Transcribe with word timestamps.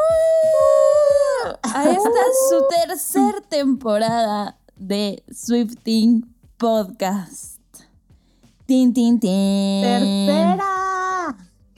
A 1.63 1.85
esta 1.85 2.23
su 2.49 2.67
tercera 2.69 3.41
temporada 3.49 4.59
de 4.75 5.23
Swifting 5.31 6.35
Podcast. 6.57 7.61
Tin, 8.67 8.93
tin, 8.93 9.21
tin. 9.21 9.83
Tercera. 9.83 10.82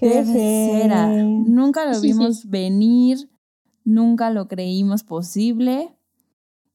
Tercera. 0.08 1.06
Nunca 1.08 1.84
lo 1.90 2.00
vimos 2.00 2.48
venir, 2.48 3.30
nunca 3.84 4.30
lo 4.30 4.48
creímos 4.48 5.02
posible. 5.02 5.96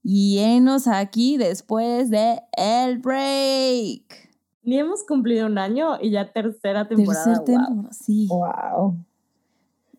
Y 0.03 0.39
enos 0.39 0.87
aquí 0.87 1.37
después 1.37 2.09
de 2.09 2.41
el 2.57 2.99
break. 2.99 4.29
Ni 4.63 4.79
hemos 4.79 5.03
cumplido 5.03 5.45
un 5.47 5.57
año 5.57 5.99
y 6.01 6.11
ya 6.11 6.31
tercera 6.31 6.87
temporada. 6.87 7.23
Tercer 7.23 7.37
wow. 7.37 7.45
temporada, 7.45 7.93
sí. 7.93 8.27
Wow. 8.29 8.97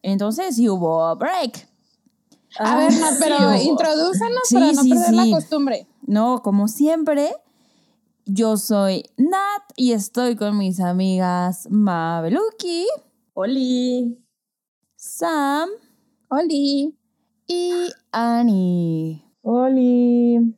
Entonces 0.02 0.56
sí 0.56 0.68
hubo 0.68 1.14
break. 1.16 1.68
A 2.58 2.76
ver, 2.76 2.92
Nat, 2.92 3.14
pero 3.20 3.52
sí, 3.58 3.68
introdúcenos 3.68 4.40
Sí, 4.44 4.54
para 4.54 4.72
no 4.72 4.82
sí, 4.82 4.90
perder 4.90 5.06
sí. 5.06 5.16
la 5.16 5.36
costumbre. 5.36 5.86
No, 6.06 6.42
como 6.42 6.66
siempre, 6.66 7.32
yo 8.26 8.56
soy 8.56 9.04
Nat 9.16 9.62
y 9.76 9.92
estoy 9.92 10.36
con 10.36 10.58
mis 10.58 10.80
amigas 10.80 11.68
Mabeluki, 11.70 12.86
Oli. 13.42 14.22
Sam 14.96 15.70
Oli. 16.28 16.94
y 17.46 17.72
Annie. 18.12 19.24
Oli. 19.40 20.54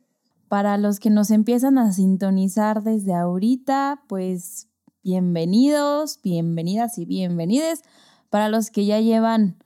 Para 0.49 0.77
los 0.77 0.99
que 0.99 1.09
nos 1.09 1.31
empiezan 1.31 1.77
a 1.77 1.93
sintonizar 1.93 2.83
desde 2.83 3.13
ahorita, 3.13 4.03
pues 4.09 4.67
bienvenidos, 5.01 6.19
bienvenidas 6.21 6.97
y 6.97 7.05
bienvenides. 7.05 7.83
Para 8.29 8.49
los 8.49 8.69
que 8.69 8.85
ya 8.85 8.99
llevan 8.99 9.63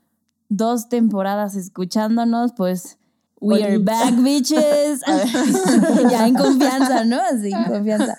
dos 0.50 0.88
temporadas 0.88 1.56
escuchándonos, 1.56 2.54
pues 2.54 3.00
we 3.42 3.64
are 3.64 3.80
back, 3.80 4.14
bitches. 4.23 5.02
A 5.08 5.16
ver, 5.16 5.28
ya 6.12 6.28
en 6.28 6.36
confianza, 6.36 7.04
¿no? 7.04 7.20
Así, 7.20 7.52
en 7.52 7.64
confianza. 7.64 8.16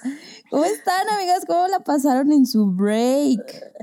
¿Cómo 0.50 0.64
están, 0.64 1.08
amigas? 1.08 1.44
¿Cómo 1.46 1.68
la 1.68 1.84
pasaron 1.84 2.32
en 2.32 2.46
su 2.46 2.66
break? 2.66 3.78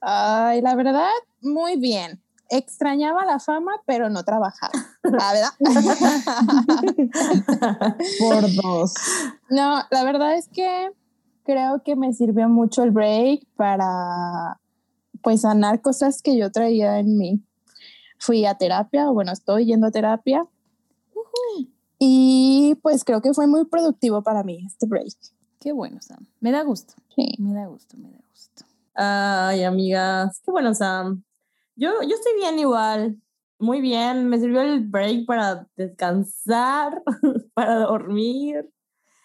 Ay, 0.00 0.62
la 0.62 0.74
verdad, 0.74 1.10
muy 1.40 1.76
bien. 1.76 2.22
Extrañaba 2.48 3.24
la 3.24 3.38
fama, 3.38 3.72
pero 3.86 4.10
no 4.10 4.24
trabajaba. 4.24 4.72
La 5.02 5.32
verdad. 5.32 5.52
Por 8.18 8.54
dos. 8.54 8.94
no, 9.50 9.82
la 9.90 10.04
verdad 10.04 10.34
es 10.34 10.48
que 10.48 10.90
creo 11.44 11.82
que 11.84 11.96
me 11.96 12.12
sirvió 12.12 12.48
mucho 12.48 12.82
el 12.82 12.90
break 12.90 13.46
para 13.56 14.58
pues 15.22 15.42
sanar 15.42 15.80
cosas 15.80 16.22
que 16.22 16.36
yo 16.36 16.50
traía 16.50 16.98
en 16.98 17.16
mí. 17.18 17.40
Fui 18.18 18.44
a 18.46 18.54
terapia, 18.54 19.08
bueno, 19.10 19.32
estoy 19.32 19.66
yendo 19.66 19.86
a 19.86 19.90
terapia. 19.90 20.46
Y 21.98 22.76
pues 22.82 23.04
creo 23.04 23.20
que 23.20 23.34
fue 23.34 23.46
muy 23.46 23.66
productivo 23.66 24.22
para 24.22 24.42
mí 24.42 24.64
este 24.66 24.86
break. 24.86 25.14
Qué 25.60 25.72
bueno, 25.72 25.98
Sam. 26.00 26.26
Me 26.40 26.50
da 26.50 26.62
gusto. 26.62 26.94
Sí. 27.14 27.34
Me 27.38 27.52
da 27.52 27.66
gusto, 27.66 27.96
me 27.98 28.04
da 28.04 28.16
gusto. 28.16 28.19
Ay, 29.02 29.64
amigas. 29.64 30.42
Qué 30.44 30.50
bueno, 30.50 30.74
Sam. 30.74 31.24
Yo, 31.74 31.88
yo 32.02 32.14
estoy 32.14 32.34
bien 32.36 32.58
igual. 32.58 33.16
Muy 33.58 33.80
bien. 33.80 34.28
Me 34.28 34.38
sirvió 34.38 34.60
el 34.60 34.86
break 34.86 35.24
para 35.24 35.66
descansar, 35.74 37.02
para 37.54 37.76
dormir. 37.76 38.68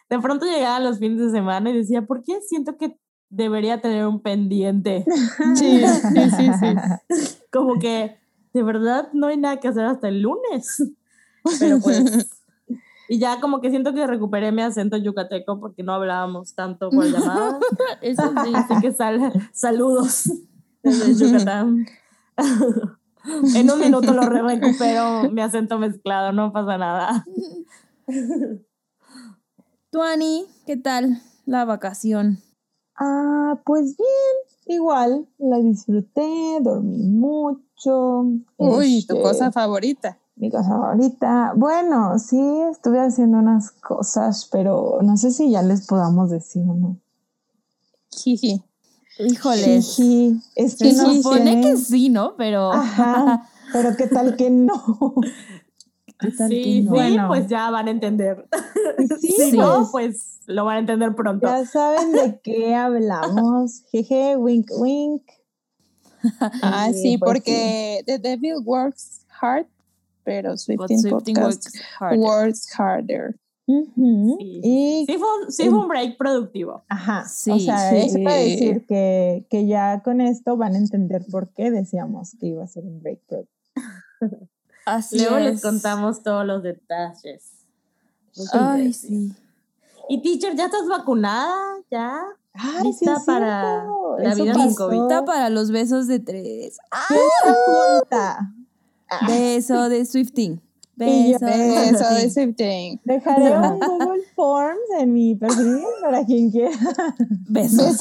De 0.09 0.17
pronto 0.19 0.45
llegaba 0.45 0.79
los 0.79 1.00
fines 1.00 1.19
de 1.19 1.29
semana 1.29 1.72
y 1.72 1.73
decía, 1.73 2.03
¿por 2.03 2.23
qué 2.23 2.39
siento 2.39 2.77
que 2.77 2.97
debería 3.29 3.81
tener 3.81 4.07
un 4.07 4.22
pendiente? 4.22 5.03
Sí, 5.55 5.83
sí, 5.85 6.29
sí, 6.29 6.50
sí. 6.57 7.35
Como 7.51 7.77
que 7.77 8.17
de 8.53 8.63
verdad 8.63 9.09
no 9.11 9.27
hay 9.27 9.35
nada 9.35 9.59
que 9.59 9.67
hacer 9.67 9.83
hasta 9.83 10.07
el 10.07 10.21
lunes. 10.21 10.83
Pero 11.59 11.81
pues. 11.81 12.34
Y 13.07 13.19
ya 13.19 13.39
como 13.39 13.61
que 13.61 13.69
siento 13.69 13.93
que 13.93 14.07
recuperé 14.07 14.51
mi 14.51 14.61
acento 14.61 14.97
yucateco 14.97 15.59
porque 15.59 15.83
no 15.83 15.93
hablábamos 15.93 16.55
tanto 16.55 16.89
por 16.89 17.05
llamada. 17.11 17.59
Eso 18.01 18.23
sí. 18.43 18.51
Así 18.55 18.73
que 18.81 18.91
sal- 18.93 19.31
saludos 19.53 20.31
desde 20.83 21.13
Yucatán. 21.25 21.85
en 23.55 23.71
un 23.71 23.79
minuto 23.79 24.13
lo 24.13 24.21
re- 24.23 24.41
recupero 24.41 25.29
mi 25.31 25.41
acento 25.41 25.77
mezclado, 25.79 26.31
no 26.31 26.51
pasa 26.51 26.77
nada. 26.77 27.25
Tú, 29.91 30.01
Ani, 30.01 30.45
¿qué 30.65 30.77
tal 30.77 31.21
la 31.45 31.65
vacación? 31.65 32.39
Ah, 32.99 33.59
pues 33.65 33.95
bien. 33.97 34.77
Igual, 34.77 35.27
la 35.38 35.57
disfruté, 35.59 36.57
dormí 36.61 36.97
mucho. 37.09 38.23
Uy, 38.57 39.05
tu 39.07 39.13
este, 39.15 39.21
cosa 39.21 39.51
favorita. 39.51 40.17
Mi 40.38 40.51
cosa 40.51 40.68
favorita. 40.69 41.53
Bueno, 41.56 42.19
sí, 42.19 42.40
estuve 42.72 43.00
haciendo 43.00 43.38
unas 43.38 43.72
cosas, 43.72 44.47
pero 44.51 45.00
no 45.01 45.16
sé 45.18 45.31
si 45.31 45.50
ya 45.51 45.62
les 45.62 45.88
podamos 45.88 46.29
decir 46.29 46.62
o 46.68 46.73
no. 46.73 46.97
Jiji. 48.12 48.62
Híjoles. 49.18 49.95
Jiji, 49.95 50.41
es 50.56 50.74
Se 50.74 50.85
que 50.90 50.94
no 50.94 51.13
supone 51.13 51.62
que 51.62 51.78
sí, 51.78 52.09
¿no? 52.09 52.35
Pero. 52.35 52.72
Ajá, 52.74 53.47
pero 53.74 53.95
qué 53.95 54.07
tal 54.07 54.35
que 54.35 54.50
no. 54.50 54.74
¿Qué 56.19 56.31
tal 56.31 56.50
Sí, 56.50 56.56
que 56.57 56.63
sí, 56.63 56.81
no? 56.84 56.91
Bueno. 56.91 57.28
pues 57.29 57.47
ya 57.47 57.69
van 57.72 57.88
a 57.88 57.91
entender. 57.91 58.47
Sí, 59.19 59.31
Si 59.51 59.57
no, 59.57 59.88
pues, 59.91 59.91
pues 59.91 60.40
lo 60.47 60.63
van 60.66 60.78
a 60.78 60.79
entender 60.79 61.16
pronto. 61.16 61.47
ya 61.47 61.66
saben 61.66 62.12
de 62.12 62.40
qué 62.44 62.75
hablamos. 62.75 63.84
Jeje, 63.91 64.35
wink, 64.38 64.68
wink. 64.79 65.22
Ah, 66.62 66.90
Sí, 66.94 67.01
sí, 67.01 67.18
pues 67.18 67.29
porque 67.31 68.01
The 68.06 68.19
Devil 68.19 68.56
Works 68.66 69.22
Hard, 69.41 69.68
pero 70.25 70.50
But 70.52 70.59
Swifting, 70.59 71.00
Swifting 71.00 71.36
Podcast 71.36 71.66
works 71.68 71.81
harder. 72.00 72.19
works 72.19 72.68
harder. 72.78 73.40
Ujú, 73.68 74.38
Sí, 74.40 74.59
Y 74.63 75.06
Sí 75.08 75.18
fue, 75.18 75.28
un- 75.41 75.52
sí 75.52 75.69
fue 75.69 75.80
un 75.80 75.88
break 75.88 76.18
productivo. 76.18 76.84
Ajá, 76.90 77.25
Sí, 77.28 77.52
o 77.52 77.59
sea, 77.59 77.90
sí. 77.90 77.96
eso 77.97 78.18
para 78.24 78.36
decir 78.36 78.86
que, 78.86 79.47
que 79.50 79.66
ya 79.66 80.02
con 80.03 80.22
esto 80.22 80.56
van 80.58 80.75
a 80.75 80.78
entender 80.78 81.24
por 81.31 81.50
qué 81.53 81.72
decíamos 81.72 82.36
que 82.40 82.47
iba 82.47 82.63
a 82.63 82.68
ser 82.68 82.84
un 82.84 83.02
break 83.02 83.22
pro. 83.28 83.46
Así 84.86 85.18
Luego 85.18 85.38
es. 85.38 85.44
les 85.46 85.62
contamos 85.63 86.22
todos 86.22 86.46
los 86.46 86.62
detalles. 86.62 87.53
Ay, 88.53 88.94
sí. 88.94 89.34
Y 90.09 90.22
teacher, 90.22 90.56
¿ya 90.56 90.66
estás 90.66 90.88
vacunada? 90.88 91.56
¿Ya? 91.90 92.22
Ay, 92.53 92.84
Lista 92.84 93.13
es 93.16 93.24
para 93.25 93.86
la 94.19 94.31
eso 94.31 94.44
vida 94.44 94.53
sin. 94.53 94.75
COVID. 94.75 95.02
Está 95.02 95.25
para 95.25 95.50
los 95.50 95.72
besos 95.72 96.06
de 96.07 96.19
tres. 96.19 96.78
¿Quién 97.07 97.19
se 97.44 97.50
junta? 97.66 98.53
Beso 99.27 99.89
de 99.89 100.05
Swifting. 100.05 100.61
Y 100.97 101.31
yo- 101.33 101.39
Beso 101.39 102.13
de 102.16 102.29
Swifting. 102.29 103.01
Dejaré 103.03 103.57
un 103.57 103.79
Google 103.79 104.23
Forms 104.35 104.79
en 104.99 105.13
mi 105.13 105.35
perfil 105.35 105.81
para 106.01 106.25
quien 106.25 106.51
quiera. 106.51 106.77
Besos. 107.49 107.97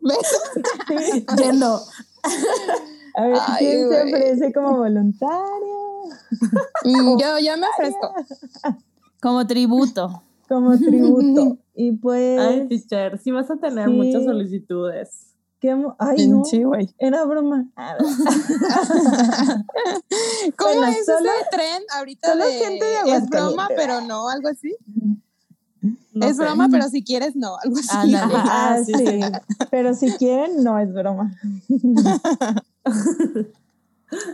¿Besos? 0.00 0.42
¿Besos? 0.88 1.24
Yendo. 1.38 1.80
A 3.14 3.22
ver 3.26 3.38
Ay, 3.46 3.56
quién 3.58 3.88
se 3.88 4.02
ofrece 4.02 4.52
como 4.52 4.76
voluntario, 4.78 5.76
Mm, 6.84 7.18
Yo, 7.20 7.38
yo 7.38 7.56
me 7.56 7.66
ofrezco. 7.68 8.14
Como 9.20 9.46
tributo. 9.46 10.22
como 10.48 10.76
tributo. 10.78 11.58
Y 11.74 11.92
pues, 11.92 12.38
Ay, 12.38 12.68
teacher, 12.68 13.18
sí 13.18 13.30
vas 13.32 13.50
a 13.50 13.56
tener 13.56 13.88
Sí. 13.88 13.94
muchas 13.94 14.24
solicitudes. 14.24 15.34
Qué 15.66 15.76
ay 15.98 16.28
no, 16.28 16.44
Sí, 16.44 16.62
güey. 16.62 16.94
era 16.98 17.24
broma. 17.24 17.66
¿Cómo 20.56 20.72
Bueno, 20.74 20.86
es 20.86 21.04
solo- 21.06 21.18
ese 21.30 21.46
tren 21.50 21.82
ahorita 21.94 22.28
solo 22.28 22.44
de, 22.46 22.52
gente 22.58 22.84
de 22.84 23.16
es 23.16 23.28
broma, 23.28 23.68
pero 23.74 24.00
no, 24.02 24.28
algo 24.28 24.48
así? 24.48 24.76
No 26.12 26.26
es 26.26 26.36
sé. 26.36 26.42
broma, 26.42 26.68
pero 26.70 26.88
si 26.88 27.02
quieres, 27.04 27.36
no, 27.36 27.56
algo 27.62 27.76
así. 27.78 27.88
Ah, 28.14 28.28
Ah, 28.48 28.78
sí, 28.84 28.92
sí. 28.94 29.20
Pero 29.70 29.94
si 29.94 30.10
quieren, 30.12 30.62
no 30.64 30.78
es 30.78 30.92
broma. 30.92 31.34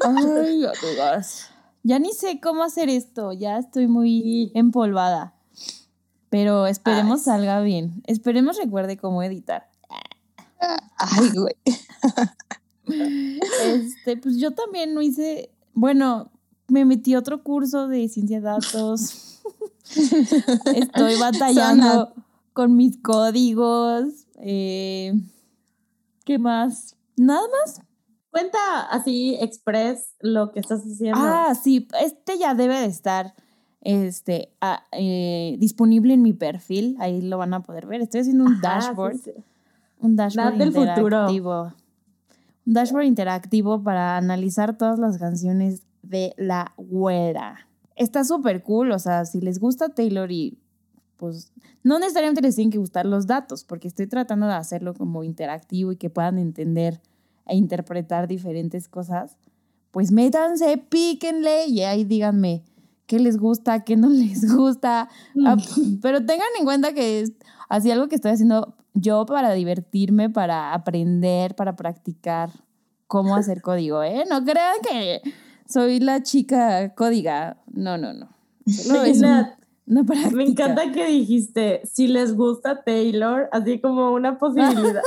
Ay. 0.05 0.67
Ya 1.82 1.99
ni 1.99 2.12
sé 2.12 2.40
cómo 2.40 2.62
hacer 2.62 2.88
esto. 2.88 3.32
Ya 3.32 3.58
estoy 3.58 3.88
muy 3.88 4.52
empolvada. 4.55 5.35
Pero 6.31 6.67
esperemos 6.67 7.20
Ay. 7.20 7.25
salga 7.25 7.61
bien. 7.61 8.02
Esperemos 8.06 8.56
recuerde 8.58 8.96
cómo 8.96 9.23
editar. 9.23 9.69
Ay, 10.99 11.31
güey. 11.35 11.55
Este, 13.64 14.17
pues 14.17 14.38
yo 14.38 14.53
también 14.53 14.94
no 14.94 15.03
hice. 15.03 15.50
Bueno, 15.75 16.31
me 16.69 16.85
metí 16.85 17.14
a 17.14 17.19
otro 17.19 17.43
curso 17.43 17.88
de 17.88 18.09
ciencia 18.09 18.38
de 18.41 18.44
datos. 18.47 19.41
Estoy 20.75 21.17
batallando 21.19 22.12
con 22.53 22.76
mis 22.76 22.99
códigos. 22.99 24.26
eh, 24.37 25.12
¿Qué 26.25 26.38
más? 26.38 26.97
Nada 27.17 27.43
más. 27.49 27.81
Cuenta 28.31 28.59
así, 28.91 29.37
express, 29.41 30.14
lo 30.20 30.53
que 30.53 30.61
estás 30.61 30.81
haciendo. 30.81 31.20
Ah, 31.20 31.55
sí, 31.55 31.87
este 32.00 32.38
ya 32.38 32.55
debe 32.55 32.81
de 32.81 32.87
estar 32.87 33.35
este, 33.82 34.55
ah, 34.61 34.85
eh, 34.93 35.56
disponible 35.59 36.14
en 36.14 36.23
mi 36.23 36.32
perfil. 36.32 36.97
Ahí 36.99 37.20
lo 37.20 37.37
van 37.38 37.53
a 37.53 37.62
poder 37.62 37.87
ver. 37.87 38.00
Estoy 38.00 38.20
haciendo 38.23 38.44
un 38.44 38.55
Ajá, 38.55 38.81
sí, 38.81 38.87
dashboard. 38.87 39.17
sí. 39.19 39.32
Un 40.02 40.16
dashboard 40.16 40.58
del 40.58 40.72
futuro. 40.72 40.93
interactivo. 40.93 41.72
Un 42.66 42.72
dashboard 42.75 43.04
interactivo 43.04 43.82
para 43.82 44.16
analizar 44.16 44.76
todas 44.76 44.99
las 44.99 45.19
canciones 45.19 45.82
de 46.02 46.34
la 46.37 46.75
güera. 46.76 47.66
Está 47.96 48.25
súper 48.25 48.62
cool, 48.62 48.93
o 48.93 48.99
sea, 48.99 49.25
si 49.25 49.40
les 49.40 49.58
gusta 49.58 49.88
Taylor 49.90 50.31
y 50.31 50.58
pues 51.16 51.52
no 51.84 52.00
necesariamente 52.00 52.43
les 52.43 52.56
tienen 52.56 52.72
que 52.72 52.78
gustar 52.78 53.06
los 53.06 53.26
datos, 53.28 53.64
porque 53.64 53.87
estoy 53.87 54.08
tratando 54.08 54.46
de 54.46 54.54
hacerlo 54.54 54.93
como 54.93 55.22
interactivo 55.22 55.93
y 55.93 55.96
que 55.96 56.10
puedan 56.10 56.38
entender 56.38 57.00
e 57.46 57.56
interpretar 57.56 58.26
diferentes 58.26 58.88
cosas. 58.88 59.37
Pues 59.93 60.10
métanse, 60.10 60.78
píquenle 60.78 61.66
y 61.66 61.82
ahí 61.82 62.04
díganme 62.04 62.64
qué 63.06 63.19
les 63.19 63.37
gusta, 63.37 63.84
qué 63.84 63.96
no 63.96 64.08
les 64.08 64.52
gusta. 64.52 65.08
Ah, 65.46 65.56
pero 66.00 66.25
tengan 66.25 66.49
en 66.58 66.64
cuenta 66.64 66.93
que 66.93 67.20
es 67.20 67.32
así 67.69 67.90
algo 67.90 68.08
que 68.08 68.16
estoy 68.16 68.32
haciendo 68.32 68.75
yo 68.94 69.26
para 69.26 69.52
divertirme, 69.52 70.30
para 70.30 70.74
aprender, 70.74 71.54
para 71.54 71.76
practicar 71.76 72.50
cómo 73.06 73.36
hacer 73.36 73.62
código, 73.62 74.02
¿eh? 74.02 74.24
No 74.28 74.44
crean 74.44 74.76
que 74.82 75.22
soy 75.68 76.00
la 76.00 76.22
chica 76.22 76.94
códiga. 76.94 77.58
No, 77.72 77.98
no, 77.98 78.12
no. 78.12 78.28
Solo 78.66 79.02
es 79.04 79.18
una 79.18 80.04
práctica. 80.06 80.36
Me 80.36 80.44
encanta 80.44 80.92
que 80.92 81.06
dijiste, 81.06 81.82
si 81.84 82.06
les 82.06 82.34
gusta 82.34 82.82
Taylor, 82.82 83.48
así 83.52 83.80
como 83.80 84.12
una 84.12 84.38
posibilidad. 84.38 85.02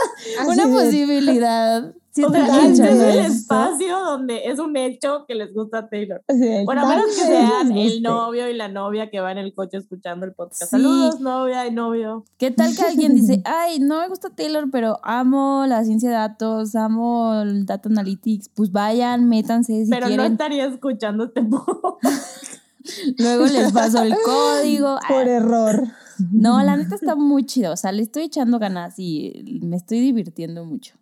Una 0.47 0.67
posibilidad. 0.67 1.93
Sí, 2.15 2.23
o 2.23 2.29
sea, 2.29 2.65
este 2.65 2.83
es 2.91 3.01
el 3.01 3.25
espacio 3.25 3.99
donde 3.99 4.45
es 4.45 4.57
un 4.59 4.77
hecho 4.77 5.25
que 5.27 5.35
les 5.35 5.53
gusta 5.53 5.89
Taylor. 5.89 6.23
Sea, 6.29 6.63
Bueno, 6.63 6.83
a 6.83 6.85
menos 6.87 7.07
que 7.07 7.23
sean 7.25 7.73
el 7.73 7.83
guste. 7.83 7.99
novio 7.99 8.49
y 8.49 8.53
la 8.53 8.69
novia 8.69 9.09
que 9.09 9.19
va 9.19 9.33
en 9.33 9.37
el 9.37 9.53
coche 9.53 9.77
escuchando 9.77 10.25
el 10.25 10.33
podcast. 10.33 10.63
Sí. 10.63 10.69
Saludos, 10.69 11.19
novia 11.19 11.67
y 11.67 11.71
novio. 11.73 12.23
¿Qué 12.37 12.51
tal 12.51 12.73
que 12.73 12.83
alguien 12.83 13.15
dice, 13.15 13.41
ay, 13.43 13.79
no 13.79 13.99
me 13.99 14.07
gusta 14.07 14.29
Taylor, 14.29 14.71
pero 14.71 14.97
amo 15.03 15.65
la 15.67 15.83
ciencia 15.83 16.07
de 16.09 16.15
datos, 16.15 16.73
amo 16.75 17.41
el 17.41 17.65
data 17.65 17.89
analytics? 17.89 18.47
Pues 18.47 18.71
vayan, 18.71 19.27
métanse 19.27 19.83
si 19.83 19.91
Pero 19.91 20.07
no 20.07 20.23
estaría 20.23 20.67
escuchando 20.67 21.25
este 21.25 21.43
podcast. 21.43 22.61
Luego 23.17 23.45
les 23.45 23.73
paso 23.73 24.01
el 24.03 24.15
código. 24.23 24.97
Por 25.09 25.27
error. 25.27 25.83
No, 26.31 26.63
la 26.63 26.77
neta 26.77 26.95
está 27.01 27.15
muy 27.15 27.45
chido. 27.45 27.73
O 27.73 27.77
sea, 27.77 27.91
le 27.91 28.03
estoy 28.03 28.23
echando 28.23 28.57
ganas 28.57 28.95
y 28.99 29.59
me 29.63 29.75
estoy 29.75 29.99
divirtiendo 29.99 30.63
mucho. 30.63 30.95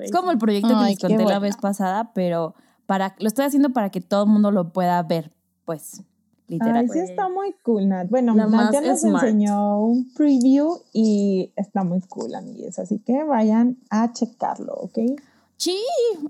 Es 0.00 0.10
como 0.10 0.30
el 0.30 0.38
proyecto 0.38 0.68
que 0.68 0.74
Ay, 0.74 0.90
les 0.92 0.98
qué 0.98 1.06
conté 1.08 1.18
la 1.18 1.24
bueno. 1.24 1.40
vez 1.40 1.56
pasada, 1.56 2.12
pero 2.14 2.54
para 2.86 3.14
lo 3.18 3.26
estoy 3.28 3.44
haciendo 3.44 3.70
para 3.70 3.90
que 3.90 4.00
todo 4.00 4.24
el 4.24 4.30
mundo 4.30 4.50
lo 4.50 4.72
pueda 4.72 5.02
ver, 5.02 5.32
pues, 5.64 6.02
literal. 6.48 6.76
Ay, 6.76 6.88
sí 6.88 6.98
está 7.00 7.28
muy 7.28 7.54
cool, 7.62 7.88
Nat. 7.88 8.08
Bueno, 8.08 8.34
La 8.34 8.46
Nat 8.46 8.72
ya 8.72 8.80
nos 8.80 9.00
smart. 9.00 9.24
enseñó 9.24 9.80
un 9.84 10.12
preview 10.14 10.78
y 10.92 11.52
está 11.56 11.84
muy 11.84 12.00
cool, 12.02 12.34
amigues. 12.34 12.78
Así 12.78 12.98
que 12.98 13.24
vayan 13.24 13.78
a 13.90 14.12
checarlo, 14.12 14.74
¿ok? 14.74 14.98
Sí, 15.56 15.78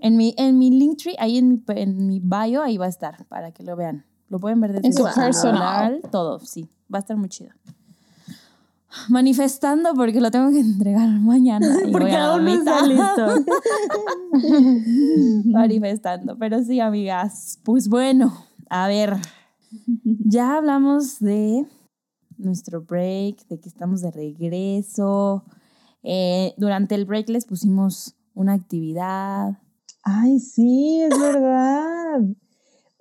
en 0.00 0.16
mi, 0.16 0.34
en 0.36 0.58
mi 0.58 0.70
Linktree, 0.70 1.16
ahí 1.18 1.38
en 1.38 1.48
mi, 1.48 1.62
en 1.68 2.06
mi 2.06 2.20
bio, 2.20 2.62
ahí 2.62 2.76
va 2.76 2.86
a 2.86 2.90
estar 2.90 3.24
para 3.26 3.50
que 3.52 3.62
lo 3.62 3.76
vean. 3.76 4.04
Lo 4.28 4.38
pueden 4.38 4.60
ver 4.60 4.72
desde 4.74 4.86
En 4.88 4.92
su 4.92 5.04
personal. 5.04 6.00
todo, 6.10 6.38
sí. 6.40 6.68
Va 6.92 6.98
a 6.98 7.00
estar 7.00 7.16
muy 7.16 7.28
chido. 7.30 7.50
Manifestando 9.08 9.94
porque 9.94 10.20
lo 10.20 10.30
tengo 10.30 10.50
que 10.50 10.60
entregar 10.60 11.08
mañana. 11.20 11.66
y 11.80 11.84
voy 11.84 11.92
Porque 11.92 12.12
a 12.12 12.32
aún 12.32 12.44
no 12.44 12.52
está 12.52 12.86
listo. 12.86 13.44
Manifestando. 15.50 16.36
Pero 16.38 16.62
sí, 16.62 16.80
amigas. 16.80 17.58
Pues 17.64 17.88
bueno, 17.88 18.32
a 18.68 18.88
ver. 18.88 19.16
Ya 20.04 20.56
hablamos 20.56 21.18
de 21.20 21.66
nuestro 22.36 22.82
break, 22.82 23.46
de 23.48 23.60
que 23.60 23.68
estamos 23.68 24.02
de 24.02 24.10
regreso. 24.10 25.44
Eh, 26.02 26.54
durante 26.56 26.94
el 26.94 27.04
break 27.04 27.28
les 27.28 27.46
pusimos 27.46 28.14
una 28.34 28.54
actividad. 28.54 29.58
Ay, 30.02 30.38
sí, 30.40 31.00
es 31.00 31.18
verdad. 31.18 32.20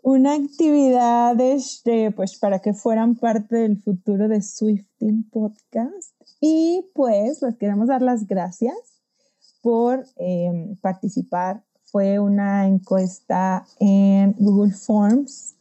Una 0.03 0.33
actividad 0.33 1.39
este, 1.39 2.11
pues, 2.11 2.37
para 2.39 2.59
que 2.59 2.73
fueran 2.73 3.15
parte 3.15 3.57
del 3.57 3.77
futuro 3.77 4.27
de 4.27 4.41
Swifting 4.41 5.29
Podcast. 5.29 6.13
Y 6.39 6.89
pues 6.95 7.41
les 7.43 7.55
queremos 7.57 7.87
dar 7.87 8.01
las 8.01 8.27
gracias 8.27 8.75
por 9.61 10.05
eh, 10.17 10.75
participar. 10.81 11.63
Fue 11.83 12.19
una 12.19 12.67
encuesta 12.67 13.65
en 13.79 14.33
Google 14.39 14.73
Forms 14.73 15.55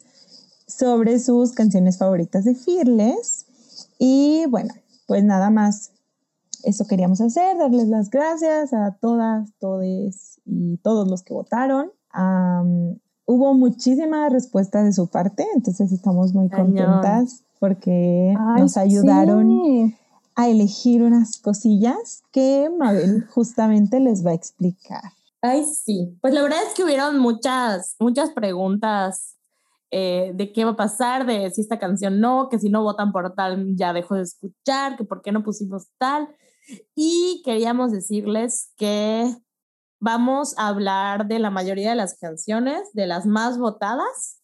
sobre 0.67 1.19
sus 1.19 1.53
canciones 1.53 1.99
favoritas 1.99 2.45
de 2.45 2.55
Fearless. 2.55 3.47
Y 3.99 4.47
bueno, 4.49 4.73
pues 5.07 5.23
nada 5.23 5.51
más 5.51 5.93
eso 6.65 6.87
queríamos 6.87 7.21
hacer, 7.21 7.59
darles 7.59 7.89
las 7.89 8.11
gracias 8.11 8.73
a 8.73 8.97
todas, 9.01 9.53
todes 9.59 10.41
y 10.45 10.79
todos 10.79 11.09
los 11.09 11.23
que 11.23 11.35
votaron. 11.35 11.93
Am, 12.11 12.99
hubo 13.31 13.55
muchísima 13.55 14.29
respuesta 14.29 14.83
de 14.83 14.93
su 14.93 15.07
parte, 15.07 15.47
entonces 15.55 15.93
estamos 15.93 16.35
muy 16.35 16.49
contentas 16.49 17.45
porque 17.61 18.35
Ay, 18.37 18.63
nos 18.63 18.77
ayudaron 18.77 19.49
sí. 19.49 19.97
a 20.35 20.49
elegir 20.49 21.05
unas 21.05 21.39
cosillas 21.39 22.25
que 22.33 22.69
Mabel 22.77 23.25
justamente 23.29 24.01
les 24.01 24.27
va 24.27 24.33
a 24.33 24.35
explicar. 24.35 25.13
Ay, 25.43 25.65
sí. 25.65 26.19
Pues 26.21 26.35
la 26.35 26.43
verdad 26.43 26.59
es 26.67 26.75
que 26.75 26.83
hubieron 26.83 27.21
muchas, 27.21 27.95
muchas 28.01 28.31
preguntas 28.31 29.37
eh, 29.93 30.33
de 30.35 30.53
qué 30.53 30.65
va 30.65 30.73
a 30.73 30.77
pasar, 30.77 31.25
de 31.25 31.51
si 31.53 31.61
esta 31.61 31.79
canción 31.79 32.19
no, 32.19 32.49
que 32.49 32.59
si 32.59 32.69
no 32.69 32.83
votan 32.83 33.13
por 33.13 33.33
tal 33.37 33.77
ya 33.77 33.93
dejo 33.93 34.17
de 34.17 34.23
escuchar, 34.23 34.97
que 34.97 35.05
por 35.05 35.23
qué 35.23 35.31
no 35.31 35.45
pusimos 35.45 35.87
tal. 35.99 36.29
Y 36.97 37.43
queríamos 37.45 37.93
decirles 37.93 38.73
que 38.77 39.33
vamos 40.01 40.59
a 40.59 40.69
hablar 40.69 41.27
de 41.27 41.39
la 41.39 41.51
mayoría 41.51 41.91
de 41.91 41.97
las 41.97 42.19
canciones, 42.19 42.93
de 42.95 43.07
las 43.07 43.27
más 43.27 43.59
votadas, 43.59 44.41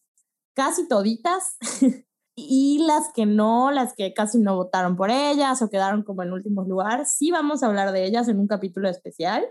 casi 0.54 0.86
toditas, 0.86 1.56
y 2.36 2.84
las 2.86 3.10
que 3.14 3.24
no, 3.24 3.70
las 3.70 3.94
que 3.94 4.12
casi 4.12 4.38
no 4.38 4.56
votaron 4.56 4.96
por 4.96 5.10
ellas 5.10 5.62
o 5.62 5.70
quedaron 5.70 6.02
como 6.02 6.22
en 6.22 6.32
últimos 6.32 6.68
lugar. 6.68 7.06
Sí 7.06 7.30
vamos 7.30 7.62
a 7.62 7.66
hablar 7.66 7.92
de 7.92 8.04
ellas 8.04 8.28
en 8.28 8.38
un 8.38 8.46
capítulo 8.46 8.88
especial 8.88 9.46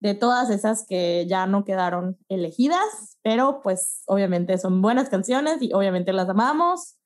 de 0.00 0.14
todas 0.14 0.50
esas 0.50 0.86
que 0.86 1.26
ya 1.28 1.46
no 1.46 1.64
quedaron 1.64 2.18
elegidas, 2.28 3.18
pero 3.22 3.60
pues 3.62 4.02
obviamente 4.06 4.58
son 4.58 4.82
buenas 4.82 5.08
canciones 5.08 5.60
y 5.60 5.72
obviamente 5.72 6.12
las 6.12 6.28
amamos. 6.28 6.96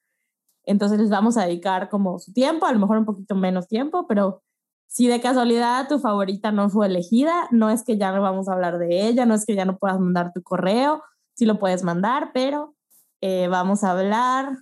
Entonces 0.65 0.99
les 0.99 1.11
vamos 1.11 1.37
a 1.37 1.47
dedicar 1.47 1.89
como 1.89 2.19
su 2.19 2.33
tiempo, 2.33 2.67
a 2.67 2.73
lo 2.73 2.79
mejor 2.79 2.99
un 2.99 3.05
poquito 3.05 3.35
menos 3.35 3.69
tiempo, 3.69 4.07
pero 4.07 4.43
si 4.89 5.07
de 5.07 5.21
casualidad 5.21 5.87
tu 5.87 5.99
favorita 5.99 6.51
no 6.51 6.71
fue 6.71 6.87
elegida, 6.87 7.47
no 7.51 7.71
es 7.71 7.85
que 7.85 7.99
ya 7.99 8.11
no 8.11 8.23
vamos 8.23 8.49
a 8.49 8.55
hablar 8.55 8.79
de 8.79 9.07
ella, 9.07 9.27
no 9.27 9.35
es 9.35 9.45
que 9.45 9.55
ya 9.55 9.67
no 9.67 9.77
puedas 9.77 10.01
mandar 10.01 10.33
tu 10.33 10.43
correo, 10.43 11.03
sí 11.35 11.45
lo 11.45 11.59
puedes 11.59 11.85
mandar, 11.85 12.31
pero 12.33 12.75
eh, 13.21 13.49
vamos 13.49 13.85
a 13.85 13.93
hablar 13.93 14.57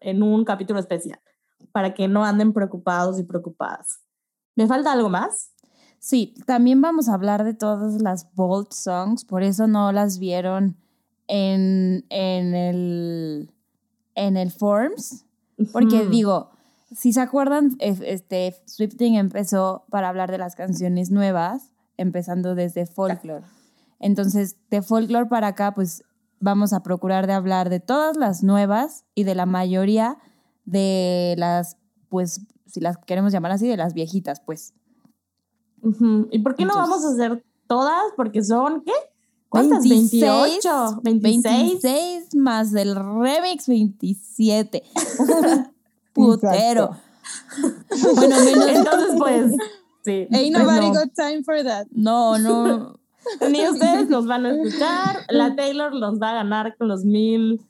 en 0.00 0.22
un 0.22 0.44
capítulo 0.44 0.80
especial 0.80 1.20
para 1.70 1.94
que 1.94 2.08
no 2.08 2.24
anden 2.24 2.52
preocupados 2.52 3.20
y 3.20 3.22
preocupadas. 3.22 4.00
¿Me 4.56 4.66
falta 4.66 4.92
algo 4.92 5.10
más? 5.10 5.52
Sí, 6.00 6.34
también 6.44 6.80
vamos 6.80 7.08
a 7.08 7.14
hablar 7.14 7.44
de 7.44 7.54
todas 7.54 8.02
las 8.02 8.32
Bold 8.34 8.72
Songs, 8.72 9.24
por 9.24 9.44
eso 9.44 9.68
no 9.68 9.92
las 9.92 10.18
vieron 10.18 10.76
en, 11.28 12.04
en, 12.10 12.54
el, 12.54 13.54
en 14.16 14.36
el 14.36 14.50
Forms, 14.50 15.24
porque 15.72 16.04
digo, 16.06 16.50
si 16.94 17.12
se 17.12 17.20
acuerdan, 17.20 17.76
es- 17.80 18.00
este, 18.00 18.54
Swifting 18.66 19.16
empezó 19.16 19.84
para 19.90 20.08
hablar 20.08 20.30
de 20.30 20.38
las 20.38 20.54
canciones 20.54 21.10
nuevas, 21.10 21.72
empezando 21.96 22.54
desde 22.54 22.86
Folklore. 22.86 23.44
Entonces, 23.98 24.56
de 24.70 24.82
Folklore 24.82 25.26
para 25.26 25.48
acá, 25.48 25.72
pues 25.74 26.04
vamos 26.38 26.72
a 26.72 26.82
procurar 26.82 27.26
de 27.26 27.32
hablar 27.32 27.70
de 27.70 27.80
todas 27.80 28.16
las 28.16 28.42
nuevas 28.42 29.04
y 29.14 29.24
de 29.24 29.34
la 29.34 29.46
mayoría 29.46 30.18
de 30.64 31.34
las, 31.38 31.76
pues, 32.08 32.40
si 32.66 32.80
las 32.80 32.98
queremos 32.98 33.32
llamar 33.32 33.52
así, 33.52 33.66
de 33.66 33.76
las 33.76 33.94
viejitas, 33.94 34.40
pues. 34.40 34.74
¿Y 36.30 36.38
por 36.40 36.56
qué 36.56 36.64
no 36.64 36.74
vamos 36.74 37.04
a 37.04 37.10
hacer 37.10 37.44
todas? 37.66 38.02
Porque 38.16 38.42
son, 38.42 38.82
¿qué? 38.84 38.92
¿Cuántas? 39.48 39.88
28, 39.88 41.00
26. 41.02 41.82
26 41.82 42.34
más 42.34 42.72
del 42.72 42.94
remix 42.96 43.66
27. 43.68 44.82
Putero. 46.16 46.90
Bueno, 48.14 48.36
menos. 48.44 48.68
Entonces, 48.68 49.14
pues, 49.18 49.52
sí. 50.04 50.28
Ain't 50.30 50.54
pues 50.54 50.64
nobody 50.64 50.90
no. 50.90 50.92
got 50.92 51.14
time 51.14 51.42
for 51.42 51.62
that. 51.64 51.86
No, 51.90 52.38
no. 52.38 53.00
Ni 53.50 53.66
ustedes 53.66 54.08
los 54.08 54.26
van 54.26 54.46
a 54.46 54.54
escuchar. 54.54 55.24
La 55.28 55.56
Taylor 55.56 55.92
los 55.92 56.20
va 56.20 56.30
a 56.30 56.34
ganar 56.34 56.76
con 56.76 56.86
los 56.88 57.04
mil 57.04 57.60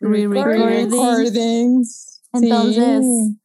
Re-recordings. 0.00 0.92
Recordings. 0.92 2.22
Entonces, 2.32 3.06
Sí. 3.06 3.38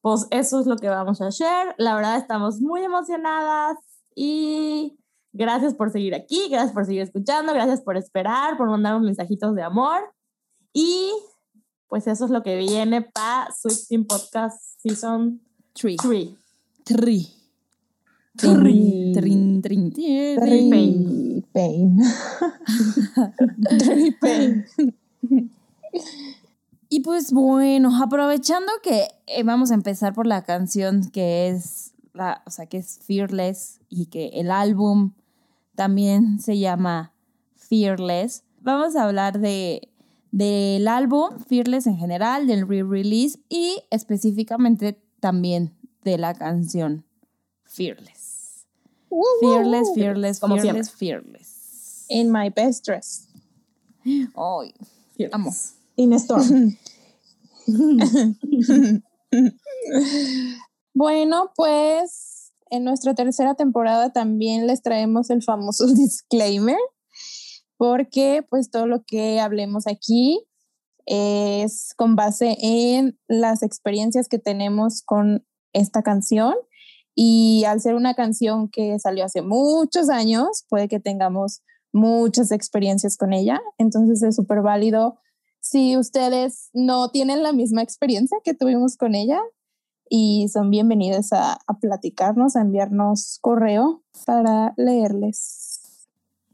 pues 0.00 0.26
eso 0.30 0.60
es 0.60 0.66
lo 0.66 0.76
que 0.76 0.88
vamos 0.88 1.20
a 1.20 1.26
hacer. 1.26 1.74
La 1.76 1.94
verdad, 1.94 2.16
estamos 2.16 2.60
muy 2.60 2.82
emocionadas 2.82 3.76
y 4.14 4.96
Gracias 5.32 5.74
por 5.74 5.90
seguir 5.90 6.14
aquí, 6.14 6.48
gracias 6.50 6.72
por 6.72 6.84
seguir 6.84 7.02
escuchando, 7.02 7.54
gracias 7.54 7.80
por 7.82 7.96
esperar, 7.96 8.56
por 8.56 8.68
mandarnos 8.68 9.02
mensajitos 9.02 9.54
de 9.54 9.62
amor. 9.62 10.12
Y 10.72 11.12
pues 11.90 12.06
eso 12.06 12.24
es 12.24 12.30
lo 12.30 12.42
que 12.42 12.56
viene 12.56 13.02
para 13.02 13.52
Sweet 13.52 13.88
Team 13.88 14.04
Podcast 14.06 14.80
Season 14.80 15.40
3. 15.74 15.96
3. 15.98 16.28
3. 16.84 17.36
Trin, 18.36 19.12
Trin, 19.12 19.60
trin, 19.60 19.92
trin, 19.92 20.36
Trin. 20.40 21.44
Pain. 21.52 21.98
Pain. 24.20 24.66
Y 26.88 27.00
pues 27.00 27.32
bueno, 27.32 28.02
aprovechando 28.02 28.70
que 28.82 29.08
eh, 29.26 29.42
vamos 29.42 29.70
a 29.70 29.74
empezar 29.74 30.14
por 30.14 30.26
la 30.26 30.42
canción 30.42 31.10
que 31.10 31.48
es 31.48 31.92
la, 32.14 32.42
o 32.46 32.50
sea, 32.50 32.66
que 32.66 32.78
es 32.78 32.98
Fearless 33.02 33.80
y 33.88 34.06
que 34.06 34.28
el 34.34 34.50
álbum 34.50 35.12
también 35.74 36.40
se 36.40 36.58
llama 36.58 37.12
Fearless. 37.56 38.44
Vamos 38.60 38.96
a 38.96 39.04
hablar 39.04 39.40
de 39.40 39.88
del 40.32 40.88
álbum 40.88 41.38
Fearless 41.48 41.86
en 41.86 41.96
general, 41.96 42.46
del 42.46 42.66
re-release 42.68 43.38
y 43.48 43.82
específicamente 43.90 45.00
también 45.20 45.74
de 46.04 46.18
la 46.18 46.34
canción 46.34 47.04
Fearless. 47.64 48.66
Fearless, 49.40 49.88
fearless, 49.94 50.40
Como 50.40 50.56
fearless, 50.56 50.90
fearless. 50.90 52.06
In 52.08 52.32
my 52.32 52.50
best 52.50 52.86
dress. 52.86 53.28
Ay, 54.04 54.74
amo. 55.32 55.52
In 55.96 56.12
a 56.12 56.16
storm. 56.16 56.76
Bueno, 60.92 61.52
pues 61.54 62.52
en 62.68 62.84
nuestra 62.84 63.14
tercera 63.14 63.54
temporada 63.54 64.12
también 64.12 64.66
les 64.66 64.82
traemos 64.82 65.30
el 65.30 65.42
famoso 65.42 65.86
disclaimer, 65.94 66.76
porque 67.80 68.44
pues 68.50 68.70
todo 68.70 68.86
lo 68.86 69.04
que 69.04 69.40
hablemos 69.40 69.86
aquí 69.86 70.44
es 71.06 71.94
con 71.96 72.14
base 72.14 72.58
en 72.60 73.18
las 73.26 73.62
experiencias 73.62 74.28
que 74.28 74.38
tenemos 74.38 75.00
con 75.00 75.46
esta 75.72 76.02
canción. 76.02 76.56
Y 77.14 77.64
al 77.64 77.80
ser 77.80 77.94
una 77.94 78.12
canción 78.12 78.68
que 78.68 78.98
salió 78.98 79.24
hace 79.24 79.40
muchos 79.40 80.10
años, 80.10 80.66
puede 80.68 80.88
que 80.88 81.00
tengamos 81.00 81.62
muchas 81.90 82.52
experiencias 82.52 83.16
con 83.16 83.32
ella, 83.32 83.58
entonces 83.78 84.22
es 84.22 84.36
súper 84.36 84.60
válido. 84.60 85.18
Si 85.60 85.96
ustedes 85.96 86.68
no 86.74 87.10
tienen 87.10 87.42
la 87.42 87.54
misma 87.54 87.80
experiencia 87.80 88.36
que 88.44 88.52
tuvimos 88.52 88.98
con 88.98 89.14
ella 89.14 89.40
y 90.06 90.48
son 90.52 90.68
bienvenidos 90.68 91.32
a, 91.32 91.54
a 91.66 91.78
platicarnos, 91.80 92.56
a 92.56 92.60
enviarnos 92.60 93.38
correo 93.40 94.02
para 94.26 94.74
leerles. 94.76 95.69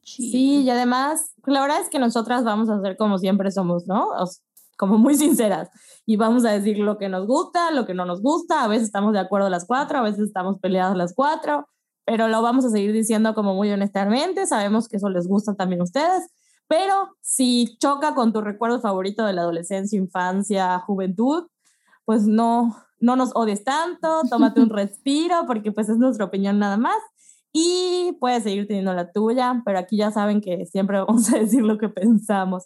Sí, 0.06 0.62
y 0.62 0.70
además, 0.70 1.32
la 1.46 1.60
verdad 1.60 1.80
es 1.80 1.90
que 1.90 1.98
nosotras 1.98 2.44
vamos 2.44 2.68
a 2.68 2.80
ser 2.80 2.96
como 2.96 3.18
siempre 3.18 3.50
somos, 3.50 3.88
¿no? 3.88 4.08
O 4.10 4.30
como 4.78 4.98
muy 4.98 5.16
sinceras. 5.16 5.68
Y 6.06 6.16
vamos 6.16 6.44
a 6.44 6.52
decir 6.52 6.78
lo 6.78 6.96
que 6.96 7.08
nos 7.08 7.26
gusta, 7.26 7.72
lo 7.72 7.86
que 7.86 7.94
no 7.94 8.04
nos 8.04 8.22
gusta. 8.22 8.62
A 8.62 8.68
veces 8.68 8.86
estamos 8.86 9.12
de 9.12 9.18
acuerdo 9.18 9.50
las 9.50 9.66
cuatro, 9.66 9.98
a 9.98 10.02
veces 10.02 10.20
estamos 10.20 10.60
peleadas 10.60 10.96
las 10.96 11.12
cuatro, 11.12 11.68
pero 12.04 12.28
lo 12.28 12.40
vamos 12.40 12.64
a 12.64 12.70
seguir 12.70 12.92
diciendo 12.92 13.34
como 13.34 13.54
muy 13.54 13.70
honestamente. 13.72 14.46
Sabemos 14.46 14.86
que 14.88 14.98
eso 14.98 15.08
les 15.08 15.26
gusta 15.26 15.54
también 15.54 15.80
a 15.80 15.84
ustedes. 15.84 16.28
Pero 16.68 17.16
si 17.20 17.76
choca 17.78 18.14
con 18.14 18.32
tu 18.32 18.40
recuerdo 18.40 18.80
favorito 18.80 19.24
de 19.24 19.32
la 19.32 19.42
adolescencia, 19.42 19.98
infancia, 19.98 20.78
juventud, 20.80 21.48
pues 22.04 22.26
no, 22.26 22.76
no 23.00 23.16
nos 23.16 23.34
odies 23.34 23.64
tanto, 23.64 24.22
tómate 24.30 24.60
un 24.60 24.70
respiro, 24.70 25.46
porque 25.48 25.72
pues 25.72 25.88
es 25.88 25.98
nuestra 25.98 26.26
opinión 26.26 26.60
nada 26.60 26.76
más 26.76 26.96
y 27.58 28.12
puedes 28.20 28.42
seguir 28.42 28.66
teniendo 28.66 28.92
la 28.92 29.10
tuya, 29.12 29.62
pero 29.64 29.78
aquí 29.78 29.96
ya 29.96 30.10
saben 30.10 30.42
que 30.42 30.66
siempre 30.66 30.98
vamos 31.06 31.32
a 31.32 31.38
decir 31.38 31.62
lo 31.62 31.78
que 31.78 31.88
pensamos 31.88 32.64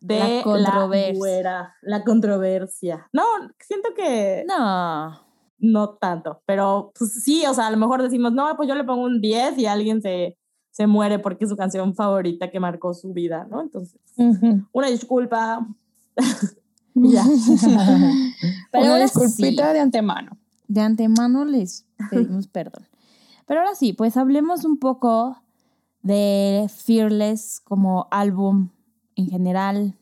de 0.00 0.18
La 0.18 0.42
controversia. 0.44 1.12
la 1.12 1.18
güera, 1.18 1.74
la 1.82 2.04
controversia. 2.04 3.08
No, 3.12 3.24
siento 3.58 3.88
que 3.96 4.44
no. 4.46 5.26
No. 5.58 5.88
tanto, 5.96 6.40
pero 6.46 6.92
pues 6.96 7.24
sí, 7.24 7.44
o 7.46 7.52
sea, 7.52 7.66
a 7.66 7.70
lo 7.72 7.78
mejor 7.78 8.00
decimos, 8.00 8.32
no, 8.32 8.56
pues 8.56 8.68
yo 8.68 8.76
le 8.76 8.84
pongo 8.84 9.02
un 9.02 9.20
10 9.20 9.58
y 9.58 9.66
alguien 9.66 10.00
se, 10.00 10.38
se 10.70 10.86
muere 10.86 11.18
porque 11.18 11.44
es 11.44 11.50
su 11.50 11.56
canción 11.56 11.96
favorita 11.96 12.48
que 12.48 12.60
marcó 12.60 12.94
su 12.94 13.12
vida, 13.12 13.44
¿no? 13.50 13.60
Entonces, 13.60 14.00
una 14.72 14.88
disculpa. 14.88 15.66
Ya. 17.00 17.22
Pero 18.72 18.86
una 18.86 18.96
disculpita 18.96 19.68
sí. 19.68 19.72
de 19.74 19.78
antemano. 19.78 20.36
De 20.66 20.80
antemano 20.80 21.44
les 21.44 21.86
pedimos 22.10 22.48
perdón. 22.48 22.82
Pero 23.48 23.60
ahora 23.60 23.74
sí, 23.74 23.94
pues 23.94 24.18
hablemos 24.18 24.66
un 24.66 24.78
poco 24.78 25.42
de 26.02 26.66
Fearless 26.68 27.60
como 27.64 28.06
álbum 28.10 28.68
en 29.16 29.28
general. 29.28 29.94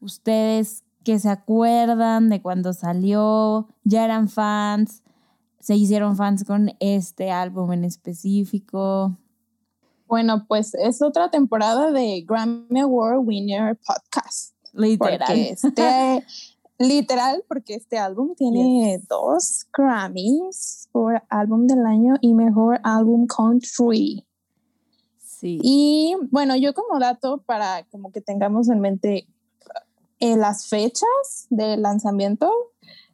Ustedes 0.00 0.84
que 1.04 1.18
se 1.18 1.28
acuerdan 1.28 2.30
de 2.30 2.40
cuando 2.40 2.72
salió, 2.72 3.68
ya 3.84 4.06
eran 4.06 4.30
fans, 4.30 5.02
se 5.60 5.76
hicieron 5.76 6.16
fans 6.16 6.44
con 6.44 6.72
este 6.80 7.30
álbum 7.30 7.72
en 7.72 7.84
específico. 7.84 9.18
Bueno, 10.06 10.46
pues 10.48 10.74
es 10.74 11.02
otra 11.02 11.30
temporada 11.30 11.92
de 11.92 12.24
Grammy 12.26 12.80
Award 12.80 13.18
Winner 13.18 13.76
Podcast. 13.76 14.54
Literal. 14.72 15.18
Porque 15.18 15.50
este, 15.50 16.24
literal, 16.78 17.44
porque 17.48 17.74
este 17.74 17.98
álbum 17.98 18.34
tiene 18.34 19.00
dos 19.08 19.66
Grammys 19.72 20.88
por 20.92 21.22
álbum 21.28 21.66
del 21.66 21.84
año 21.86 22.14
y 22.20 22.34
mejor 22.34 22.80
álbum 22.82 23.26
country. 23.26 24.26
Sí. 25.18 25.58
Y 25.62 26.16
bueno, 26.30 26.56
yo 26.56 26.74
como 26.74 26.98
dato 26.98 27.38
para 27.38 27.84
como 27.90 28.10
que 28.12 28.20
tengamos 28.20 28.68
en 28.68 28.80
mente 28.80 29.26
eh, 30.20 30.36
las 30.36 30.68
fechas 30.68 31.46
de 31.50 31.76
lanzamiento, 31.76 32.50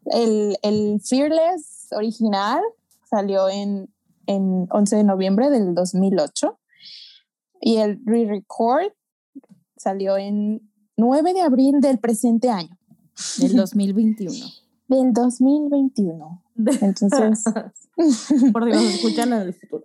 el, 0.06 0.56
el 0.62 1.00
Fearless 1.02 1.88
original 1.92 2.62
salió 3.08 3.48
en, 3.48 3.92
en 4.26 4.68
11 4.70 4.96
de 4.96 5.04
noviembre 5.04 5.50
del 5.50 5.74
2008 5.74 6.58
y 7.60 7.76
el 7.78 8.00
re-record 8.04 8.92
salió 9.76 10.16
en 10.16 10.70
9 10.96 11.32
de 11.34 11.40
abril 11.40 11.80
del 11.80 11.98
presente 11.98 12.50
año, 12.50 12.76
Del 13.38 13.56
2021. 13.56 14.46
del 14.88 15.12
2021. 15.12 16.42
Entonces, 16.80 17.44
Por 18.52 18.64
si 18.64 18.70
nos 18.70 18.82
escuchan 18.82 19.32
en 19.32 19.40
el 19.42 19.54
futuro. 19.54 19.84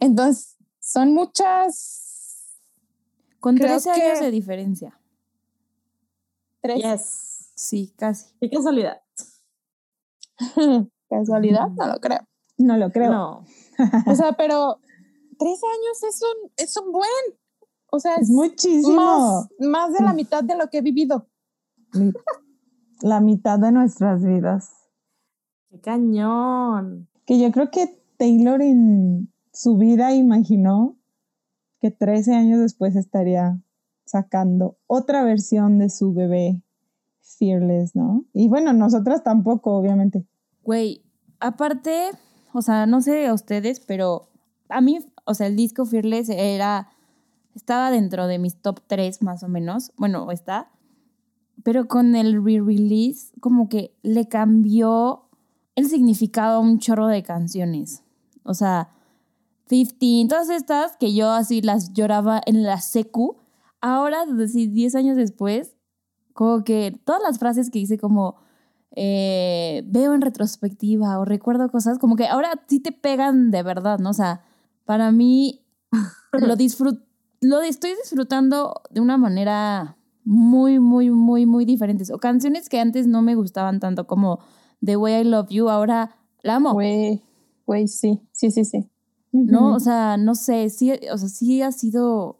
entonces 0.00 0.56
son 0.80 1.14
muchas... 1.14 2.58
Con 3.40 3.56
Creo 3.56 3.68
13 3.80 3.90
años 3.90 4.18
que- 4.18 4.24
de 4.26 4.30
diferencia. 4.30 5.00
Tres 6.60 6.82
Yes. 6.82 7.50
Sí, 7.54 7.94
casi. 7.96 8.26
Qué 8.40 8.50
casualidad. 8.50 9.00
casualidad, 11.08 11.68
no 11.70 11.86
lo 11.86 12.00
creo. 12.00 12.26
No 12.58 12.76
lo 12.76 12.90
creo. 12.90 13.10
No. 13.10 13.44
O 14.06 14.14
sea, 14.14 14.32
pero 14.32 14.80
tres 15.38 15.60
años 15.62 16.02
es 16.14 16.20
un, 16.22 16.50
es 16.56 16.76
un 16.76 16.92
buen. 16.92 17.10
O 17.90 18.00
sea, 18.00 18.16
Es 18.16 18.28
muchísimo. 18.30 18.96
más, 18.96 19.48
más 19.60 19.92
de 19.92 20.02
la 20.04 20.12
mitad 20.12 20.42
de 20.42 20.56
lo 20.56 20.68
que 20.68 20.78
he 20.78 20.82
vivido. 20.82 21.28
La 23.02 23.20
mitad 23.20 23.58
de 23.58 23.72
nuestras 23.72 24.24
vidas. 24.24 24.70
Qué 25.70 25.80
cañón. 25.80 27.08
Que 27.24 27.38
yo 27.38 27.50
creo 27.52 27.70
que 27.70 28.02
Taylor 28.16 28.62
en 28.62 29.32
su 29.52 29.76
vida 29.76 30.14
imaginó 30.14 30.96
que 31.80 31.90
13 31.90 32.34
años 32.34 32.60
después 32.60 32.96
estaría 32.96 33.60
sacando 34.04 34.78
otra 34.86 35.24
versión 35.24 35.78
de 35.78 35.90
su 35.90 36.14
bebé 36.14 36.62
Fearless, 37.20 37.94
¿no? 37.96 38.24
Y 38.32 38.48
bueno, 38.48 38.72
nosotras 38.72 39.22
tampoco, 39.22 39.76
obviamente. 39.76 40.26
Güey, 40.62 41.02
aparte, 41.40 42.10
o 42.52 42.62
sea, 42.62 42.86
no 42.86 43.00
sé 43.02 43.26
a 43.26 43.34
ustedes, 43.34 43.80
pero 43.80 44.28
a 44.68 44.80
mí, 44.80 44.98
o 45.24 45.34
sea, 45.34 45.48
el 45.48 45.56
disco 45.56 45.84
Fearless 45.84 46.28
era, 46.28 46.88
estaba 47.54 47.90
dentro 47.90 48.26
de 48.26 48.38
mis 48.38 48.56
top 48.62 48.80
3 48.86 49.22
más 49.22 49.42
o 49.42 49.48
menos, 49.48 49.92
bueno, 49.96 50.30
está, 50.30 50.70
pero 51.62 51.88
con 51.88 52.14
el 52.14 52.44
re-release 52.44 53.32
como 53.40 53.68
que 53.68 53.94
le 54.02 54.28
cambió 54.28 55.28
el 55.74 55.88
significado 55.88 56.56
a 56.56 56.60
un 56.60 56.78
chorro 56.78 57.06
de 57.06 57.22
canciones. 57.22 58.02
O 58.44 58.54
sea, 58.54 58.90
15, 59.68 60.28
todas 60.28 60.48
estas 60.48 60.96
que 60.96 61.14
yo 61.14 61.30
así 61.30 61.60
las 61.60 61.92
lloraba 61.92 62.40
en 62.46 62.62
la 62.62 62.80
secu, 62.80 63.36
ahora, 63.80 64.24
así 64.42 64.66
10 64.68 64.94
años 64.94 65.16
después, 65.16 65.76
como 66.32 66.64
que 66.64 66.98
todas 67.04 67.22
las 67.22 67.38
frases 67.38 67.70
que 67.70 67.78
hice 67.78 67.98
como 67.98 68.36
eh, 68.94 69.82
veo 69.86 70.14
en 70.14 70.20
retrospectiva 70.20 71.18
o 71.18 71.24
recuerdo 71.24 71.70
cosas, 71.70 71.98
como 71.98 72.16
que 72.16 72.26
ahora 72.26 72.52
sí 72.68 72.80
te 72.80 72.92
pegan 72.92 73.50
de 73.50 73.62
verdad, 73.62 73.98
¿no? 73.98 74.10
O 74.10 74.14
sea, 74.14 74.44
para 74.84 75.10
mí 75.10 75.66
lo, 76.32 76.56
disfrut 76.56 77.00
lo 77.40 77.60
estoy 77.60 77.90
disfrutando 78.02 78.82
de 78.90 79.00
una 79.00 79.18
manera 79.18 79.96
muy, 80.26 80.80
muy, 80.80 81.10
muy, 81.10 81.46
muy 81.46 81.64
diferente. 81.64 82.04
O 82.12 82.18
canciones 82.18 82.68
que 82.68 82.80
antes 82.80 83.06
no 83.06 83.22
me 83.22 83.36
gustaban 83.36 83.78
tanto 83.78 84.06
como 84.06 84.40
The 84.84 84.96
Way 84.96 85.20
I 85.20 85.24
Love 85.24 85.48
You, 85.50 85.68
ahora 85.70 86.16
la 86.42 86.56
amo. 86.56 86.72
Güey, 86.72 87.22
güey, 87.64 87.86
sí, 87.86 88.20
sí, 88.32 88.50
sí, 88.50 88.64
sí. 88.64 88.90
¿no? 89.30 89.74
O 89.74 89.80
sea, 89.80 90.16
no 90.16 90.34
sé, 90.34 90.68
sí, 90.70 90.92
o 91.12 91.16
sea, 91.18 91.28
sí 91.28 91.62
ha 91.62 91.70
sido 91.70 92.38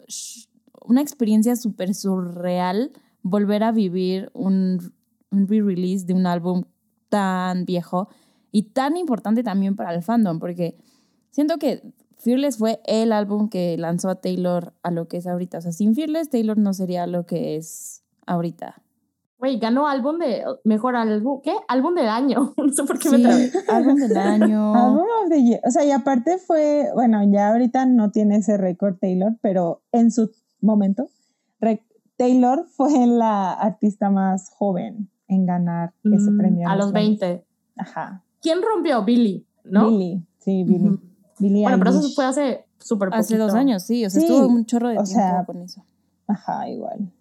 una 0.85 1.00
experiencia 1.00 1.55
súper 1.57 1.95
surreal 1.95 2.90
volver 3.23 3.62
a 3.62 3.73
vivir 3.73 4.31
un, 4.35 4.93
un 5.31 5.47
re-release 5.47 6.07
de 6.07 6.14
un 6.14 6.26
álbum 6.26 6.64
tan 7.09 7.64
viejo 7.64 8.09
y 8.50 8.71
tan 8.71 8.97
importante 8.97 9.43
también 9.43 9.76
para 9.76 9.95
el 9.95 10.02
fandom, 10.02 10.38
porque 10.38 10.76
siento 11.31 11.59
que 11.59 11.83
Fearless 12.18 12.58
fue 12.58 12.80
el 12.87 13.12
álbum 13.12 13.49
que 13.49 13.76
lanzó 13.76 14.08
a 14.08 14.16
Taylor 14.16 14.73
a 14.82 14.90
lo 14.90 15.06
que 15.08 15.18
es 15.18 15.26
ahorita. 15.26 15.58
O 15.58 15.61
sea, 15.61 15.73
sin 15.73 15.94
Fearless, 15.94 16.30
Taylor 16.30 16.56
no 16.58 16.73
sería 16.73 17.06
lo 17.06 17.26
que 17.26 17.56
es 17.56 18.02
ahorita. 18.26 18.82
Güey, 19.38 19.58
ganó 19.58 19.87
álbum 19.87 20.18
de 20.18 20.42
mejor 20.64 20.96
álbum. 20.96 21.40
¿Qué? 21.42 21.52
Álbum 21.68 21.94
del 21.94 22.08
año. 22.08 22.54
No 22.56 22.73
sé 22.73 22.85
por 22.85 22.99
qué 22.99 23.11
me 23.11 23.18
trabé. 23.18 23.50
álbum 23.68 23.96
del 23.96 24.16
año. 24.16 24.75
Album 24.75 25.04
of 25.25 25.28
the 25.28 25.42
Year. 25.44 25.61
O 25.66 25.70
sea, 25.70 25.85
y 25.85 25.90
aparte 25.90 26.38
fue, 26.38 26.88
bueno, 26.94 27.20
ya 27.30 27.50
ahorita 27.50 27.85
no 27.87 28.11
tiene 28.11 28.37
ese 28.37 28.56
récord 28.56 28.96
Taylor, 28.99 29.35
pero 29.42 29.82
en 29.92 30.11
su 30.11 30.30
momento, 30.62 31.08
re- 31.61 31.85
Taylor 32.16 32.64
fue 32.66 33.06
la 33.06 33.52
artista 33.52 34.08
más 34.11 34.49
joven 34.50 35.11
en 35.28 35.44
ganar 35.44 35.92
ese 36.04 36.30
Mm, 36.30 36.38
premio. 36.38 36.68
A 36.68 36.76
los 36.76 36.90
Grammys. 36.92 37.20
20. 37.20 37.44
Ajá. 37.76 38.23
¿Quién 38.40 38.61
rompió? 38.62 39.04
Billy, 39.04 39.44
¿no? 39.64 39.90
Billy, 39.90 40.25
sí, 40.38 40.64
Billy. 40.64 40.99
Billie 41.38 41.62
Bueno, 41.62 41.78
pero 41.78 41.90
eso 41.90 42.09
fue 42.11 42.25
hace 42.25 42.66
súper 42.78 43.09
poquito. 43.09 43.21
Hace 43.21 43.37
dos 43.38 43.55
años, 43.55 43.83
sí. 43.83 44.05
O 44.05 44.11
sea, 44.11 44.21
Sí, 44.21 44.26
estuvo 44.26 44.47
un 44.47 44.66
chorro 44.66 44.88
de 44.88 44.99
o 44.99 45.02
tiempo 45.02 45.21
sea, 45.21 45.45
con 45.45 45.62
eso. 45.62 45.85
Ajá, 46.26 46.69
igual. 46.69 47.12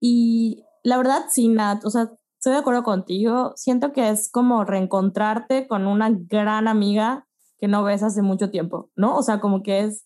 Y 0.00 0.64
la 0.82 0.96
verdad, 0.96 1.26
sí, 1.28 1.48
Nat, 1.48 1.84
o 1.84 1.90
sea, 1.90 2.12
estoy 2.38 2.52
de 2.52 2.58
acuerdo 2.58 2.82
contigo. 2.82 3.52
Siento 3.56 3.92
que 3.92 4.08
es 4.08 4.30
como 4.30 4.64
reencontrarte 4.64 5.68
con 5.68 5.86
una 5.86 6.10
gran 6.10 6.66
amiga 6.68 7.26
que 7.58 7.68
no 7.68 7.84
ves 7.84 8.02
hace 8.02 8.22
mucho 8.22 8.50
tiempo, 8.50 8.90
¿no? 8.96 9.16
O 9.16 9.22
sea, 9.22 9.40
como 9.40 9.62
que 9.62 9.80
es, 9.84 10.04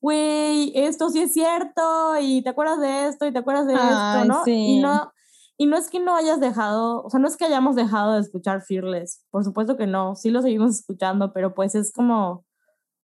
güey, 0.00 0.72
esto 0.74 1.08
sí 1.08 1.20
es 1.22 1.32
cierto, 1.32 2.18
y 2.20 2.42
te 2.42 2.50
acuerdas 2.50 2.80
de 2.80 3.08
esto, 3.08 3.26
y 3.26 3.32
te 3.32 3.38
acuerdas 3.38 3.66
de 3.66 3.74
Ay, 3.74 4.20
esto, 4.20 4.24
¿no? 4.26 4.44
sí. 4.44 4.52
Y 4.52 4.80
no. 4.80 5.10
Y 5.60 5.66
no 5.66 5.76
es 5.76 5.90
que 5.90 6.00
no 6.00 6.16
hayas 6.16 6.40
dejado, 6.40 7.02
o 7.02 7.10
sea, 7.10 7.20
no 7.20 7.28
es 7.28 7.36
que 7.36 7.44
hayamos 7.44 7.76
dejado 7.76 8.14
de 8.14 8.20
escuchar 8.20 8.62
Fearless, 8.62 9.26
por 9.30 9.44
supuesto 9.44 9.76
que 9.76 9.86
no, 9.86 10.14
sí 10.16 10.30
lo 10.30 10.40
seguimos 10.40 10.74
escuchando, 10.74 11.34
pero 11.34 11.52
pues 11.52 11.74
es 11.74 11.92
como, 11.92 12.46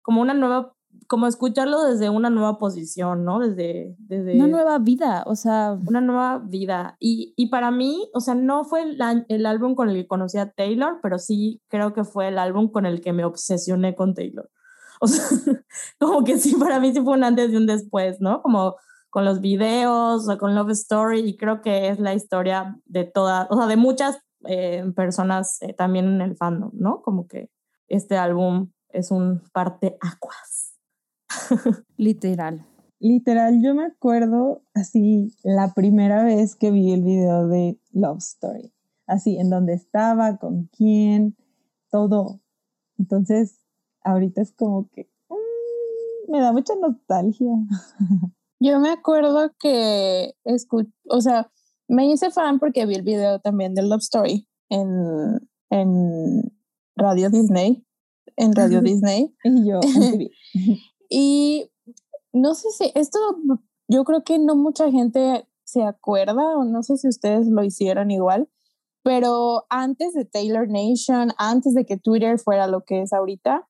como 0.00 0.23
una 0.23 0.33
nueva, 0.33 0.73
como 1.09 1.26
escucharlo 1.26 1.83
desde 1.83 2.09
una 2.09 2.31
nueva 2.31 2.57
posición, 2.57 3.23
¿no? 3.23 3.38
Desde, 3.38 3.95
desde 3.99 4.35
Una 4.37 4.47
nueva 4.47 4.78
vida, 4.78 5.25
o 5.26 5.37
sea, 5.37 5.76
una 5.87 6.00
nueva 6.00 6.38
vida. 6.38 6.97
Y, 6.99 7.35
y 7.37 7.50
para 7.50 7.71
mí, 7.71 8.09
o 8.14 8.21
sea, 8.21 8.35
no 8.35 8.64
fue 8.64 8.81
el, 8.81 8.99
el 9.28 9.45
álbum 9.45 9.75
con 9.75 9.90
el 9.90 9.97
que 9.97 10.07
conocí 10.07 10.38
a 10.38 10.50
Taylor, 10.50 11.00
pero 11.02 11.19
sí 11.19 11.61
creo 11.69 11.93
que 11.93 12.05
fue 12.05 12.28
el 12.28 12.38
álbum 12.38 12.71
con 12.71 12.87
el 12.87 13.02
que 13.02 13.12
me 13.12 13.26
obsesioné 13.26 13.95
con 13.95 14.14
Taylor. 14.14 14.49
O 15.02 15.07
sea, 15.07 15.23
como 16.00 16.25
que 16.25 16.38
sí, 16.38 16.55
para 16.55 16.81
mí 16.81 16.95
sí 16.95 17.02
fue 17.02 17.12
un 17.12 17.25
antes 17.25 17.52
y 17.52 17.57
un 17.57 17.67
después, 17.67 18.23
¿no? 18.23 18.40
Como 18.40 18.76
con 19.11 19.25
los 19.25 19.41
videos, 19.41 20.29
o 20.29 20.38
con 20.38 20.55
Love 20.55 20.71
Story, 20.71 21.21
y 21.21 21.37
creo 21.37 21.62
que 21.62 21.88
es 21.88 21.99
la 21.99 22.15
historia 22.15 22.81
de 22.85 23.05
todas, 23.05 23.47
o 23.50 23.57
sea, 23.57 23.67
de 23.67 23.77
muchas 23.77 24.19
eh, 24.47 24.85
personas 24.95 25.61
eh, 25.62 25.73
también 25.73 26.07
en 26.07 26.21
el 26.21 26.37
fandom, 26.37 26.71
¿no? 26.75 27.03
Como 27.03 27.27
que 27.27 27.50
este 27.88 28.17
álbum 28.17 28.71
es 28.91 29.11
un 29.11 29.43
parte 29.53 29.99
aguas. 30.00 30.75
literal. 31.97 32.65
Literal, 33.00 33.62
yo 33.62 33.75
me 33.75 33.85
acuerdo 33.85 34.62
así 34.75 35.33
la 35.45 35.73
primera 35.73 36.25
vez 36.25 36.57
que 36.57 36.71
vi 36.71 36.93
el 36.93 37.03
video 37.03 37.47
de 37.47 37.79
Love 37.93 38.19
Story. 38.19 38.73
Así, 39.07 39.38
en 39.38 39.50
dónde 39.50 39.75
estaba, 39.75 40.37
con 40.38 40.69
quién, 40.77 41.37
todo. 41.91 42.41
Entonces, 42.99 43.61
ahorita 44.03 44.43
es 44.43 44.53
como 44.53 44.88
que 44.91 45.09
mm, 45.29 46.33
me 46.33 46.41
da 46.41 46.53
mucha 46.53 46.75
nostalgia. 46.75 47.53
Yo 48.61 48.81
me 48.81 48.91
acuerdo 48.91 49.53
que 49.59 50.35
o 51.09 51.21
sea, 51.21 51.50
me 51.88 52.07
hice 52.11 52.31
fan 52.31 52.59
porque 52.59 52.87
vi 52.87 52.94
el 52.94 53.03
video 53.03 53.40
también 53.40 53.75
de 53.75 53.83
Love 53.83 54.01
Story 54.01 54.49
en, 54.68 55.49
en 55.71 56.42
Radio 56.97 57.31
Disney, 57.31 57.87
en 58.37 58.55
Radio 58.55 58.81
Disney. 58.81 59.35
Y 59.44 59.68
yo. 59.68 59.81
Y 61.11 61.71
no 62.35 62.55
sé 62.55 62.68
si 62.71 62.92
esto, 62.94 63.18
yo 63.88 64.05
creo 64.05 64.25
que 64.25 64.38
no 64.38 64.55
mucha 64.55 64.90
gente 64.90 65.49
se 65.64 65.83
acuerda 65.83 66.57
o 66.57 66.64
no 66.64 66.83
sé 66.83 66.97
si 66.99 67.09
ustedes 67.09 67.47
lo 67.47 67.64
hicieron 67.64 68.11
igual, 68.11 68.49
pero 69.03 69.64
antes 69.71 70.12
de 70.12 70.25
Taylor 70.25 70.68
Nation, 70.68 71.33
antes 71.38 71.75
de 71.75 71.87
que 71.87 71.97
Twitter 71.97 72.38
fuera 72.38 72.66
lo 72.66 72.85
que 72.85 73.03
es 73.03 73.12
ahorita, 73.12 73.66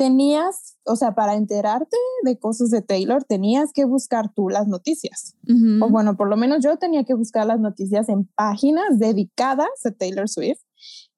tenías, 0.00 0.78
o 0.86 0.96
sea, 0.96 1.14
para 1.14 1.34
enterarte 1.34 1.98
de 2.24 2.38
cosas 2.38 2.70
de 2.70 2.80
Taylor, 2.80 3.22
tenías 3.22 3.70
que 3.70 3.84
buscar 3.84 4.32
tú 4.32 4.48
las 4.48 4.66
noticias. 4.66 5.36
Ujú. 5.46 5.84
O 5.84 5.90
bueno, 5.90 6.16
por 6.16 6.30
lo 6.30 6.38
menos 6.38 6.64
yo 6.64 6.78
tenía 6.78 7.04
que 7.04 7.12
buscar 7.12 7.44
las 7.46 7.60
noticias 7.60 8.08
en 8.08 8.24
páginas 8.34 8.98
dedicadas 8.98 9.68
a 9.84 9.90
Taylor 9.90 10.26
Swift, 10.26 10.62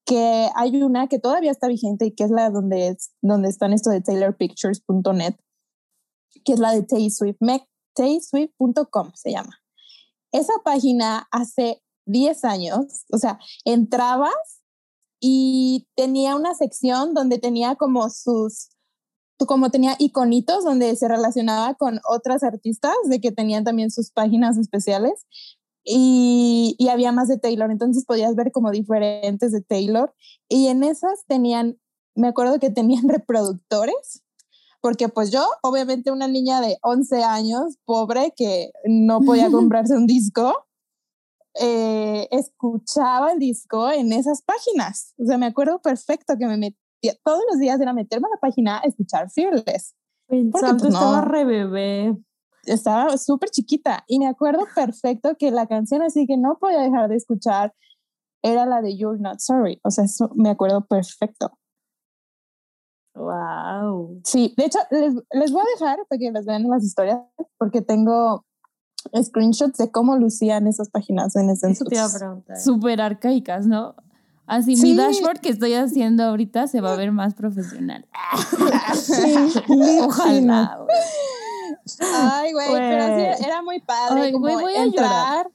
que 0.05 0.49
hay 0.57 0.83
una 0.83 1.07
que 1.07 1.21
todavía 1.21 1.53
está 1.53 1.69
vigente 1.69 2.07
y 2.07 2.11
que 2.11 2.25
es 2.25 2.31
la 2.33 2.51
donde, 2.51 2.89
es, 2.89 3.13
donde 3.23 3.51
están 3.51 3.73
esto 3.73 3.89
de 3.91 4.01
taylorpictures.net, 4.01 5.37
que 6.45 6.53
es 6.53 6.59
la 6.59 6.73
de 6.73 6.83
Tay 6.83 7.09
Swift, 7.09 7.37
me- 7.39 7.69
tayswift.com 7.95 9.13
se 9.15 9.31
llama. 9.31 9.61
Esa 10.33 10.55
página 10.65 11.29
hace 11.31 11.85
10 12.07 12.45
años, 12.45 13.05
o 13.13 13.19
sea, 13.19 13.39
entrabas 13.65 14.35
y 15.25 15.87
tenía 15.95 16.35
una 16.35 16.53
sección 16.53 17.15
donde 17.15 17.39
tenía 17.39 17.77
como 17.77 18.11
sus, 18.11 18.71
como 19.39 19.71
tenía 19.71 19.95
iconitos 20.01 20.65
donde 20.65 20.97
se 20.97 21.07
relacionaba 21.07 21.75
con 21.75 22.01
otras 22.11 22.43
artistas 22.43 22.97
de 23.05 23.21
que 23.21 23.31
tenían 23.31 23.63
también 23.63 23.93
sus 23.93 24.11
páginas 24.11 24.59
especiales 24.59 25.25
y, 25.85 26.75
y 26.77 26.89
había 26.89 27.13
más 27.13 27.29
de 27.29 27.39
Taylor, 27.39 27.71
entonces 27.71 28.05
podías 28.05 28.35
ver 28.35 28.51
como 28.51 28.73
diferentes 28.73 29.53
de 29.53 29.61
Taylor 29.61 30.13
y 30.49 30.67
en 30.67 30.83
esas 30.83 31.25
tenían, 31.29 31.79
me 32.17 32.27
acuerdo 32.27 32.59
que 32.59 32.71
tenían 32.71 33.09
reproductores, 33.09 34.25
porque 34.81 35.09
pues 35.09 35.31
yo, 35.31 35.47
obviamente 35.63 36.11
una 36.11 36.27
niña 36.27 36.61
de 36.61 36.79
11 36.83 37.23
años, 37.23 37.77
pobre, 37.85 38.35
que 38.37 38.73
no 38.85 39.21
podía 39.21 39.51
comprarse 39.53 39.95
un 39.95 40.09
disco, 40.09 40.53
eh, 41.55 42.29
escuchaba 42.31 43.33
el 43.33 43.39
disco 43.39 43.91
en 43.91 44.13
esas 44.13 44.43
páginas. 44.43 45.15
O 45.19 45.27
sea, 45.27 45.39
me 45.39 45.47
acuerdo 45.47 45.81
perfecto 45.81 46.35
que 46.39 46.47
me 46.47 46.57
metía, 46.57 47.15
todos 47.25 47.43
los 47.51 47.59
días 47.59 47.81
era 47.81 47.93
meterme 47.93 48.29
a 48.29 48.37
la 48.37 48.41
página 48.41 48.79
a 48.79 48.87
escuchar 48.87 49.31
Fearless. 49.31 49.95
Porque, 50.27 50.51
Santo 50.59 50.85
pues, 50.85 50.95
estaba 50.95 51.21
no. 51.23 51.29
re 51.29 51.45
bebé. 51.45 52.17
Estaba 52.65 53.19
súper 53.19 53.51
chiquita 53.51 54.05
y 54.07 54.19
me 54.19 54.29
acuerdo 54.29 54.67
perfecto 54.75 55.35
que 55.37 55.51
la 55.51 55.67
canción 55.67 56.01
así 56.03 56.27
que 56.27 56.37
no 56.37 56.59
podía 56.59 56.81
dejar 56.81 57.09
de 57.09 57.17
escuchar 57.17 57.75
era 58.41 58.67
la 58.67 58.81
de 58.81 58.97
You're 58.97 59.21
Not 59.21 59.41
Sorry. 59.41 59.81
O 59.83 59.91
sea, 59.91 60.05
eso 60.05 60.31
me 60.35 60.51
acuerdo 60.51 60.87
perfecto. 60.87 61.59
Wow. 63.15 64.21
Sí, 64.25 64.55
de 64.57 64.65
hecho, 64.65 64.79
les, 64.91 65.15
les 65.33 65.53
voy 65.53 65.61
a 65.61 65.79
dejar 65.79 65.99
para 66.09 66.19
que 66.19 66.31
les 66.31 66.47
vean 66.47 66.69
las 66.69 66.85
historias 66.85 67.21
porque 67.59 67.83
tengo 67.83 68.47
screenshots 69.23 69.79
de 69.79 69.91
cómo 69.91 70.17
lucían 70.17 70.67
esas 70.67 70.89
páginas 70.91 71.35
en 71.37 71.51
ese 71.51 71.71
Eso 71.71 71.85
te 71.85 71.95
iba 71.95 72.03
a 72.03 72.07
entonces. 72.07 72.21
preguntar. 72.21 72.61
Súper 72.61 73.01
arcaicas, 73.01 73.67
¿no? 73.67 73.95
Así, 74.47 74.77
Sí. 74.77 74.83
mi 74.83 74.95
dashboard 74.97 75.39
que 75.41 75.49
estoy 75.51 75.75
haciendo 75.75 76.25
ahorita 76.25 76.67
se 76.67 76.81
va 76.81 76.93
a 76.93 76.97
ver 76.97 77.13
más 77.13 77.35
profesional. 77.35 78.07
Sí, 78.95 79.35
Ojalá. 80.03 80.79
Ay, 82.15 82.53
güey, 82.53 82.69
pero 82.71 83.05
sí, 83.07 83.13
Güey. 83.13 83.45
era 83.45 83.63
muy 83.63 83.81
padre 83.81 84.23
Ay, 84.23 84.33
como 84.33 84.45
güey, 84.45 84.57
voy 84.57 84.75
a 84.75 84.83
entrar. 84.85 85.51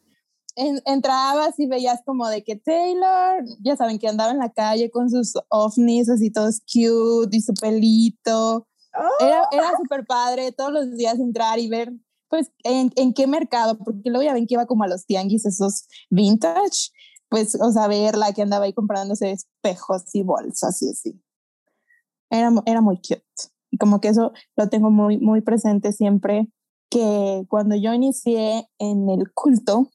en- 0.55 0.81
entrabas 0.86 1.60
y 1.60 1.67
veías 1.67 2.01
como 2.05 2.27
de 2.27 2.43
que 2.43 2.55
Taylor, 2.55 3.43
ya 3.62 3.75
saben 3.75 3.99
que 3.99 4.07
andaba 4.07 4.31
en 4.31 4.39
la 4.39 4.49
calle 4.51 4.89
con 4.89 5.10
sus 5.10 5.33
ovnis 5.49 6.10
así 6.10 6.31
todos 6.31 6.62
cute 6.62 7.38
y 7.38 7.41
su 7.41 7.53
pelito. 7.53 8.67
Era, 9.19 9.43
era 9.51 9.71
súper 9.77 10.05
padre 10.07 10.51
todos 10.51 10.71
los 10.73 10.91
días 10.97 11.19
entrar 11.19 11.60
y 11.60 11.69
ver, 11.69 11.93
pues, 12.30 12.52
en, 12.63 12.92
en 12.96 13.13
qué 13.13 13.28
mercado, 13.28 13.78
porque 13.78 14.10
luego 14.10 14.24
ya 14.24 14.34
ven 14.34 14.48
que 14.48 14.56
iba 14.56 14.66
como 14.66 14.84
a 14.84 14.88
los 14.88 15.06
tianguis 15.06 15.46
esos 15.46 15.88
vintage, 16.10 16.92
pues, 17.30 17.56
o 17.62 17.72
sea, 17.72 17.88
verla 17.88 18.34
que 18.34 18.42
andaba 18.42 18.66
ahí 18.66 18.74
comprándose 18.74 19.32
espejos 19.32 20.04
y 20.13 20.24
bolsas 20.24 20.82
y 20.82 20.90
así. 20.90 21.22
Era, 22.30 22.52
era 22.66 22.82
muy 22.82 22.98
cute. 22.98 23.24
Y 23.72 23.78
como 23.78 24.00
que 24.00 24.10
eso 24.10 24.32
lo 24.56 24.70
tengo 24.70 24.92
muy, 24.92 25.18
muy 25.18 25.42
presente 25.42 25.92
siempre, 25.92 26.50
que 26.90 27.46
cuando 27.50 27.76
yo 27.76 27.94
inicié 27.94 28.70
en 28.80 29.10
el 29.10 29.32
culto, 29.34 29.90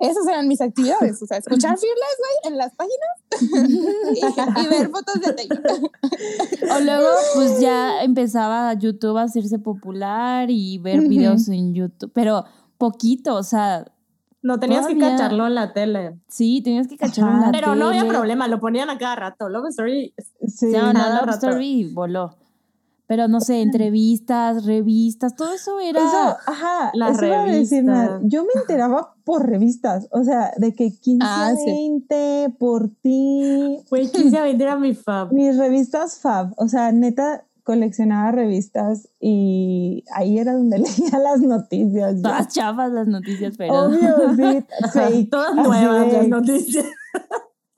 esas 0.00 0.26
eran 0.26 0.48
mis 0.48 0.60
actividades, 0.60 1.22
o 1.22 1.26
sea, 1.26 1.38
escuchar 1.38 1.76
Fearless, 1.78 2.16
güey, 2.18 2.52
en 2.52 2.58
las 2.58 2.72
páginas 2.74 4.10
y, 4.14 4.64
y 4.64 4.68
ver 4.68 4.88
fotos 4.90 5.14
de 5.20 5.32
Taylor. 5.34 5.90
O 6.76 6.80
luego, 6.80 7.08
pues 7.34 7.60
ya 7.60 8.02
empezaba 8.02 8.72
YouTube 8.74 9.16
a 9.18 9.22
hacerse 9.22 9.58
popular 9.58 10.50
y 10.50 10.78
ver 10.78 11.00
Ujú. 11.00 11.08
videos 11.08 11.48
en 11.48 11.74
YouTube, 11.74 12.10
pero 12.14 12.44
poquito, 12.78 13.34
o 13.36 13.42
sea, 13.42 13.84
No, 14.42 14.58
tenías 14.58 14.86
que 14.86 14.94
Todavía- 14.94 15.16
cacharlo 15.18 15.46
en 15.46 15.54
la 15.54 15.72
tele. 15.74 16.18
sí, 16.28 16.62
tenías 16.62 16.88
que 16.88 16.96
cacharlo 16.96 17.32
en 17.34 17.40
la 17.42 17.52
Pero 17.52 17.74
no 17.74 17.88
había 17.88 18.00
tele. 18.00 18.12
problema, 18.12 18.48
lo 18.48 18.58
ponían 18.58 18.88
a 18.88 18.96
cada 18.96 19.16
rato. 19.16 19.48
Love 19.50 19.66
Story. 19.68 20.14
Sí. 20.48 20.66
No, 20.72 20.92
no, 20.94 20.98
Love 21.10 21.26
rato. 21.26 21.48
Story 21.48 21.92
voló. 21.92 22.36
Pero 23.10 23.26
no 23.26 23.40
sé, 23.40 23.60
entrevistas, 23.60 24.64
revistas, 24.64 25.34
todo 25.34 25.52
eso 25.52 25.80
era. 25.80 25.98
Eso, 25.98 26.36
ajá, 26.46 26.92
Las 26.94 27.16
eso 27.16 27.26
iba 27.26 27.42
a 27.42 27.44
decir, 27.44 27.84
revistas. 27.84 28.20
Yo 28.22 28.44
me 28.44 28.60
enteraba 28.60 29.16
por 29.24 29.48
revistas, 29.48 30.06
o 30.12 30.22
sea, 30.22 30.52
de 30.58 30.72
que 30.76 30.92
15 30.96 31.26
Ah, 31.28 31.52
sí. 31.56 31.68
20, 31.68 32.54
por 32.56 32.88
ti, 33.02 33.80
Güey, 33.90 34.12
15 34.12 34.38
a 34.38 34.42
20 34.44 34.62
era 34.62 34.76
mi 34.76 34.94
fab. 34.94 35.32
mis 35.32 35.56
revistas 35.56 36.20
Fab, 36.20 36.52
o 36.56 36.68
sea, 36.68 36.92
neta 36.92 37.44
coleccionaba 37.64 38.30
revistas 38.30 39.08
y 39.18 40.04
ahí 40.14 40.38
era 40.38 40.52
donde 40.52 40.78
leía 40.78 41.18
las 41.18 41.40
noticias. 41.40 42.14
ya. 42.14 42.22
Todas 42.22 42.46
chafas 42.54 42.92
las 42.92 43.08
noticias, 43.08 43.56
pero. 43.58 43.86
Obvio, 43.86 44.36
sí, 44.36 44.64
fake, 44.92 45.30
Todas 45.30 45.56
nuevas 45.56 46.12
las 46.12 46.28
noticias. 46.28 46.86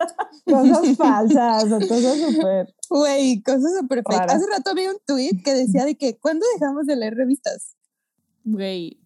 Cosas 0.44 0.96
falsas 0.96 1.64
o 1.64 1.78
cosas 1.78 2.18
súper. 2.20 2.74
Güey, 2.90 3.42
cosas 3.42 3.72
súper 3.80 4.02
fake. 4.02 4.30
Hace 4.30 4.46
rato 4.50 4.74
vi 4.74 4.86
un 4.86 4.96
tweet 5.06 5.42
que 5.44 5.54
decía 5.54 5.84
de 5.84 5.94
que 5.96 6.18
¿cuándo 6.18 6.44
dejamos 6.58 6.86
de 6.86 6.96
leer 6.96 7.14
revistas? 7.14 7.76
Güey. 8.44 8.98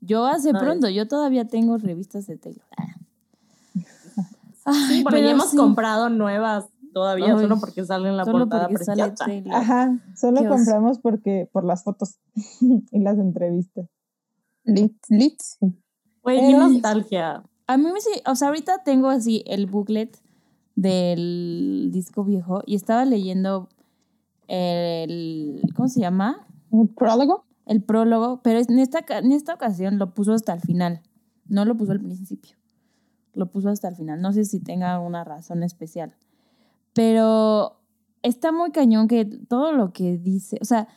Yo 0.00 0.26
hace 0.26 0.50
Ay. 0.54 0.60
pronto, 0.60 0.88
yo 0.90 1.08
todavía 1.08 1.46
tengo 1.46 1.78
revistas 1.78 2.26
de 2.26 2.36
Taylor. 2.36 2.64
Ay, 4.66 5.02
Bueno, 5.02 5.18
ya 5.18 5.22
pero 5.24 5.28
hemos 5.30 5.50
sí, 5.50 5.56
comprado 5.56 6.08
nuevas 6.10 6.66
todavía, 6.92 7.34
Ay, 7.34 7.40
solo 7.40 7.58
porque 7.58 7.84
sale 7.84 8.08
en 8.08 8.16
la 8.16 8.24
Solo 8.24 8.38
portada 8.40 8.68
porque 8.68 8.84
sale. 8.84 9.10
Taylor. 9.12 9.54
Ajá, 9.54 9.98
solo 10.16 10.40
Qué 10.40 10.46
oso. 10.48 10.56
compramos 10.56 10.98
porque 11.00 11.48
por 11.52 11.64
las 11.64 11.82
fotos 11.84 12.18
y 12.60 12.98
las 13.00 13.18
entrevistas. 13.18 13.86
Lit, 14.64 14.96
lit. 15.08 15.40
Güey, 16.22 16.40
qué 16.40 16.52
nostalgia. 16.56 17.42
A 17.66 17.76
mí 17.76 17.84
me 17.90 18.00
sí, 18.00 18.10
o 18.26 18.34
sea, 18.34 18.48
ahorita 18.48 18.82
tengo 18.84 19.08
así 19.08 19.42
el 19.46 19.66
booklet 19.66 20.18
del 20.76 21.88
disco 21.92 22.24
viejo 22.24 22.62
y 22.66 22.74
estaba 22.74 23.04
leyendo 23.04 23.68
el, 24.48 25.62
¿cómo 25.74 25.88
se 25.88 26.00
llama? 26.00 26.46
¿Un 26.70 26.88
prólogo? 26.88 27.44
El 27.66 27.82
prólogo, 27.82 28.42
pero 28.42 28.60
en 28.60 28.78
esta, 28.78 29.04
en 29.18 29.32
esta 29.32 29.54
ocasión 29.54 29.98
lo 29.98 30.12
puso 30.12 30.34
hasta 30.34 30.52
el 30.52 30.60
final, 30.60 31.00
no 31.48 31.64
lo 31.64 31.76
puso 31.76 31.92
al 31.92 32.00
principio, 32.00 32.56
lo 33.32 33.50
puso 33.50 33.70
hasta 33.70 33.88
el 33.88 33.96
final, 33.96 34.20
no 34.20 34.32
sé 34.32 34.44
si 34.44 34.60
tenga 34.60 34.98
una 34.98 35.24
razón 35.24 35.62
especial, 35.62 36.14
pero 36.92 37.80
está 38.22 38.52
muy 38.52 38.70
cañón 38.70 39.08
que 39.08 39.24
todo 39.24 39.72
lo 39.72 39.92
que 39.92 40.18
dice, 40.18 40.58
o 40.60 40.66
sea, 40.66 40.88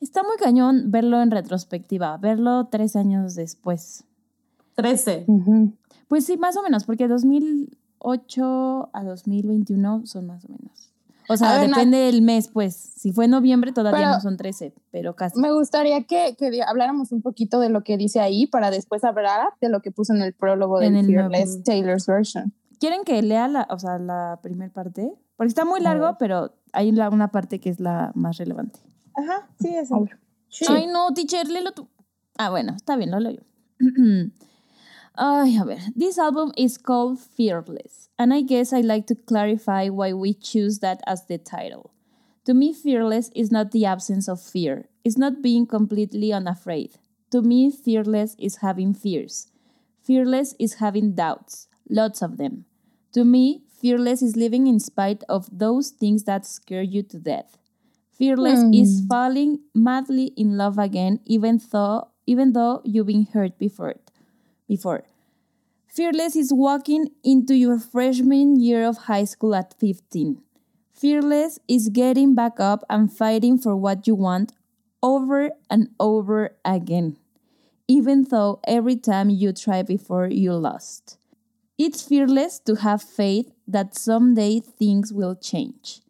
está 0.00 0.22
muy 0.22 0.36
cañón 0.38 0.90
verlo 0.90 1.20
en 1.20 1.30
retrospectiva, 1.30 2.16
verlo 2.16 2.68
tres 2.70 2.96
años 2.96 3.34
después. 3.34 4.04
13. 4.74 5.24
Ujú. 5.26 5.74
Pues 6.12 6.26
sí, 6.26 6.36
más 6.36 6.58
o 6.58 6.62
menos, 6.62 6.84
porque 6.84 7.08
2008 7.08 8.90
a 8.92 9.02
2021 9.02 10.02
son 10.04 10.26
más 10.26 10.44
o 10.44 10.48
menos. 10.48 10.92
O 11.26 11.38
sea, 11.38 11.58
ver, 11.58 11.70
depende 11.70 11.96
del 11.96 12.20
mes, 12.20 12.48
pues. 12.48 12.74
Si 12.76 13.12
fue 13.12 13.28
noviembre 13.28 13.72
todavía 13.72 14.00
Pero- 14.00 14.10
no 14.16 14.20
son 14.20 14.36
13, 14.36 14.74
pero 14.90 15.16
casi. 15.16 15.40
Me 15.40 15.50
gustaría 15.52 16.02
que, 16.02 16.36
que 16.36 16.60
habláramos 16.66 17.12
un 17.12 17.22
poquito 17.22 17.60
de 17.60 17.70
lo 17.70 17.82
que 17.82 17.96
dice 17.96 18.20
ahí 18.20 18.46
para 18.46 18.70
después 18.70 19.04
hablar 19.04 19.54
de 19.62 19.70
lo 19.70 19.80
que 19.80 19.90
puso 19.90 20.12
en 20.12 20.20
el 20.20 20.34
prólogo 20.34 20.82
el 20.82 20.92
Fearless 21.06 21.48
nuevo. 21.48 21.62
Taylor's 21.64 22.06
version. 22.06 22.52
¿Quieren 22.78 23.04
que 23.04 23.22
lea 23.22 23.48
la, 23.48 23.66
o 23.70 23.78
sea, 23.78 23.98
la 23.98 24.38
primera 24.42 24.70
parte? 24.70 25.14
Porque 25.38 25.48
está 25.48 25.64
muy 25.64 25.80
largo, 25.80 26.16
pero 26.18 26.52
hay 26.74 26.92
la- 26.92 27.08
una 27.08 27.28
parte 27.28 27.58
que 27.58 27.70
es 27.70 27.80
la 27.80 28.12
más 28.14 28.36
relevante. 28.36 28.80
Ajá, 29.14 29.48
sí. 29.58 29.74
A 29.76 29.98
ver. 29.98 30.18
Ay, 30.68 30.88
no, 30.88 31.14
teacher, 31.14 31.48
léelo 31.48 31.72
tú. 31.72 31.88
Ah, 32.36 32.50
bueno, 32.50 32.74
está 32.76 32.96
bien, 32.96 33.10
lo 33.10 33.18
leo 33.18 33.32
yo. 33.32 33.42
Ay, 35.16 35.58
a 35.60 35.64
ver. 35.64 35.78
This 35.94 36.18
album 36.18 36.52
is 36.56 36.78
called 36.78 37.20
Fearless, 37.20 38.08
and 38.18 38.32
I 38.32 38.40
guess 38.40 38.72
I'd 38.72 38.86
like 38.86 39.06
to 39.08 39.14
clarify 39.14 39.88
why 39.88 40.14
we 40.14 40.32
choose 40.32 40.78
that 40.78 41.02
as 41.06 41.26
the 41.26 41.36
title. 41.36 41.92
To 42.46 42.54
me, 42.54 42.72
fearless 42.72 43.30
is 43.36 43.52
not 43.52 43.72
the 43.72 43.84
absence 43.84 44.26
of 44.26 44.40
fear, 44.40 44.88
it's 45.04 45.18
not 45.18 45.42
being 45.42 45.66
completely 45.66 46.32
unafraid. 46.32 46.92
To 47.30 47.42
me, 47.42 47.70
fearless 47.70 48.36
is 48.38 48.56
having 48.56 48.94
fears. 48.94 49.48
Fearless 50.02 50.54
is 50.58 50.74
having 50.74 51.14
doubts, 51.14 51.68
lots 51.88 52.22
of 52.22 52.38
them. 52.38 52.64
To 53.12 53.24
me, 53.24 53.62
fearless 53.80 54.22
is 54.22 54.34
living 54.34 54.66
in 54.66 54.80
spite 54.80 55.24
of 55.28 55.46
those 55.52 55.90
things 55.90 56.24
that 56.24 56.46
scare 56.46 56.82
you 56.82 57.02
to 57.04 57.18
death. 57.18 57.58
Fearless 58.12 58.62
hmm. 58.62 58.74
is 58.74 59.02
falling 59.08 59.60
madly 59.74 60.32
in 60.36 60.56
love 60.56 60.78
again, 60.78 61.20
even 61.26 61.60
though 61.70 62.08
even 62.26 62.52
though 62.52 62.80
you've 62.84 63.08
been 63.08 63.26
hurt 63.32 63.58
before. 63.58 63.96
Before. 64.68 65.04
Fearless 65.88 66.36
is 66.36 66.52
walking 66.52 67.10
into 67.22 67.54
your 67.54 67.78
freshman 67.78 68.58
year 68.58 68.84
of 68.84 68.96
high 69.08 69.24
school 69.24 69.54
at 69.54 69.74
15. 69.78 70.40
Fearless 70.94 71.58
is 71.68 71.90
getting 71.90 72.34
back 72.34 72.58
up 72.58 72.84
and 72.88 73.12
fighting 73.12 73.58
for 73.58 73.76
what 73.76 74.06
you 74.06 74.14
want 74.14 74.52
over 75.02 75.50
and 75.68 75.88
over 75.98 76.56
again, 76.64 77.16
even 77.88 78.24
though 78.24 78.60
every 78.64 78.96
time 78.96 79.28
you 79.28 79.52
try 79.52 79.82
before 79.82 80.28
you 80.28 80.54
lost. 80.54 81.18
It's 81.76 82.02
fearless 82.02 82.58
to 82.60 82.76
have 82.76 83.02
faith 83.02 83.52
that 83.66 83.98
someday 83.98 84.60
things 84.60 85.12
will 85.12 85.34
change. 85.34 86.00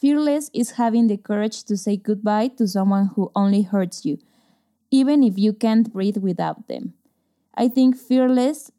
Fearless 0.00 0.50
is 0.54 0.72
having 0.72 1.08
the 1.08 1.16
courage 1.16 1.64
to 1.64 1.76
say 1.76 1.96
goodbye 1.96 2.48
to 2.56 2.66
someone 2.66 3.10
who 3.14 3.30
only 3.36 3.62
hurts 3.62 4.04
you, 4.04 4.18
even 4.90 5.22
if 5.22 5.36
you 5.36 5.52
can't 5.52 5.92
breathe 5.92 6.16
without 6.16 6.66
them. 6.68 6.94
I 7.58 7.66
think 7.66 7.96
fearless 7.96 8.70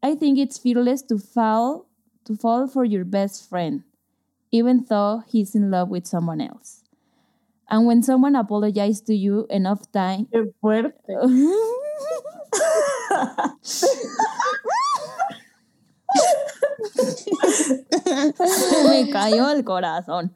I 0.00 0.14
think 0.14 0.38
it's 0.38 0.56
fearless 0.56 1.02
to 1.10 1.18
fall 1.18 1.86
to 2.24 2.36
fall 2.36 2.68
for 2.68 2.84
your 2.84 3.04
best 3.04 3.48
friend, 3.48 3.82
even 4.52 4.86
though 4.88 5.24
he's 5.26 5.56
in 5.56 5.70
love 5.70 5.88
with 5.88 6.06
someone 6.06 6.40
else. 6.40 6.84
And 7.68 7.86
when 7.86 8.04
someone 8.04 8.36
apologizes 8.36 9.02
to 9.02 9.14
you 9.14 9.46
enough 9.50 9.90
time 9.90 10.28
Qué 10.32 10.54
fuerte. 10.60 11.02
Se 18.42 18.84
me 18.88 19.10
cayó 19.10 19.50
el 19.50 19.64
corazón. 19.64 20.30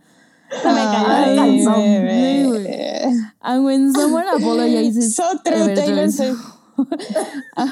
Se 0.50 0.68
me 0.68 0.82
cayó 0.90 1.12
el 1.14 2.50
bebé. 2.50 3.12
And 3.40 3.64
when 3.64 3.92
someone 3.94 4.26
apologizes 4.26 5.14
So 5.14 5.38
true, 5.44 5.74
Taylor. 5.76 6.10
Swift. 6.10 6.59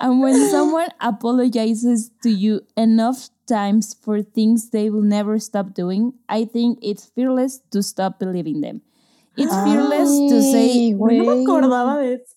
And 0.00 0.20
when 0.20 0.36
someone 0.50 0.88
apologizes 1.00 2.10
to 2.22 2.30
you 2.30 2.60
enough 2.76 3.30
times 3.46 3.94
for 3.94 4.22
things 4.22 4.70
they 4.70 4.90
will 4.90 5.02
never 5.02 5.38
stop 5.38 5.74
doing, 5.74 6.14
I 6.28 6.44
think 6.44 6.78
it's 6.82 7.06
fearless 7.06 7.60
to 7.70 7.82
stop 7.82 8.18
believing 8.18 8.60
them. 8.60 8.82
It's 9.36 9.54
fearless 9.64 10.10
to 10.30 10.42
say, 10.42 10.70
Ay, 10.70 10.92
Güey, 10.94 11.18
no 11.18 11.24
me 11.24 11.26
güey. 11.26 11.42
acordaba 11.44 11.96
de 12.00 12.14
eso. 12.14 12.34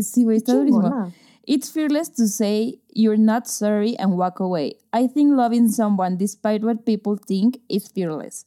sí, 0.00 0.24
güey, 0.24 0.36
está 0.38 0.54
durísimo. 0.54 0.82
Chingona. 0.82 1.12
It's 1.46 1.68
fearless 1.70 2.08
to 2.16 2.26
say 2.26 2.78
you're 2.94 3.18
not 3.18 3.46
sorry 3.48 3.96
and 3.98 4.16
walk 4.16 4.40
away. 4.40 4.74
I 4.92 5.06
think 5.08 5.36
loving 5.36 5.68
someone 5.68 6.16
despite 6.16 6.62
what 6.62 6.86
people 6.86 7.16
think 7.16 7.58
is 7.68 7.88
fearless. 7.88 8.44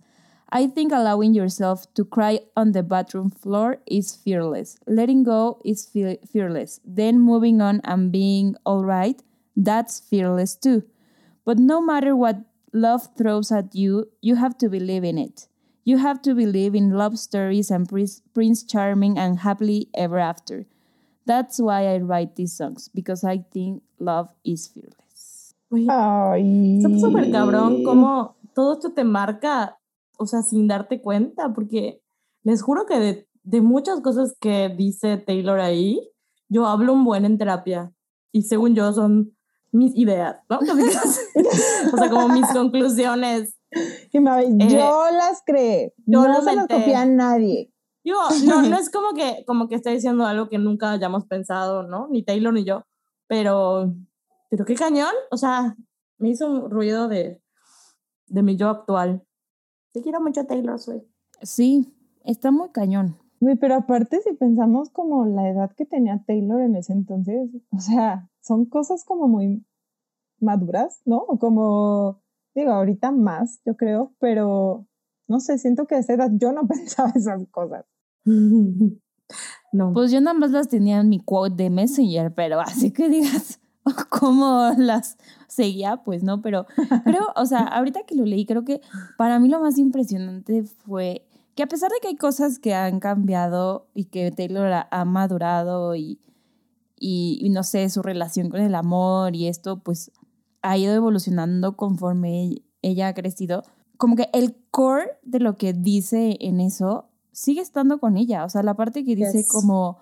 I 0.49 0.67
think 0.67 0.91
allowing 0.91 1.33
yourself 1.33 1.93
to 1.95 2.05
cry 2.05 2.39
on 2.55 2.71
the 2.71 2.83
bathroom 2.83 3.29
floor 3.29 3.77
is 3.86 4.15
fearless. 4.15 4.77
Letting 4.88 5.23
go 5.23 5.60
is 5.65 5.86
fe- 5.86 6.19
fearless. 6.25 6.79
Then 6.86 7.19
moving 7.19 7.62
on 7.62 7.81
and 7.83 8.12
being 8.12 8.55
all 8.65 8.86
right, 8.86 9.21
that's 9.55 9.99
fearless 9.99 10.55
too. 10.55 10.83
But 11.43 11.60
no 11.60 11.81
matter 11.81 12.15
what 12.15 12.38
love 12.73 13.10
throws 13.17 13.51
at 13.51 13.75
you, 13.75 14.10
you 14.21 14.36
have 14.36 14.57
to 14.60 14.69
believe 14.69 15.03
in 15.03 15.17
it. 15.17 15.47
You 15.83 15.97
have 15.97 16.21
to 16.23 16.36
believe 16.36 16.75
in 16.75 16.91
love 16.91 17.17
stories 17.17 17.71
and 17.71 17.88
Prince, 17.88 18.21
Prince 18.33 18.63
Charming 18.63 19.17
and 19.17 19.39
happily 19.39 19.88
ever 19.95 20.19
after. 20.19 20.65
That's 21.25 21.60
why 21.60 21.88
I 21.88 21.97
write 21.99 22.36
these 22.36 22.53
songs, 22.53 22.89
because 22.93 23.23
I 23.23 23.43
think 23.51 23.83
love 23.99 24.29
is 24.45 24.67
fearless. 24.67 25.53
Güey, 25.69 25.88
Ay. 25.89 26.81
Súper 26.99 27.31
cabrón 27.31 27.83
cómo 27.83 28.36
todo 28.53 28.73
esto 28.73 28.91
te 28.91 29.03
marca, 29.03 29.77
o 30.17 30.25
sea, 30.25 30.41
sin 30.41 30.67
darte 30.67 31.01
cuenta, 31.01 31.53
porque 31.53 32.01
les 32.43 32.62
juro 32.62 32.86
que 32.86 32.99
de, 32.99 33.27
de 33.43 33.62
muchas 33.62 34.01
cosas 34.01 34.36
que 34.39 34.69
dice 34.69 35.17
Taylor 35.17 35.60
ahí, 35.60 35.99
yo 36.49 36.65
hablo 36.65 36.93
un 36.93 37.03
buen 37.06 37.25
en 37.25 37.38
terapia 37.38 37.91
y 38.32 38.43
según 38.43 38.75
yo 38.75 38.91
son 38.93 39.36
mis 39.71 39.95
ideas, 39.95 40.38
¿no? 40.49 40.60
O 41.93 41.97
sea, 41.97 42.10
como 42.10 42.30
mis 42.30 42.47
conclusiones. 42.47 43.56
Y 44.12 44.19
me- 44.19 44.67
yo 44.69 45.06
las 45.12 45.41
creé. 45.45 45.84
Eh, 45.88 45.93
yo 46.06 46.27
no 46.27 46.41
se 46.41 46.56
las 46.56 46.67
copié 46.67 46.95
a 46.95 47.06
nadie. 47.06 47.71
Digo, 48.03 48.19
no, 48.45 48.62
no 48.62 48.77
es 48.77 48.89
como 48.89 49.13
que, 49.13 49.43
como 49.45 49.67
que 49.67 49.75
esté 49.75 49.89
diciendo 49.89 50.25
algo 50.25 50.47
que 50.47 50.58
nunca 50.58 50.91
hayamos 50.93 51.25
pensado, 51.25 51.84
¿no? 51.84 52.08
Ni 52.10 52.23
Taylor 52.23 52.53
ni 52.53 52.63
yo, 52.63 52.84
pero, 53.27 53.93
pero 54.49 54.63
qué 54.63 54.75
cañón, 54.75 55.12
o 55.30 55.36
sea, 55.36 55.75
me 56.17 56.30
hizo 56.30 56.49
un 56.49 56.69
ruido 56.71 57.10
de, 57.10 57.41
de 58.27 58.43
mi 58.43 58.56
yo 58.56 58.69
actual. 58.69 59.23
Te 59.97 60.03
quiero 60.03 60.21
mucho, 60.21 60.45
Taylor 60.45 60.77
Swift. 60.77 61.05
Sí, 61.41 61.91
está 62.23 62.51
muy 62.51 62.69
cañón. 62.69 63.17
Pero 63.60 63.73
aparte 63.73 64.21
si 64.21 64.31
pensamos 64.33 64.91
como 64.91 65.25
la 65.25 65.49
edad 65.49 65.71
que 65.75 65.88
tenía 65.88 66.23
Taylor 66.27 66.62
en 66.62 66.75
ese 66.75 66.93
entonces, 66.93 67.49
o 67.71 67.79
sea, 67.79 68.29
son 68.39 68.65
cosas 68.65 69.03
como 69.03 69.27
muy 69.27 69.65
maduras, 70.39 71.01
¿no? 71.05 71.25
Como, 71.39 72.21
digo, 72.53 72.73
ahorita 72.73 73.10
más, 73.10 73.60
yo 73.65 73.75
creo, 73.75 74.13
pero 74.19 74.86
No 75.27 75.39
sé, 75.39 75.57
siento 75.57 75.88
que 75.88 75.95
a 75.95 75.97
esa 75.97 76.13
edad 76.13 76.29
yo 76.31 76.51
no 76.51 76.67
pensaba 76.67 77.12
esas 77.15 77.47
cosas. 77.49 77.83
no. 79.73 79.93
Pues 79.93 80.12
yo 80.12 80.21
nada 80.21 80.38
más 80.38 80.51
las 80.51 80.67
tenía 80.67 80.99
en 80.99 81.10
mi 81.10 81.19
quote 81.23 81.63
de 81.63 81.71
Messenger, 81.71 82.36
pero 82.36 82.60
así 82.60 82.91
que 82.91 83.10
digas 83.10 83.60
cómo 84.10 84.71
las 84.78 85.17
seguía, 85.47 85.97
pues 86.04 86.23
no, 86.23 86.41
pero 86.41 86.65
creo, 87.04 87.28
o 87.36 87.45
sea, 87.45 87.62
ahorita 87.62 88.04
que 88.04 88.15
lo 88.15 88.26
leí, 88.26 88.45
creo 88.45 88.63
que 88.63 88.82
para 89.17 89.39
mí 89.39 89.50
lo 89.50 89.60
más 89.60 89.78
impresionante 89.78 90.63
fue 90.63 91.28
que 91.56 91.63
a 91.63 91.67
pesar 91.67 91.89
de 91.91 91.97
que 92.02 92.10
hay 92.10 92.15
cosas 92.15 92.60
que 92.60 92.76
han 92.76 93.00
cambiado 93.00 93.88
y 93.93 94.06
que 94.06 94.32
Taylor 94.32 94.86
ha 94.89 95.06
madurado 95.06 95.95
y, 95.95 96.19
y, 97.00 97.50
no 97.50 97.63
sé, 97.63 97.89
su 97.89 98.02
relación 98.02 98.50
con 98.50 98.60
el 98.60 98.76
amor 98.76 99.36
y 99.36 99.47
esto, 99.47 99.80
pues 99.80 100.12
ha 100.62 100.78
ido 100.78 100.93
evolucionando 100.93 101.78
conforme 101.78 102.63
ella 102.82 103.10
ha 103.10 103.13
crecido. 103.13 103.63
Como 103.97 104.15
que 104.15 104.30
el 104.34 104.56
core 104.71 105.17
de 105.23 105.39
lo 105.39 105.58
que 105.58 105.73
dice 105.73 106.38
en 106.39 106.60
eso 106.60 107.10
sigue 107.32 107.62
estando 107.62 108.00
con 108.00 108.17
ella. 108.17 108.45
O 108.45 108.50
sea, 108.50 108.63
la 108.63 108.76
parte 108.76 109.04
que 109.04 109.15
dice 109.15 109.45
como, 109.47 110.00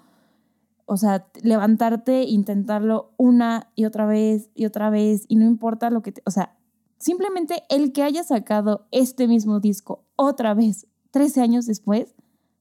o 0.86 0.98
sea, 0.98 1.28
levantarte, 1.42 2.24
intentarlo 2.24 3.14
una 3.18 3.72
y 3.76 3.86
otra 3.86 4.06
vez 4.06 4.50
y 4.54 4.66
otra 4.66 4.90
vez 4.90 5.26
y 5.28 5.36
no 5.36 5.46
importa 5.46 5.90
lo 5.90 6.02
que, 6.02 6.12
te, 6.12 6.22
o 6.26 6.32
sea, 6.32 6.58
simplemente 6.98 7.64
el 7.70 7.92
que 7.92 8.04
haya 8.04 8.24
sacado 8.24 8.88
este 8.92 9.28
mismo 9.28 9.60
disco 9.60 10.06
otra 10.16 10.54
vez 10.54 10.88
13 11.12 11.42
años 11.42 11.66
después, 11.66 12.16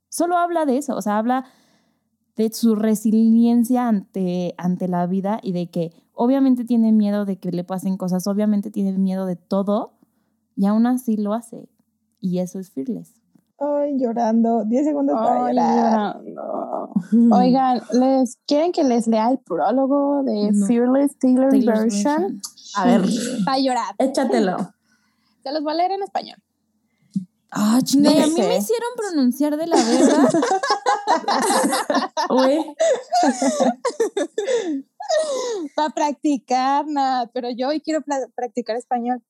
solo 0.08 0.36
habla 0.36 0.64
de 0.64 0.78
eso, 0.78 0.96
o 0.96 1.02
sea, 1.02 1.18
habla 1.18 1.44
de 2.36 2.52
su 2.52 2.74
resiliencia 2.74 3.88
ante, 3.88 4.54
ante 4.58 4.88
la 4.88 5.06
vida 5.06 5.38
y 5.42 5.52
de 5.52 5.70
que 5.70 5.92
obviamente 6.12 6.64
tiene 6.64 6.92
miedo 6.92 7.24
de 7.24 7.38
que 7.38 7.52
le 7.52 7.64
pasen 7.64 7.96
cosas, 7.96 8.26
obviamente 8.26 8.70
tiene 8.70 8.96
miedo 8.98 9.26
de 9.26 9.36
todo 9.36 9.98
y 10.56 10.66
aún 10.66 10.86
así 10.86 11.16
lo 11.16 11.34
hace. 11.34 11.68
Y 12.20 12.38
eso 12.38 12.58
es 12.58 12.70
Fearless. 12.70 13.23
Ay, 13.58 13.96
llorando. 13.98 14.64
10 14.64 14.84
segundos 14.84 15.16
para 15.16 15.52
llorar. 15.52 16.20
Oigan, 17.32 17.82
¿les 17.92 18.36
quieren 18.46 18.72
que 18.72 18.82
les 18.82 19.06
lea 19.06 19.30
el 19.30 19.38
prólogo 19.38 20.22
de 20.24 20.52
Fearless 20.66 21.18
Taylor 21.18 21.50
version? 21.64 22.40
A 22.76 22.86
ver. 22.86 23.02
Para 23.44 23.58
llorar. 23.58 23.94
Échatelo. 23.98 24.56
Se 25.42 25.52
los 25.52 25.62
voy 25.62 25.72
a 25.72 25.76
leer 25.76 25.92
en 25.92 26.02
español. 26.02 26.38
Ah, 27.56 27.78
chingada, 27.84 28.24
a 28.24 28.26
mí 28.26 28.34
me 28.34 28.56
hicieron 28.56 28.88
pronunciar 28.96 29.56
de 29.56 29.66
la 29.68 29.76
verdad. 29.76 30.28
Uy. 32.30 32.74
Para 35.76 35.90
practicar, 35.90 36.84
nada, 36.88 37.30
pero 37.32 37.50
yo 37.50 37.68
hoy 37.68 37.80
quiero 37.80 38.02
practicar 38.34 38.74
español. 38.74 39.22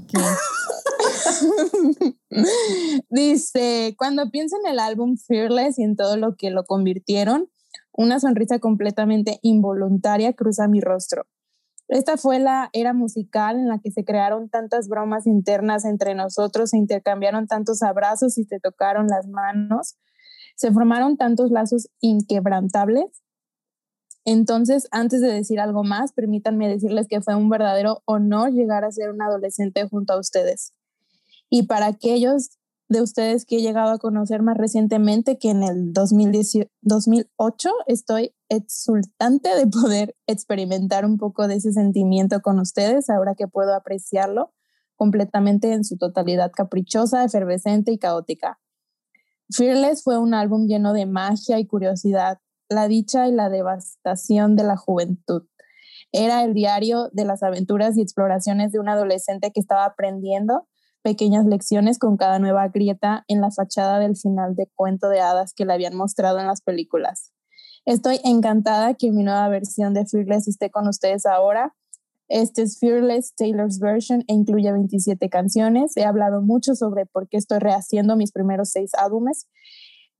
Dice, 3.10 3.94
cuando 3.98 4.30
pienso 4.30 4.56
en 4.62 4.70
el 4.70 4.78
álbum 4.78 5.16
Fearless 5.16 5.78
y 5.78 5.82
en 5.82 5.96
todo 5.96 6.16
lo 6.16 6.36
que 6.36 6.50
lo 6.50 6.64
convirtieron, 6.64 7.50
una 7.92 8.20
sonrisa 8.20 8.58
completamente 8.58 9.38
involuntaria 9.42 10.32
cruza 10.32 10.68
mi 10.68 10.80
rostro. 10.80 11.26
Esta 11.88 12.16
fue 12.16 12.38
la 12.38 12.70
era 12.72 12.94
musical 12.94 13.56
en 13.56 13.68
la 13.68 13.78
que 13.78 13.90
se 13.90 14.04
crearon 14.04 14.48
tantas 14.48 14.88
bromas 14.88 15.26
internas 15.26 15.84
entre 15.84 16.14
nosotros, 16.14 16.70
se 16.70 16.78
intercambiaron 16.78 17.46
tantos 17.46 17.82
abrazos 17.82 18.38
y 18.38 18.44
se 18.44 18.60
tocaron 18.60 19.08
las 19.08 19.28
manos, 19.28 19.98
se 20.56 20.72
formaron 20.72 21.18
tantos 21.18 21.50
lazos 21.50 21.90
inquebrantables. 22.00 23.21
Entonces, 24.24 24.86
antes 24.90 25.20
de 25.20 25.32
decir 25.32 25.58
algo 25.58 25.82
más, 25.82 26.12
permítanme 26.12 26.68
decirles 26.68 27.08
que 27.08 27.20
fue 27.20 27.34
un 27.34 27.48
verdadero 27.48 28.02
honor 28.04 28.52
llegar 28.52 28.84
a 28.84 28.92
ser 28.92 29.10
un 29.10 29.20
adolescente 29.20 29.88
junto 29.88 30.12
a 30.12 30.20
ustedes. 30.20 30.72
Y 31.50 31.64
para 31.64 31.86
aquellos 31.86 32.50
de 32.88 33.02
ustedes 33.02 33.44
que 33.44 33.56
he 33.56 33.62
llegado 33.62 33.90
a 33.90 33.98
conocer 33.98 34.42
más 34.42 34.56
recientemente 34.56 35.38
que 35.38 35.50
en 35.50 35.62
el 35.62 35.92
2008, 35.92 37.70
estoy 37.86 38.34
exultante 38.48 39.48
de 39.56 39.66
poder 39.66 40.14
experimentar 40.26 41.04
un 41.04 41.18
poco 41.18 41.48
de 41.48 41.56
ese 41.56 41.72
sentimiento 41.72 42.40
con 42.40 42.60
ustedes, 42.60 43.10
ahora 43.10 43.34
que 43.34 43.48
puedo 43.48 43.74
apreciarlo 43.74 44.52
completamente 44.94 45.72
en 45.72 45.84
su 45.84 45.96
totalidad 45.96 46.52
caprichosa, 46.54 47.24
efervescente 47.24 47.90
y 47.92 47.98
caótica. 47.98 48.60
Fearless 49.50 50.04
fue 50.04 50.18
un 50.18 50.34
álbum 50.34 50.66
lleno 50.66 50.92
de 50.92 51.06
magia 51.06 51.58
y 51.58 51.66
curiosidad, 51.66 52.38
la 52.72 52.88
dicha 52.88 53.28
y 53.28 53.32
la 53.32 53.48
devastación 53.48 54.56
de 54.56 54.64
la 54.64 54.76
juventud. 54.76 55.44
Era 56.12 56.44
el 56.44 56.54
diario 56.54 57.08
de 57.12 57.24
las 57.24 57.42
aventuras 57.42 57.96
y 57.96 58.02
exploraciones 58.02 58.72
de 58.72 58.78
un 58.78 58.88
adolescente 58.88 59.50
que 59.50 59.60
estaba 59.60 59.84
aprendiendo 59.84 60.66
pequeñas 61.02 61.46
lecciones 61.46 61.98
con 61.98 62.16
cada 62.16 62.38
nueva 62.38 62.68
grieta 62.68 63.24
en 63.28 63.40
la 63.40 63.50
fachada 63.50 63.98
del 63.98 64.16
final 64.16 64.54
de 64.54 64.70
cuento 64.74 65.08
de 65.08 65.20
hadas 65.20 65.52
que 65.52 65.64
le 65.64 65.72
habían 65.72 65.96
mostrado 65.96 66.38
en 66.38 66.46
las 66.46 66.62
películas. 66.62 67.32
Estoy 67.84 68.20
encantada 68.24 68.94
que 68.94 69.10
mi 69.10 69.24
nueva 69.24 69.48
versión 69.48 69.94
de 69.94 70.06
Fearless 70.06 70.46
esté 70.46 70.70
con 70.70 70.86
ustedes 70.86 71.26
ahora. 71.26 71.74
Este 72.28 72.62
es 72.62 72.78
Fearless 72.78 73.34
Taylor's 73.34 73.80
Version 73.80 74.22
e 74.28 74.34
incluye 74.34 74.70
27 74.70 75.28
canciones. 75.28 75.96
He 75.96 76.04
hablado 76.04 76.40
mucho 76.40 76.74
sobre 76.76 77.06
por 77.06 77.28
qué 77.28 77.36
estoy 77.36 77.58
rehaciendo 77.58 78.16
mis 78.16 78.30
primeros 78.30 78.70
seis 78.70 78.92
álbumes, 78.94 79.48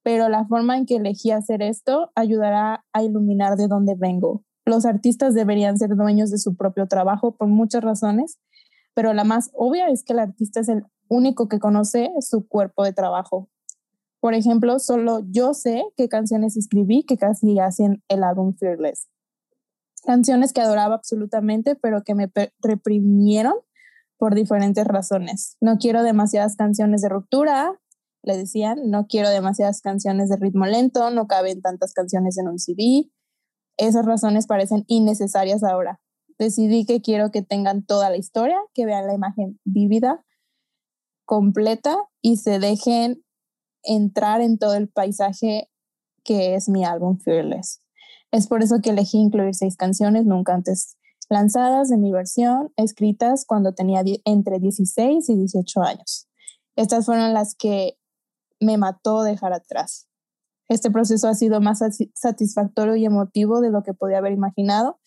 pero 0.02 0.28
la 0.28 0.46
forma 0.46 0.76
en 0.76 0.86
que 0.86 0.96
elegí 0.96 1.30
hacer 1.30 1.62
esto 1.62 2.10
ayudará 2.14 2.84
a 2.92 3.02
iluminar 3.02 3.56
de 3.56 3.68
dónde 3.68 3.94
vengo. 3.96 4.44
Los 4.64 4.84
artistas 4.84 5.34
deberían 5.34 5.78
ser 5.78 5.96
dueños 5.96 6.30
de 6.30 6.38
su 6.38 6.56
propio 6.56 6.86
trabajo 6.86 7.36
por 7.36 7.48
muchas 7.48 7.82
razones, 7.82 8.38
pero 8.94 9.12
la 9.12 9.24
más 9.24 9.50
obvia 9.54 9.88
es 9.88 10.04
que 10.04 10.12
el 10.12 10.20
artista 10.20 10.60
es 10.60 10.68
el 10.68 10.84
único 11.08 11.48
que 11.48 11.58
conoce 11.58 12.10
su 12.20 12.46
cuerpo 12.46 12.84
de 12.84 12.92
trabajo. 12.92 13.48
Por 14.20 14.34
ejemplo, 14.34 14.78
solo 14.78 15.20
yo 15.30 15.52
sé 15.52 15.84
qué 15.96 16.08
canciones 16.08 16.56
escribí 16.56 17.02
que 17.02 17.16
casi 17.16 17.58
hacen 17.58 18.02
el 18.08 18.22
álbum 18.22 18.54
Fearless. 18.54 19.08
Canciones 20.04 20.52
que 20.52 20.60
adoraba 20.60 20.94
absolutamente, 20.94 21.74
pero 21.74 22.02
que 22.02 22.14
me 22.14 22.30
reprimieron 22.60 23.54
por 24.18 24.34
diferentes 24.34 24.86
razones. 24.86 25.56
No 25.60 25.78
quiero 25.78 26.04
demasiadas 26.04 26.54
canciones 26.54 27.02
de 27.02 27.08
ruptura, 27.08 27.80
le 28.22 28.36
decían, 28.36 28.90
no 28.90 29.06
quiero 29.06 29.30
demasiadas 29.30 29.80
canciones 29.80 30.28
de 30.28 30.36
ritmo 30.36 30.66
lento, 30.66 31.10
no 31.10 31.26
caben 31.26 31.60
tantas 31.60 31.92
canciones 31.92 32.38
en 32.38 32.48
un 32.48 32.58
CD. 32.58 33.10
Esas 33.76 34.04
razones 34.06 34.46
parecen 34.46 34.84
innecesarias 34.86 35.64
ahora 35.64 36.00
decidí 36.42 36.84
que 36.84 37.00
quiero 37.00 37.30
que 37.30 37.42
tengan 37.42 37.84
toda 37.84 38.10
la 38.10 38.16
historia, 38.16 38.58
que 38.74 38.86
vean 38.86 39.06
la 39.06 39.14
imagen 39.14 39.58
vívida, 39.64 40.24
completa 41.24 41.96
y 42.20 42.36
se 42.36 42.58
dejen 42.58 43.24
entrar 43.82 44.40
en 44.40 44.58
todo 44.58 44.74
el 44.74 44.88
paisaje 44.88 45.70
que 46.24 46.54
es 46.54 46.68
mi 46.68 46.84
álbum 46.84 47.18
Fearless. 47.18 47.80
Es 48.30 48.46
por 48.46 48.62
eso 48.62 48.80
que 48.82 48.90
elegí 48.90 49.18
incluir 49.18 49.54
seis 49.54 49.76
canciones 49.76 50.24
nunca 50.24 50.54
antes 50.54 50.96
lanzadas 51.28 51.88
de 51.88 51.96
mi 51.96 52.12
versión, 52.12 52.72
escritas 52.76 53.44
cuando 53.46 53.72
tenía 53.72 54.02
entre 54.24 54.58
16 54.58 55.28
y 55.28 55.36
18 55.36 55.82
años. 55.82 56.28
Estas 56.76 57.06
fueron 57.06 57.32
las 57.32 57.54
que 57.54 57.96
me 58.62 58.78
mató 58.78 59.22
dejar 59.22 59.52
atrás. 59.52 60.08
Este 60.68 60.90
proceso 60.90 61.28
ha 61.28 61.34
sido 61.34 61.60
más 61.60 61.80
satisfactorio 62.14 62.96
y 62.96 63.04
emotivo 63.04 63.60
de 63.60 63.70
lo 63.70 63.82
que 63.82 63.94
podía 63.94 64.18
haber 64.18 64.32
imaginado 64.32 64.98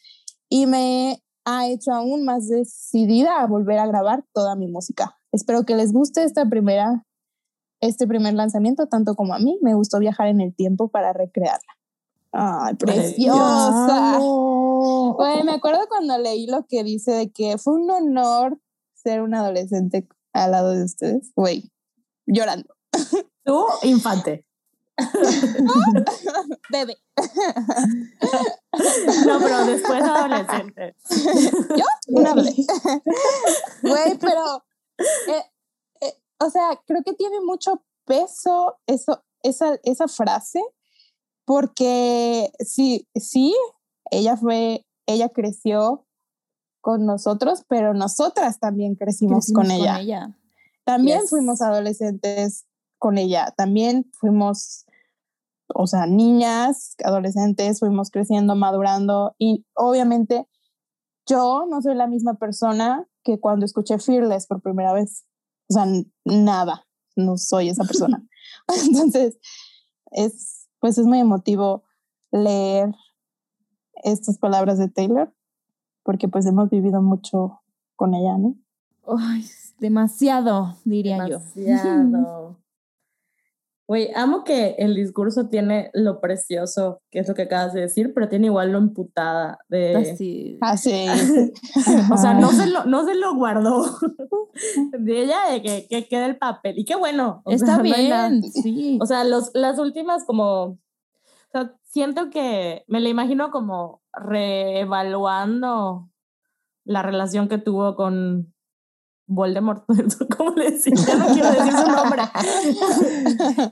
y 0.49 0.67
me 0.67 1.23
ha 1.45 1.67
hecho 1.67 1.91
aún 1.91 2.23
más 2.25 2.47
decidida 2.47 3.41
a 3.41 3.47
volver 3.47 3.79
a 3.79 3.87
grabar 3.87 4.23
toda 4.33 4.55
mi 4.55 4.67
música. 4.67 5.17
Espero 5.31 5.65
que 5.65 5.75
les 5.75 5.91
guste 5.91 6.23
esta 6.23 6.47
primera, 6.47 7.05
este 7.81 8.07
primer 8.07 8.33
lanzamiento, 8.33 8.87
tanto 8.87 9.15
como 9.15 9.33
a 9.33 9.39
mí. 9.39 9.57
Me 9.61 9.73
gustó 9.73 9.99
viajar 9.99 10.27
en 10.27 10.41
el 10.41 10.55
tiempo 10.55 10.89
para 10.89 11.13
recrearla. 11.13 11.73
¡Ay, 12.31 12.75
preciosa! 12.75 14.19
me 15.45 15.51
acuerdo 15.51 15.87
cuando 15.87 16.17
leí 16.17 16.47
lo 16.47 16.65
que 16.67 16.83
dice 16.83 17.11
de 17.11 17.31
que 17.31 17.57
fue 17.57 17.75
un 17.75 17.89
honor 17.89 18.59
ser 18.93 19.21
un 19.21 19.35
adolescente 19.35 20.07
al 20.33 20.51
lado 20.51 20.71
de 20.71 20.83
ustedes. 20.83 21.31
Güey, 21.35 21.71
llorando. 22.25 22.75
Tú, 23.45 23.65
infante. 23.83 24.43
Bebé. 26.71 26.97
No, 29.25 29.39
pero 29.39 29.65
después 29.65 30.01
adolescente. 30.03 30.95
¿Yo? 31.77 31.85
Una 32.07 32.33
bebé. 32.33 32.55
Güey, 33.83 34.17
pero. 34.19 34.63
Eh, 34.97 35.43
eh, 36.01 36.13
o 36.39 36.49
sea, 36.49 36.81
creo 36.85 37.03
que 37.03 37.13
tiene 37.13 37.39
mucho 37.41 37.83
peso 38.05 38.79
eso, 38.87 39.23
esa, 39.43 39.77
esa 39.83 40.07
frase, 40.07 40.63
porque 41.45 42.51
sí, 42.59 43.07
sí, 43.15 43.55
ella 44.11 44.37
fue, 44.37 44.85
ella 45.05 45.29
creció 45.29 46.05
con 46.81 47.05
nosotros, 47.05 47.65
pero 47.67 47.93
nosotras 47.93 48.59
también 48.59 48.95
crecimos, 48.95 49.51
con, 49.53 49.71
ella. 49.71 50.37
También 50.83 51.27
fuimos 51.27 51.61
adolescentes 51.61 52.65
con 53.05 53.19
ella. 53.19 53.53
También 53.55 54.09
fuimos, 54.13 54.87
o 55.67 55.85
sea, 55.85 56.07
niñas, 56.07 56.95
adolescentes, 57.03 57.79
fuimos 57.79 58.09
creciendo, 58.09 58.55
madurando 58.55 59.35
y 59.37 59.63
obviamente 59.75 60.47
yo 61.27 61.67
no 61.69 61.83
soy 61.83 61.93
la 61.93 62.07
misma 62.07 62.39
persona 62.39 63.07
que 63.23 63.39
cuando 63.39 63.63
escuché 63.63 63.99
Fearless 63.99 64.47
por 64.47 64.59
primera 64.63 64.91
vez. 64.91 65.23
O 65.69 65.73
sea, 65.75 65.85
nada. 66.23 66.87
no 67.15 67.37
soy 67.37 67.69
esa 67.69 67.83
persona. 67.83 68.27
Entonces, 68.87 69.37
es, 70.09 70.67
pues 70.79 70.97
es 70.97 71.05
muy 71.05 71.19
emotivo 71.19 71.83
leer 72.31 72.89
estas 74.03 74.39
palabras 74.39 74.79
de 74.79 74.89
Taylor, 74.89 75.31
porque 76.01 76.27
pues 76.27 76.47
hemos 76.47 76.71
vivido 76.71 77.03
mucho 77.03 77.61
con 77.95 78.15
ella, 78.15 78.35
¿no? 78.39 78.55
Ay, 79.07 79.45
demasiado, 79.77 80.75
diría 80.85 81.27
yo. 81.27 81.39
Demasiado. 81.53 82.57
Güey, 83.87 84.09
amo 84.15 84.43
que 84.43 84.75
el 84.79 84.95
discurso 84.95 85.47
tiene 85.47 85.91
lo 85.93 86.19
precioso, 86.19 87.01
que 87.11 87.19
es 87.19 87.27
lo 87.27 87.35
que 87.35 87.43
acabas 87.43 87.73
de 87.73 87.81
decir, 87.81 88.13
pero 88.15 88.27
tiene 88.27 88.47
igual 88.47 88.71
lo 88.71 88.79
emputada 88.79 89.59
de... 89.69 89.95
Así. 89.95 90.57
Así. 90.61 91.05
O 92.11 92.17
sea, 92.17 92.33
no 92.33 92.51
se 92.51 92.65
lo, 92.65 92.85
no 92.85 93.05
se 93.05 93.13
lo 93.13 93.35
guardó 93.35 93.85
de 94.99 95.21
ella 95.21 95.37
de 95.51 95.61
que, 95.61 95.87
que 95.87 96.07
quede 96.07 96.25
el 96.25 96.37
papel. 96.37 96.79
Y 96.79 96.85
qué 96.85 96.95
bueno. 96.95 97.43
o 97.45 97.51
Está 97.51 97.75
sea, 97.75 97.77
no 97.77 97.83
bien, 97.83 98.43
sí. 98.43 98.97
O 99.01 99.05
sea, 99.05 99.23
los, 99.23 99.51
las 99.53 99.77
últimas 99.77 100.25
como... 100.25 100.63
O 100.63 100.79
sea, 101.51 101.75
siento 101.83 102.31
que 102.31 102.83
me 102.87 102.99
la 102.99 103.09
imagino 103.09 103.51
como 103.51 104.01
reevaluando 104.13 106.09
la 106.85 107.03
relación 107.03 107.47
que 107.49 107.59
tuvo 107.59 107.95
con 107.95 108.54
Voldemort. 109.27 109.85
¿Cómo 110.37 110.51
le 110.51 110.71
decía? 110.71 110.93
Ya 110.95 111.15
no 111.15 111.27
quiero 111.27 111.51
decir 111.51 111.73
su 111.73 111.91
nombre. 111.91 112.23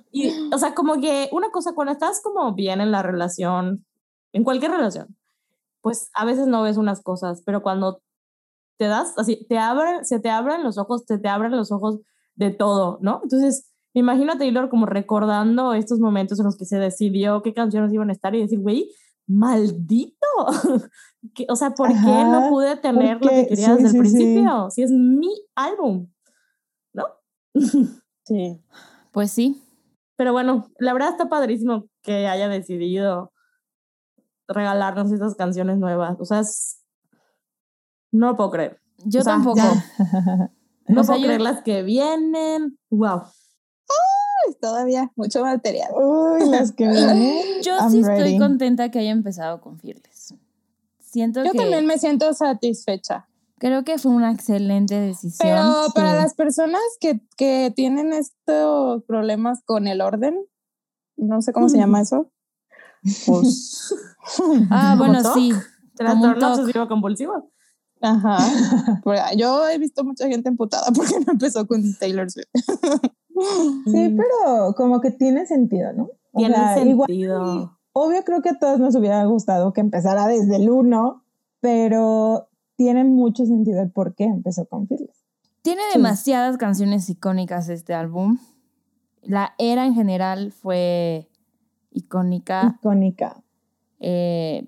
y, 0.11 0.31
o 0.53 0.57
sea, 0.57 0.73
como 0.73 0.99
que 0.99 1.29
una 1.31 1.51
cosa, 1.51 1.73
cuando 1.73 1.93
estás 1.93 2.21
como 2.21 2.53
bien 2.53 2.81
en 2.81 2.91
la 2.91 3.03
relación, 3.03 3.85
en 4.31 4.43
cualquier 4.43 4.71
relación, 4.71 5.15
pues 5.81 6.09
a 6.13 6.25
veces 6.25 6.47
no 6.47 6.63
ves 6.63 6.77
unas 6.77 7.01
cosas, 7.01 7.43
pero 7.45 7.61
cuando 7.61 8.01
te 8.77 8.85
das, 8.85 9.13
así, 9.17 9.45
te 9.47 9.59
abren, 9.59 10.05
se 10.05 10.19
te 10.19 10.29
abren 10.29 10.63
los 10.63 10.77
ojos, 10.77 11.05
te, 11.05 11.17
te 11.19 11.27
abren 11.27 11.51
los 11.51 11.71
ojos 11.71 11.99
de 12.35 12.49
todo, 12.49 12.97
¿no? 13.01 13.19
Entonces, 13.23 13.71
me 13.93 13.99
imagino 13.99 14.33
a 14.33 14.37
Taylor 14.37 14.69
como 14.69 14.87
recordando 14.87 15.73
estos 15.73 15.99
momentos 15.99 16.39
en 16.39 16.45
los 16.45 16.57
que 16.57 16.65
se 16.65 16.79
decidió 16.79 17.43
qué 17.43 17.53
canciones 17.53 17.93
iban 17.93 18.09
a 18.09 18.13
estar 18.13 18.33
y 18.33 18.41
decir, 18.41 18.59
güey, 18.59 18.89
maldito. 19.27 20.17
Que- 21.33 21.45
o 21.47 21.55
sea, 21.55 21.69
¿por 21.71 21.88
qué 21.88 21.95
no 22.25 22.49
pude 22.49 22.75
tener 22.75 23.13
lo 23.23 23.29
que 23.29 23.47
quería 23.47 23.67
sí, 23.67 23.71
desde 23.71 23.83
el 23.86 23.91
sí. 23.91 23.97
principio? 23.99 24.69
Si 24.69 24.83
es 24.83 24.91
mi 24.91 25.29
álbum, 25.55 26.09
¿no? 26.93 27.05
Sí. 28.25 28.62
Pues 29.13 29.31
sí. 29.31 29.62
Pero 30.17 30.33
bueno, 30.33 30.69
la 30.79 30.91
verdad 30.93 31.09
está 31.12 31.29
padrísimo 31.29 31.88
que 32.01 32.27
haya 32.27 32.47
decidido 32.49 33.31
regalarnos 34.49 35.12
estas 35.13 35.36
canciones 35.36 35.77
nuevas. 35.77 36.17
O 36.19 36.25
sea, 36.25 36.41
es- 36.41 36.81
no 38.12 38.27
lo 38.27 38.36
puedo 38.36 38.51
creer. 38.51 38.81
Yo 39.05 39.21
O 39.21 39.23
sea, 39.23 39.33
tampoco. 39.33 39.57
ya. 39.57 40.51
No 40.89 40.99
O 40.99 41.03
sea, 41.05 41.13
puedo 41.13 41.19
yo- 41.21 41.25
creer 41.27 41.41
las 41.41 41.63
que 41.63 41.81
vienen. 41.83 42.77
Wow. 42.89 43.21
Pues 44.45 44.60
todavía 44.60 45.12
mucho 45.15 45.41
material. 45.43 45.91
Uy, 45.95 46.49
las 46.49 46.71
que 46.71 46.88
vienen. 46.88 47.43
Yo 47.63 47.77
I'm 47.77 47.91
sí 47.91 48.01
ready. 48.03 48.17
estoy 48.19 48.39
contenta 48.39 48.89
que 48.91 48.99
haya 48.99 49.12
empezado 49.12 49.62
con 49.62 49.79
Fearless. 49.79 50.34
Siento 50.99 51.43
Yo 51.43 51.51
que 51.51 51.58
también 51.60 51.86
me 51.86 51.97
siento 51.97 52.34
satisfecha. 52.34 53.27
creo 53.60 53.84
que 53.84 53.97
fue 53.99 54.12
una 54.12 54.32
excelente 54.32 54.99
decisión. 54.99 55.38
Pero 55.47 55.86
para 55.93 56.15
las 56.15 56.34
personas 56.34 56.82
que, 56.99 57.21
que 57.38 57.71
tienen 57.75 58.12
estos 58.13 59.03
problemas 59.03 59.62
con 59.63 59.88
el 59.88 60.01
orden, 60.01 60.36
no 61.15 61.41
sé 61.41 61.53
cómo 61.53 61.69
se 61.69 61.77
llama 61.77 62.01
eso. 62.01 62.29
Pues, 63.25 63.93
ah, 64.69 64.95
¿Como 64.97 65.12
bueno, 65.12 65.21
TOC? 65.21 65.34
sí. 65.34 65.51
Trastorno 65.95 66.53
obsesivo 66.53 66.88
compulsivo. 66.88 67.51
ajá. 68.01 68.38
Pero 69.03 69.21
yo 69.36 69.67
he 69.67 69.77
visto 69.77 70.03
mucha 70.06 70.27
gente 70.29 70.47
emputada 70.49 70.89
porque 70.95 71.19
no 71.19 71.34
empezó 71.34 71.67
con 71.67 71.82
Taylor 71.97 72.32
Swift. 72.32 72.47
Sí, 73.86 74.10
Mm. 74.10 74.17
pero 74.17 74.74
como 74.76 75.02
que 75.02 75.12
tiene 75.12 75.46
sentido, 75.46 75.91
¿no? 75.93 76.10
O 76.32 76.38
Tiene 76.39 76.56
sea, 76.56 76.84
igual, 76.86 77.08
sentido. 77.08 77.78
obvio 77.93 78.24
creo 78.24 78.41
que 78.41 78.50
a 78.50 78.60
todos 78.60 78.80
nos 78.80 78.96
hubiera 78.96 79.24
gustado 79.26 79.74
que 79.74 79.82
empezara 79.82 80.28
desde 80.28 80.56
el 80.58 80.69
1, 80.69 81.24
pero 81.60 82.48
tiene 82.76 83.04
mucho 83.04 83.46
sentido 83.46 83.82
el 83.82 83.91
por 83.91 84.15
qué 84.15 84.26
empezó 84.26 84.65
con 84.65 84.88
Fearless. 84.88 85.24
Tiene 85.62 85.82
demasiadas 85.93 86.58
canciones 86.58 87.10
icónicas 87.10 87.69
este 87.69 87.93
álbum. 87.93 88.38
La 89.22 89.54
era 89.58 89.86
en 89.86 89.93
general 89.93 90.52
fue 90.52 91.30
icónica. 91.91 92.76
Icónica. 92.80 93.41
Eh, 94.00 94.67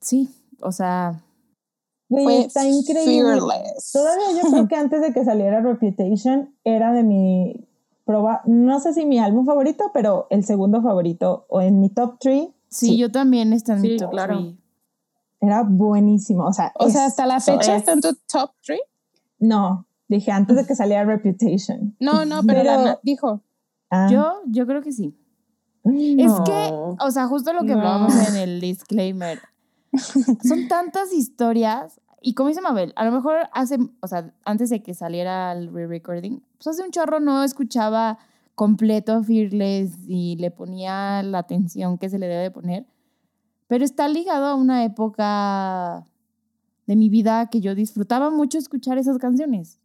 sí, 0.00 0.30
o 0.60 0.72
sea, 0.72 1.23
Fue 2.08 2.40
está 2.42 2.66
increíble. 2.68 3.04
fearless. 3.40 3.90
Todavía 3.92 4.24
yo 4.42 4.50
creo 4.50 4.68
que 4.68 4.76
antes 4.76 5.00
de 5.00 5.12
que 5.12 5.24
saliera 5.24 5.60
Reputation 5.60 6.54
era 6.64 6.92
de 6.92 7.02
mi 7.02 7.66
proba, 8.04 8.42
no 8.46 8.78
sé 8.80 8.92
si 8.92 9.06
mi 9.06 9.18
álbum 9.18 9.46
favorito, 9.46 9.90
pero 9.94 10.26
el 10.30 10.44
segundo 10.44 10.82
favorito 10.82 11.46
o 11.48 11.60
en 11.62 11.80
mi 11.80 11.88
top 11.88 12.16
3 12.20 12.48
sí, 12.68 12.86
Sí. 12.86 12.96
yo 12.98 13.10
también 13.10 13.52
está 13.52 13.74
en 13.74 13.80
mi 13.80 13.88
Sí, 13.90 13.96
top 13.96 14.10
claro. 14.10 14.38
three. 14.38 14.58
era 15.40 15.62
buenísimo. 15.62 16.44
O 16.46 16.52
sea, 16.52 16.72
O 16.78 16.88
sea, 16.90 17.02
es- 17.06 17.12
hasta 17.12 17.26
la 17.26 17.38
fecha 17.40 17.72
es- 17.76 17.80
está 17.80 17.92
en 17.92 18.00
tu 18.00 18.14
top 18.30 18.50
3. 18.64 18.80
no, 19.38 19.86
dije 20.08 20.30
antes 20.30 20.56
de 20.56 20.66
que 20.66 20.74
saliera 20.74 21.04
Reputation. 21.04 21.94
No, 22.00 22.24
no, 22.24 22.42
pero, 22.46 22.62
Pero- 22.62 23.00
dijo. 23.02 23.40
Ah, 23.90 24.08
Yo, 24.10 24.40
yo 24.46 24.66
creo 24.66 24.82
que 24.82 24.92
sí. 24.92 25.14
Es 25.84 26.26
No. 26.32 26.44
que, 26.44 26.70
o 26.72 27.10
sea, 27.10 27.26
justo 27.28 27.52
lo 27.52 27.60
que 27.60 27.68
No. 27.74 27.78
hablábamos 27.78 28.14
en 28.28 28.36
el 28.36 28.60
disclaimer. 28.60 29.38
Son 29.96 30.68
tantas 30.68 31.12
historias. 31.12 32.00
Y 32.20 32.34
como 32.34 32.48
dice 32.48 32.60
Mabel, 32.60 32.92
a 32.96 33.04
lo 33.04 33.12
mejor 33.12 33.48
hace, 33.52 33.78
o 34.00 34.08
sea, 34.08 34.32
antes 34.44 34.70
de 34.70 34.82
que 34.82 34.94
saliera 34.94 35.52
el 35.52 35.72
re-recording, 35.72 36.42
pues 36.56 36.66
hace 36.68 36.82
un 36.82 36.90
chorro 36.90 37.20
no 37.20 37.44
escuchaba 37.44 38.18
completo 38.54 39.22
Fearless 39.22 40.08
y 40.08 40.36
le 40.36 40.50
ponía 40.50 41.22
la 41.22 41.38
atención 41.38 41.98
que 41.98 42.08
se 42.08 42.18
le 42.18 42.26
debe 42.26 42.42
de 42.44 42.50
poner. 42.50 42.86
Pero 43.66 43.84
está 43.84 44.08
ligado 44.08 44.46
a 44.46 44.54
una 44.54 44.84
época 44.84 46.04
de 46.86 46.96
mi 46.96 47.08
vida 47.08 47.46
que 47.50 47.60
yo 47.60 47.74
disfrutaba 47.74 48.30
mucho 48.30 48.58
escuchar 48.58 48.98
esas 48.98 49.18
canciones. 49.18 49.80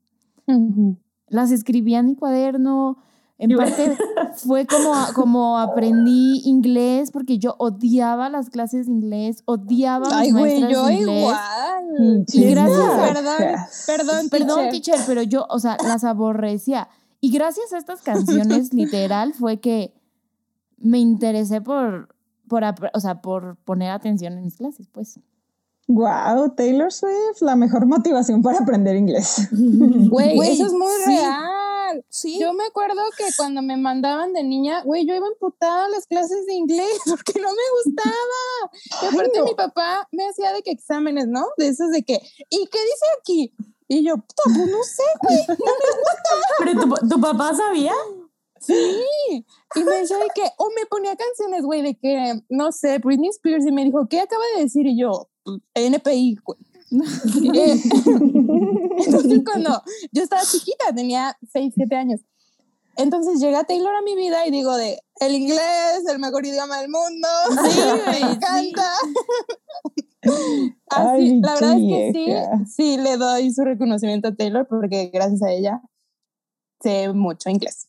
Las 1.28 1.52
escribía 1.52 2.00
en 2.00 2.08
mi 2.08 2.16
cuaderno. 2.16 2.98
En 3.42 3.56
parte 3.56 3.98
fue 4.36 4.68
como, 4.68 4.94
como 5.16 5.58
aprendí 5.60 6.42
inglés 6.44 7.10
porque 7.10 7.40
yo 7.40 7.56
odiaba 7.58 8.30
las 8.30 8.50
clases 8.50 8.88
de 8.88 8.92
inglés, 8.92 9.44
odiaba 9.46 10.08
a 10.08 10.10
mis 10.10 10.28
Ay, 10.28 10.32
güey, 10.32 10.44
maestras 10.62 10.72
yo 10.72 10.86
de 10.86 10.94
inglés. 10.94 11.20
igual. 11.20 11.88
pinches 11.98 12.36
Y 12.36 12.50
gracias-. 12.52 13.14
Perdón, 13.16 13.26
perdón, 13.88 14.30
Perdón, 14.30 14.70
teacher. 14.70 14.96
teacher, 14.96 15.00
pero 15.08 15.24
yo, 15.24 15.46
o 15.50 15.60
sea, 15.60 15.78
las 15.84 16.04
aborrecía. 16.04 16.90
Y 17.22 17.32
gracias 17.32 17.72
a 17.74 17.78
estas 17.78 18.02
canciones, 18.02 18.74
literal, 18.74 19.34
fue 19.34 19.60
que 19.60 19.94
me 20.78 21.00
interesé 21.00 21.62
por, 21.62 22.14
por, 22.48 22.64
o 22.94 23.00
sea, 23.00 23.22
por 23.22 23.56
poner 23.64 23.92
atención 23.92 24.34
en 24.34 24.44
mis 24.44 24.58
clases, 24.58 24.88
pues. 24.92 25.20
Wow, 25.88 26.52
Taylor 26.56 26.92
Swift, 26.94 27.42
la 27.42 27.56
mejor 27.56 27.86
motivación 27.86 28.42
para 28.42 28.60
aprender 28.60 28.96
inglés. 28.96 29.48
Güey, 29.52 30.36
Güey, 30.36 30.52
eso 30.52 30.66
es 30.68 30.74
muy 30.74 30.92
sí. 31.06 31.18
real. 31.18 31.50
Sí. 32.10 32.40
Yo 32.40 32.54
me 32.54 32.66
acuerdo 32.66 33.02
que 33.18 33.26
cuando 33.38 33.62
me 33.62 33.78
mandaban 33.78 34.34
de 34.34 34.44
niña, 34.44 34.84
güey, 34.84 35.06
yo 35.06 35.16
iba 35.16 35.28
emputada 35.28 35.86
a 35.86 35.90
las 35.90 36.06
clases 36.08 36.46
de 36.46 36.54
inglés 36.54 37.00
porque 37.10 37.40
no 37.40 37.50
me 37.50 37.64
gustaba. 37.84 39.04
Y 39.04 39.06
aparte 39.08 39.40
no. 39.40 39.46
mi 39.46 39.56
papá 39.56 40.08
me 40.12 40.28
hacía 40.28 40.54
de 40.54 40.62
que 40.62 40.72
exámenes, 40.72 41.28
¿no? 41.28 41.48
De 41.58 41.68
esos 41.68 41.92
de 41.92 42.04
que, 42.04 42.20
¿y 42.50 42.68
qué 42.68 42.80
dice 42.80 43.06
aquí? 43.20 43.54
Y 43.88 44.06
yo, 44.06 44.18
puta, 44.18 44.44
pues 44.44 44.70
no 44.70 44.84
sé, 44.84 45.04
güey. 45.24 45.58
Pero 46.60 46.82
tu, 46.82 47.08
tu 47.10 47.20
papá 47.22 47.56
sabía. 47.56 47.94
Sí. 48.60 49.02
Y 49.76 49.84
me 49.84 49.96
decía 49.98 50.18
de 50.18 50.28
que, 50.36 50.44
o 50.58 50.70
me 50.76 50.86
ponía 50.86 51.16
canciones, 51.16 51.64
güey, 51.64 51.82
de 51.82 51.96
que, 51.98 52.42
no 52.50 52.72
sé, 52.72 53.00
Britney 53.00 53.30
Spears 53.30 53.66
y 53.66 53.72
me 53.72 53.86
dijo, 53.86 54.08
¿qué 54.08 54.20
acaba 54.20 54.44
de 54.56 54.64
decir? 54.64 54.86
Y 54.86 55.00
yo, 55.00 55.30
"Pues, 55.44 55.60
NPI, 55.74 56.38
güey. 56.44 56.60
Entonces, 59.06 59.42
cuando 59.46 59.82
yo 60.12 60.24
estaba 60.24 60.42
chiquita, 60.44 60.94
tenía 60.96 61.38
6, 61.52 61.74
7 61.76 61.96
años. 61.96 62.22
Entonces 62.96 63.40
llega 63.40 63.64
Taylor 63.64 63.96
a 63.96 64.02
mi 64.02 64.16
vida 64.16 64.46
y 64.46 64.52
digo 64.52 64.76
de, 64.76 65.00
el 65.22 65.34
inglés, 65.34 66.04
el 66.10 66.20
mejor 66.20 66.46
idioma 66.46 66.82
del 66.82 66.90
mundo. 66.90 67.28
Sí, 67.70 67.80
me 68.08 68.14
sí. 68.14 68.24
encanta. 68.24 68.92
Así, 70.90 71.08
Ay, 71.30 71.40
la 71.40 71.54
verdad 71.54 71.78
es 71.78 71.82
que 71.82 72.12
sí, 72.14 72.26
sí 72.74 72.98
le 72.98 73.16
doy 73.18 73.54
su 73.54 73.64
reconocimiento 73.64 74.28
a 74.28 74.36
Taylor 74.36 74.68
porque 74.68 75.10
gracias 75.14 75.42
a 75.44 75.52
ella 75.52 75.82
sé 76.82 77.12
mucho 77.14 77.50
inglés. 77.50 77.88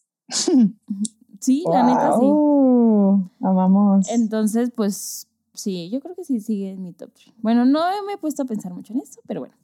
Sí, 1.40 1.64
la 1.68 1.82
neta 1.82 2.12
sí. 2.18 2.26
Wow, 2.26 3.30
Amamos. 3.42 4.08
Entonces, 4.10 4.70
pues 4.76 5.26
sí, 5.54 5.90
yo 5.90 6.00
creo 6.00 6.14
que 6.14 6.24
sí 6.24 6.40
sigue 6.40 6.70
en 6.70 6.82
mi 6.82 6.92
top 6.92 7.10
3. 7.14 7.34
Bueno, 7.38 7.64
no 7.64 7.80
me 8.06 8.14
he 8.14 8.18
puesto 8.18 8.42
a 8.42 8.46
pensar 8.46 8.72
mucho 8.74 8.92
en 8.92 9.00
eso, 9.00 9.20
pero 9.26 9.40
bueno. 9.40 9.54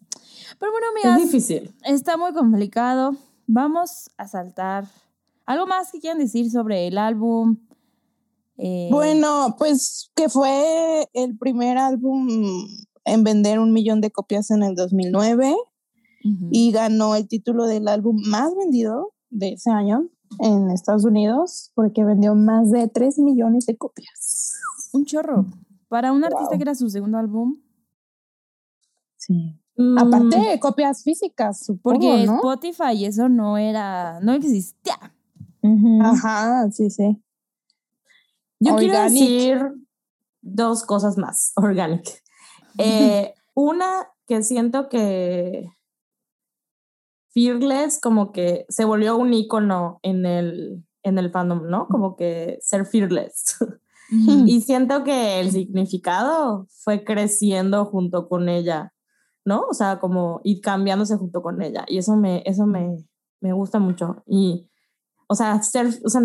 Pero 0.58 0.72
bueno, 0.72 0.86
Es 0.98 1.04
amigas, 1.06 1.22
difícil. 1.30 1.74
está 1.84 2.16
muy 2.16 2.32
complicado. 2.32 3.16
Vamos 3.46 4.10
a 4.16 4.26
saltar. 4.28 4.86
¿Algo 5.44 5.66
más 5.66 5.90
que 5.92 6.00
quieran 6.00 6.18
decir 6.18 6.50
sobre 6.50 6.86
el 6.88 6.98
álbum? 6.98 7.58
Eh, 8.58 8.88
Bueno, 8.90 9.54
pues 9.58 10.10
que 10.14 10.28
fue 10.28 11.08
el 11.12 11.36
primer 11.38 11.78
álbum 11.78 12.28
en 13.04 13.22
vender 13.24 13.58
un 13.60 13.72
millón 13.72 14.00
de 14.00 14.10
copias 14.10 14.50
en 14.50 14.62
el 14.62 14.74
2009 14.74 15.54
ujú. 16.24 16.48
y 16.50 16.72
ganó 16.72 17.14
el 17.14 17.28
título 17.28 17.66
del 17.66 17.86
álbum 17.88 18.20
más 18.26 18.54
vendido 18.56 19.12
de 19.30 19.50
ese 19.54 19.70
año. 19.70 20.08
en 20.40 20.70
Estados 20.72 21.04
Unidos 21.04 21.70
porque 21.74 22.02
vendió 22.04 22.34
más 22.34 22.70
de 22.72 22.88
3 22.88 23.18
millones 23.20 23.64
de 23.66 23.76
copias. 23.76 24.54
Un 24.92 25.04
chorro. 25.04 25.46
Para 25.88 26.12
un 26.12 26.24
artista 26.24 26.56
que 26.56 26.62
era 26.62 26.74
su 26.74 26.90
segundo 26.90 27.18
álbum. 27.18 27.60
Sí. 29.16 29.58
Mm, 29.76 29.98
Aparte 29.98 30.38
de 30.38 30.60
copias 30.60 31.02
físicas, 31.02 31.64
supongo, 31.64 31.98
Porque 31.98 32.26
¿no? 32.26 32.36
Spotify 32.36 32.92
y 32.94 33.04
eso 33.04 33.28
no 33.28 33.58
era, 33.58 34.20
no 34.20 34.32
existía. 34.32 35.14
Ajá, 36.02 36.70
sí, 36.70 36.90
sí. 36.90 37.22
Yo 38.58 38.76
quiero 38.76 39.02
decir 39.02 39.60
dos 40.40 40.84
cosas 40.84 41.18
más, 41.18 41.52
organic. 41.56 42.22
Eh, 42.78 43.34
una 43.54 44.08
que 44.26 44.42
siento 44.42 44.88
que 44.88 45.70
Fearless 47.30 48.00
como 48.00 48.32
que 48.32 48.64
se 48.68 48.86
volvió 48.86 49.16
un 49.18 49.34
icono 49.34 50.00
en 50.02 50.24
el, 50.24 50.86
en 51.02 51.18
el 51.18 51.30
fandom, 51.30 51.68
¿no? 51.68 51.86
Como 51.86 52.16
que 52.16 52.58
ser 52.62 52.86
fearless. 52.86 53.56
y 54.10 54.60
siento 54.60 55.04
que 55.04 55.40
el 55.40 55.50
significado 55.50 56.66
fue 56.70 57.04
creciendo 57.04 57.84
junto 57.86 58.28
con 58.28 58.48
ella, 58.48 58.92
¿no? 59.44 59.62
O 59.68 59.74
sea, 59.74 59.98
como 59.98 60.40
ir 60.44 60.60
cambiándose 60.60 61.16
junto 61.16 61.42
con 61.42 61.62
ella. 61.62 61.84
Y 61.88 61.98
eso 61.98 62.16
me, 62.16 62.42
eso 62.46 62.66
me, 62.66 63.04
me 63.40 63.52
gusta 63.52 63.78
mucho. 63.78 64.22
Y, 64.26 64.70
o 65.28 65.34
sea, 65.34 65.62
ser, 65.62 65.88
o 66.04 66.08
sea, 66.08 66.22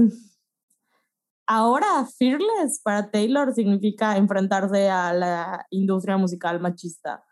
ahora 1.47 2.05
fearless 2.17 2.81
para 2.83 3.09
Taylor 3.09 3.53
significa 3.53 4.17
enfrentarse 4.17 4.89
a 4.89 5.13
la 5.13 5.65
industria 5.69 6.17
musical 6.17 6.59
machista, 6.59 7.23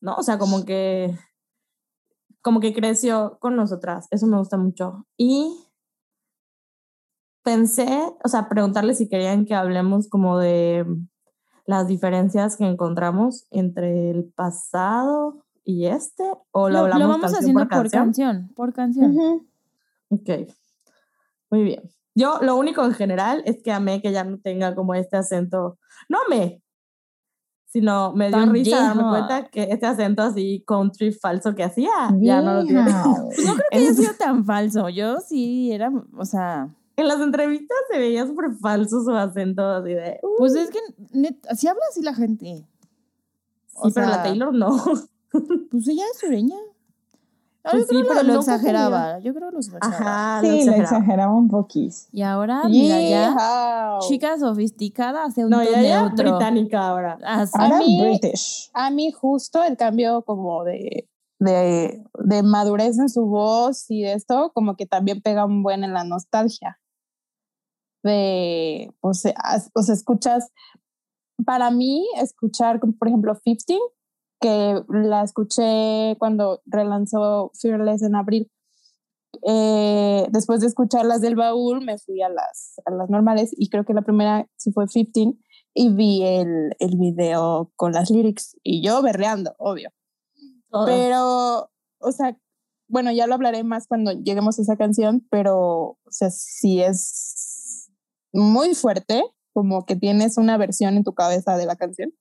¿no? 0.00 0.14
O 0.16 0.22
sea, 0.22 0.38
como 0.38 0.64
que 0.64 1.16
como 2.40 2.60
que 2.60 2.72
creció 2.72 3.36
con 3.40 3.56
nosotras, 3.56 4.06
eso 4.10 4.26
me 4.26 4.38
gusta 4.38 4.56
mucho. 4.56 5.06
Y 5.16 5.54
pensé, 7.48 7.88
o 8.22 8.28
sea, 8.28 8.46
preguntarle 8.50 8.92
si 8.94 9.08
querían 9.08 9.46
que 9.46 9.54
hablemos 9.54 10.06
como 10.06 10.38
de 10.38 10.84
las 11.64 11.86
diferencias 11.86 12.58
que 12.58 12.66
encontramos 12.66 13.46
entre 13.50 14.10
el 14.10 14.24
pasado 14.26 15.46
y 15.64 15.86
este, 15.86 16.24
o 16.50 16.68
lo, 16.68 16.72
Lo, 16.72 16.78
hablamos 16.80 17.00
lo 17.00 17.08
vamos 17.08 17.20
canción 17.32 17.38
haciendo 17.40 17.60
por 17.60 17.68
por 17.68 17.90
canción. 17.90 18.04
canción, 18.04 18.54
por 18.54 18.72
canción. 18.74 19.16
Ujú. 19.16 19.46
Ok, 20.10 20.28
muy 21.50 21.62
bien. 21.62 21.82
Yo 22.14 22.38
lo 22.42 22.54
único 22.56 22.84
en 22.84 22.92
general 22.92 23.42
es 23.46 23.62
que 23.62 23.72
amé 23.72 24.02
que 24.02 24.12
ya 24.12 24.24
no 24.24 24.38
tenga 24.38 24.74
como 24.74 24.92
este 24.92 25.16
acento, 25.16 25.78
no 26.10 26.18
amé, 26.26 26.62
sino 27.64 28.12
me 28.12 28.28
dio 28.28 28.44
risa 28.44 28.76
darme 28.76 29.04
cuenta 29.08 29.48
que 29.48 29.68
este 29.70 29.86
acento 29.86 30.22
así 30.22 30.64
country 30.66 31.12
falso 31.12 31.54
que 31.54 31.64
hacía, 31.64 31.90
ya 32.20 32.42
no 32.42 32.54
lo 32.54 32.64
tiene. 32.64 32.82
Pues 33.34 33.46
no 33.46 33.54
creo 33.54 33.66
que 33.70 33.78
haya 33.78 33.94
sido 33.94 34.12
tan 34.18 34.44
falso. 34.44 34.90
Yo 34.90 35.20
sí 35.20 35.72
era, 35.72 35.90
o 36.16 36.24
sea, 36.26 36.74
En 36.98 37.08
las 37.08 37.20
entrevistas 37.20 37.76
se 37.90 37.98
veía 37.98 38.26
súper 38.26 38.52
falso 38.60 39.02
su 39.02 39.10
acento 39.12 39.62
así 39.66 39.94
de... 39.94 40.18
"Uh". 40.22 40.36
pues 40.38 40.54
es 40.54 40.70
que 40.70 40.78
net- 41.12 41.46
así 41.48 41.66
habla 41.68 41.82
así 41.90 42.02
la 42.02 42.14
gente. 42.14 42.66
Sí, 43.68 43.90
pero 43.94 44.08
la 44.08 44.22
Taylor 44.22 44.52
no. 44.54 44.68
Pues 45.70 45.86
ella 45.88 46.04
es 46.12 46.18
sureña. 46.18 46.56
No, 47.64 47.70
Pues 47.72 47.82
yo 47.82 47.88
creo 47.88 48.00
sí, 48.00 48.08
que 48.08 48.14
pero 48.14 48.22
lo 48.26 48.32
no 48.34 48.40
exageraba. 48.40 49.18
Yo 49.18 49.34
creo 49.34 49.48
que 49.48 49.52
lo 49.54 49.58
exageraba. 49.60 49.96
Ajá, 49.96 50.40
Sí, 50.40 50.46
lo 50.48 50.54
exageraba. 50.54 50.82
exageraba 50.82 51.34
un 51.34 51.48
poquís. 51.48 52.08
Y 52.12 52.22
ahora, 52.22 52.62
mira 52.64 53.00
ya, 53.00 53.98
chica 54.08 54.38
sofisticada 54.38 55.24
hace 55.24 55.44
un 55.44 55.50
No, 55.50 55.62
ya, 55.62 55.82
ya 55.82 56.00
neutro. 56.02 56.30
británica 56.36 56.88
ahora. 56.88 57.18
Así. 57.24 57.52
A 57.58 57.64
Ahora 57.64 57.78
mí- 57.78 58.00
British. 58.00 58.70
A 58.72 58.90
mí 58.90 59.12
justo 59.12 59.62
el 59.62 59.76
cambio 59.76 60.22
como 60.22 60.64
de, 60.64 61.06
de, 61.40 62.02
de 62.24 62.42
madurez 62.42 62.98
en 62.98 63.10
su 63.10 63.26
voz 63.26 63.84
y 63.90 64.02
de 64.02 64.14
esto, 64.14 64.50
como 64.54 64.74
que 64.76 64.86
también 64.86 65.20
pega 65.20 65.44
un 65.44 65.62
buen 65.62 65.84
en 65.84 65.92
la 65.92 66.04
nostalgia. 66.04 66.78
De, 68.08 68.92
o 69.00 69.12
sea, 69.14 69.34
as- 69.36 69.70
o 69.74 69.82
sea, 69.82 69.94
escuchas, 69.94 70.50
para 71.44 71.70
mí, 71.70 72.06
escuchar, 72.16 72.80
por 72.80 73.08
ejemplo, 73.08 73.38
15, 73.44 73.78
que 74.40 74.82
la 74.88 75.22
escuché 75.24 76.16
cuando 76.18 76.60
relanzó 76.66 77.50
Fearless 77.60 78.02
en 78.02 78.14
abril. 78.16 78.50
Eh, 79.46 80.26
después 80.30 80.60
de 80.60 80.66
escuchar 80.66 81.04
las 81.04 81.20
del 81.20 81.36
baúl, 81.36 81.84
me 81.84 81.98
fui 81.98 82.22
a 82.22 82.28
las, 82.28 82.80
a 82.86 82.90
las 82.90 83.08
normales 83.10 83.50
y 83.56 83.68
creo 83.68 83.84
que 83.84 83.94
la 83.94 84.02
primera 84.02 84.48
sí 84.56 84.72
fue 84.72 84.86
15 84.86 85.34
y 85.74 85.90
vi 85.94 86.24
el, 86.24 86.74
el 86.78 86.96
video 86.96 87.70
con 87.76 87.92
las 87.92 88.10
lyrics 88.10 88.56
y 88.62 88.82
yo 88.82 89.00
berreando, 89.02 89.54
obvio. 89.58 89.90
Todo. 90.70 90.86
Pero, 90.86 91.70
o 92.00 92.12
sea, 92.12 92.36
bueno, 92.88 93.12
ya 93.12 93.26
lo 93.26 93.34
hablaré 93.34 93.62
más 93.64 93.86
cuando 93.86 94.12
lleguemos 94.12 94.58
a 94.58 94.62
esa 94.62 94.76
canción, 94.76 95.26
pero, 95.30 95.58
o 95.58 96.10
sea, 96.10 96.30
sí 96.30 96.80
es 96.82 96.98
muy 98.32 98.74
fuerte, 98.74 99.22
como 99.52 99.84
que 99.86 99.96
tienes 99.96 100.38
una 100.38 100.56
versión 100.56 100.96
en 100.96 101.04
tu 101.04 101.14
cabeza 101.14 101.56
de 101.56 101.66
la 101.66 101.76
canción 101.76 102.12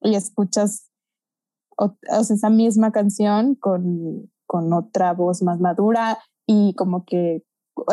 y 0.00 0.14
escuchas 0.14 0.90
o, 1.76 1.96
o 2.10 2.24
sea, 2.24 2.34
esa 2.36 2.50
misma 2.50 2.90
canción 2.92 3.54
con, 3.54 4.30
con 4.46 4.72
otra 4.72 5.12
voz 5.12 5.42
más 5.42 5.60
madura 5.60 6.18
y 6.46 6.74
como 6.74 7.04
que 7.04 7.44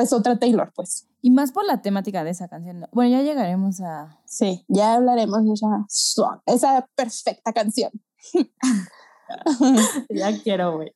es 0.02 0.14
otra 0.14 0.40
Taylor, 0.40 0.72
pues. 0.76 1.08
Y 1.22 1.30
más 1.32 1.52
por 1.52 1.66
la 1.66 1.82
temática 1.82 2.24
de 2.24 2.32
esa 2.32 2.48
canción. 2.48 2.80
¿no? 2.80 2.88
Bueno, 2.92 3.12
ya 3.18 3.22
llegaremos 3.24 3.82
a... 3.82 4.20
Sí, 4.26 4.64
ya 4.68 4.96
hablaremos 4.96 5.44
de 5.46 5.54
esa, 5.54 5.86
song, 5.88 6.40
esa 6.48 6.88
perfecta 6.96 7.54
canción. 7.54 7.92
ya 10.10 10.42
quiero, 10.44 10.76
güey. 10.78 10.96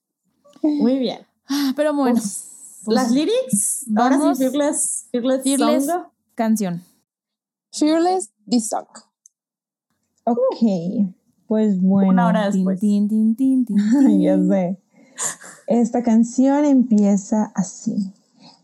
Muy 0.62 1.00
bien. 1.00 1.26
Ah, 1.48 1.74
Pero 1.76 1.94
bueno, 1.94 2.14
Pues, 2.16 2.82
pues, 2.86 2.96
Las 2.96 3.12
lyrics, 3.12 3.86
ahora 3.96 4.18
vamos- 4.18 4.38
sí, 4.38 4.46
Fearless, 4.50 5.08
Fearless, 5.12 5.44
Fearless. 5.44 5.88
Canción. 6.44 6.84
Fearless, 7.74 8.30
this 8.48 8.70
song. 8.70 8.86
Ok, 10.26 11.12
pues 11.48 11.82
bueno. 11.82 12.10
Una 12.12 12.28
hora 12.28 12.46
después. 12.50 12.80
tin, 12.80 13.10
tin, 13.10 13.36
tin, 13.36 13.66
tin, 13.66 13.78
ya 14.22 14.38
sé. 14.38 14.78
Esta 15.68 16.02
canción 16.02 16.64
empieza 16.64 17.52
así. 17.56 18.14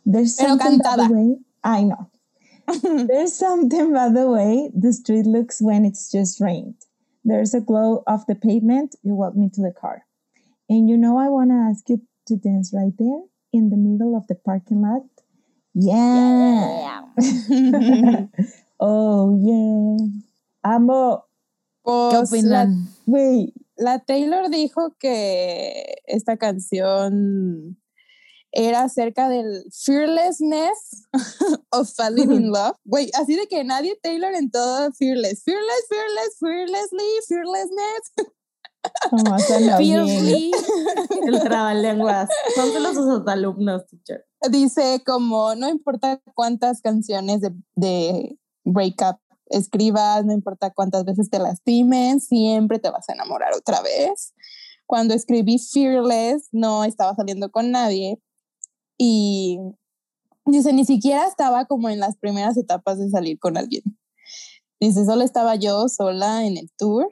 There's 0.06 0.38
Pero 0.38 0.52
something 0.52 0.78
by 0.78 0.84
cantada. 0.84 1.08
the 1.10 1.14
way. 1.14 1.38
I 1.66 1.84
know. 1.84 2.10
There's 3.08 3.34
something 3.34 3.92
by 3.92 4.08
the 4.10 4.30
way 4.32 4.72
the 4.74 4.94
street 4.94 5.26
looks 5.26 5.60
when 5.62 5.84
it's 5.84 6.10
just 6.10 6.40
rained. 6.40 6.76
There's 7.26 7.54
a 7.54 7.60
glow 7.60 8.04
off 8.08 8.26
the 8.26 8.36
pavement. 8.36 8.96
You 9.04 9.16
walk 9.16 9.36
me 9.36 9.50
to 9.50 9.62
the 9.62 9.74
car. 9.74 10.06
And 10.70 10.90
you 10.90 10.96
know 10.96 11.18
I 11.18 11.28
want 11.28 11.50
to 11.52 11.56
ask 11.58 11.90
you 11.90 12.00
to 12.28 12.38
dance 12.38 12.72
right 12.74 12.94
there 12.98 13.24
in 13.52 13.70
the 13.70 13.76
middle 13.76 14.16
of 14.16 14.28
the 14.28 14.36
parking 14.36 14.82
lot. 14.82 15.04
Yeah. 15.76 17.04
oh, 18.80 19.38
yeah. 19.44 19.98
Amo. 20.64 21.26
¿Qué 21.84 22.24
Pues 22.30 22.44
la, 22.44 22.64
opinan? 22.64 22.88
Wait. 23.06 23.54
la 23.78 24.00
Taylor 24.00 24.50
dijo 24.50 24.96
que 24.98 25.96
esta 26.08 26.38
canción 26.38 27.78
era 28.54 28.84
acerca 28.84 29.28
del 29.28 29.66
fearlessness 29.72 31.06
of 31.72 31.92
falling 31.94 32.32
in 32.32 32.52
love. 32.54 32.78
Güey, 32.86 33.12
así 33.14 33.36
de 33.36 33.48
que 33.48 33.64
nadie 33.66 33.98
Taylor 34.02 34.34
en 34.34 34.50
todo 34.50 34.92
fearless. 34.94 35.44
Fearless, 35.44 35.86
fearless, 35.90 36.38
fearlessly, 36.40 37.06
fearlessness. 37.28 38.32
El 41.26 41.40
trabalenguas. 41.42 42.30
Pónselo 42.56 42.90
a 42.90 42.94
sus 42.94 43.28
alumnos, 43.28 43.88
teacher. 43.88 44.26
Dice 44.50 45.02
como, 45.06 45.56
no 45.56 45.70
importa 45.70 46.22
cuántas 46.34 46.82
canciones 46.82 47.42
de, 47.42 47.52
de 47.76 48.38
breakup 48.64 49.18
escribas, 49.48 50.26
no 50.26 50.34
importa 50.34 50.72
cuántas 50.72 51.06
veces 51.06 51.30
te 51.30 51.40
lastimen, 51.40 52.20
siempre 52.20 52.80
te 52.80 52.90
vas 52.90 53.08
a 53.10 53.14
enamorar 53.14 53.54
otra 53.56 53.82
vez. 53.82 54.34
Cuando 54.86 55.14
escribí 55.14 55.58
Fearless, 55.58 56.50
no 56.52 56.84
estaba 56.84 57.16
saliendo 57.16 57.52
con 57.52 57.72
nadie 57.72 58.20
y 58.98 59.60
dice, 60.46 60.74
ni 60.74 60.86
siquiera 60.86 61.28
estaba 61.28 61.66
como 61.66 61.90
en 61.90 62.00
las 62.00 62.18
primeras 62.18 62.58
etapas 62.58 62.98
de 63.00 63.10
salir 63.10 63.40
con 63.40 63.58
alguien. 63.58 63.84
Dice, 64.80 65.06
solo 65.06 65.24
estaba 65.24 65.56
yo 65.56 65.88
sola 65.88 66.46
en 66.46 66.58
el 66.58 66.70
tour, 66.78 67.08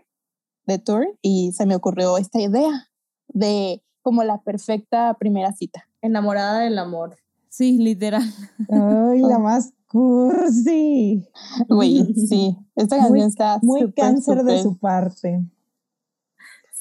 de 0.66 0.80
tour, 0.80 1.06
y 1.22 1.52
se 1.54 1.66
me 1.66 1.76
ocurrió 1.76 2.18
esta 2.18 2.40
idea 2.42 2.90
de 3.28 3.82
como 4.02 4.24
la 4.24 4.42
perfecta 4.42 5.14
primera 5.20 5.52
cita. 5.54 5.88
Enamorada 6.02 6.60
del 6.60 6.78
amor. 6.78 7.16
Sí, 7.50 7.78
literal. 7.78 8.24
Ay, 8.70 9.22
la 9.22 9.40
más 9.40 9.74
cursi. 9.88 11.28
Güey, 11.70 12.14
sí, 12.28 12.58
esta 12.76 12.98
Muy- 12.98 13.04
canción 13.06 13.28
está 13.28 13.60
Muy 13.62 13.92
cáncer 13.94 14.44
de 14.44 14.62
su 14.62 14.78
parte. 14.78 15.44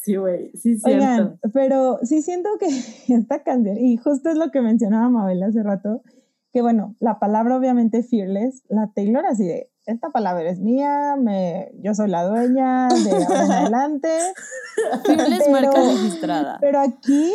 Sí, 0.05 0.17
güey. 0.17 0.51
Sí, 0.57 0.79
cierto. 0.79 0.89
Oigan, 1.05 1.41
pero 1.53 1.99
sí 2.03 2.23
siento 2.23 2.49
que 2.59 2.67
esta 3.15 3.43
canción, 3.45 3.79
y 3.79 3.97
justo 3.97 4.31
es 4.31 4.37
lo 4.37 4.51
que 4.51 4.61
mencionaba 4.61 5.09
Mabel 5.09 5.43
hace 5.45 5.63
rato, 5.63 6.03
que 6.53 6.61
bueno, 6.61 6.97
la 6.99 7.19
palabra 7.19 7.57
obviamente 7.57 8.03
fearless, 8.03 8.65
la 8.69 8.91
Taylor 8.95 9.25
así 9.27 9.45
de, 9.45 9.71
esta 9.87 10.11
palabra 10.11 10.49
es 10.49 10.61
mía, 10.61 11.17
me, 11.19 11.73
yo 11.83 11.95
soy 11.95 12.09
la 12.09 12.25
dueña 12.25 12.89
de 12.89 13.11
ahora 13.25 13.45
en 13.45 13.51
adelante, 13.53 14.09
Fearless 15.05 15.41
Pero- 15.45 15.51
marca 15.53 15.81
registrada. 15.83 16.59
pero 16.61 16.81
aquí 16.81 17.35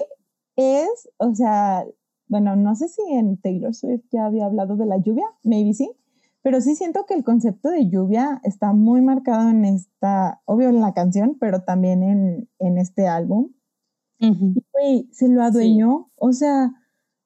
es, 0.56 1.10
o 1.18 1.34
sea, 1.36 1.86
bueno, 2.28 2.56
no 2.56 2.76
sé 2.76 2.88
si 2.90 3.02
en 3.14 3.38
Taylor 3.38 3.74
Swift 3.74 4.04
ya 4.12 4.26
había 4.26 4.46
hablado 4.46 4.76
de 4.76 4.86
la 4.86 4.98
lluvia, 4.98 5.26
maybe 5.44 5.74
sí, 5.74 5.92
pero 6.42 6.62
sí 6.62 6.76
siento 6.76 7.06
que 7.06 7.14
el 7.14 7.24
concepto 7.24 7.70
de 7.70 7.90
lluvia 7.90 8.40
está 8.44 8.72
muy 8.74 9.02
marcado 9.02 9.50
en 9.50 9.66
esta, 9.66 10.42
obvio 10.46 10.70
en 10.70 10.80
la 10.80 10.94
canción, 10.94 11.36
pero 11.40 11.64
también 11.64 12.04
en, 12.04 12.50
en 12.60 12.78
este 12.78 13.08
álbum. 13.08 13.52
Y 14.20 14.64
güey, 14.74 15.10
se 15.12 15.28
lo 15.28 15.44
adueñó, 15.44 16.10
o 16.16 16.32
sea, 16.34 16.72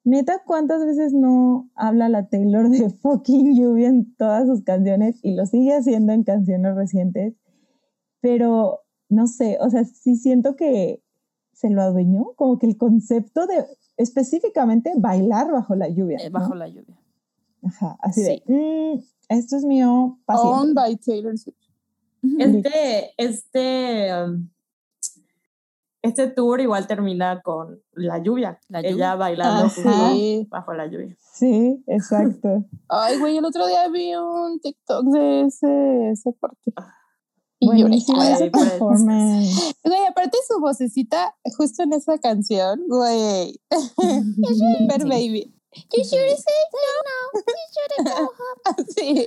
neta, 0.04 0.41
¿cuántas 0.45 0.86
veces 0.86 1.14
no 1.14 1.70
habla 1.76 2.10
la 2.10 2.28
Taylor 2.28 2.70
de 2.70 2.89
fucking 3.02 3.56
lluvia 3.56 3.88
en 3.88 4.16
todas 4.16 4.47
sus 4.47 4.64
canciones 4.64 5.20
y 5.24 5.36
lo 5.36 5.45
sigue 5.45 5.74
haciendo 5.74 6.14
en 6.14 6.24
canciones 6.24 6.76
recientes? 6.76 7.34
Pero 8.20 8.82
no 9.10 9.28
sé, 9.28 9.58
o 9.60 9.70
sea, 9.70 9.84
sí 9.84 10.16
siento 10.16 10.56
que 10.56 11.02
se 11.54 11.70
lo 11.70 11.82
adueñó, 11.82 12.34
como 12.36 12.58
que 12.58 12.68
el 12.68 12.78
concepto 12.78 13.45
de 13.45 13.66
específicamente 13.97 14.93
bailar 14.97 15.52
bajo 15.52 15.76
la 15.76 15.89
lluvia. 15.89 16.18
Eh, 16.18 16.30
bajo 16.30 16.56
la 16.56 16.68
lluvia. 16.68 16.97
Ajá, 17.64 17.97
así 18.02 18.24
de, 18.24 18.43
mm, 18.47 18.99
esto 19.30 19.58
es 19.58 19.66
mío. 19.66 20.20
Owned 20.28 20.74
by 20.74 20.95
Taylor 20.97 21.38
Swift. 21.38 21.58
Este, 22.39 23.12
este, 23.18 24.10
um, 24.14 24.49
este 26.04 26.28
tour 26.28 26.60
igual 26.62 26.88
termina 26.88 27.41
con 27.41 27.82
la 27.93 28.18
lluvia. 28.20 28.60
La 28.70 28.80
Ella 28.80 28.89
lluvia. 28.91 29.16
bailando 29.16 29.66
Ah, 29.66 29.70
sí. 30.14 30.47
bajo 30.49 30.74
la 30.74 30.88
lluvia. 30.88 31.16
Sí, 31.34 31.84
exacto. 31.88 32.66
Ay, 32.89 33.20
güey, 33.20 33.38
el 33.38 33.45
otro 33.45 33.68
día 33.68 33.88
vi 33.89 34.16
un 34.16 34.60
TikTok 34.60 35.06
de 35.06 35.41
ese, 35.41 36.12
ese. 36.12 36.34
Y 37.60 37.78
lloré. 37.80 37.95
Ese 37.97 38.49
pues. 38.52 38.70
performance. 38.72 39.76
Güey, 39.84 40.06
aparte 40.08 40.38
su 40.47 40.60
vocecita, 40.60 41.36
justo 41.58 41.84
en 41.84 41.93
esa 41.93 42.18
canción, 42.18 42.82
güey. 42.88 43.60
Super 43.70 45.02
Sí. 45.02 45.08
baby. 45.10 45.56
You 45.74 46.04
should 46.04 46.38
say 46.38 46.62
no. 47.06 47.39
You 47.47 47.54
should 47.72 48.04
go 48.06 48.84
Sí, 48.93 49.26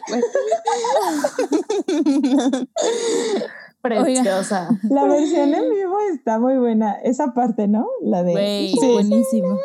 Preciosa. 3.85 4.69
La 4.91 5.05
versión 5.05 5.53
en 5.55 5.71
vivo 5.71 5.97
está 6.13 6.39
muy 6.39 6.57
buena. 6.57 6.95
Esa 6.95 7.35
parte, 7.35 7.69
¿no? 7.69 7.87
La 8.03 8.23
de. 8.23 8.33
Güey, 8.33 8.73
Sí. 8.73 8.93
buenísimo. 8.93 9.59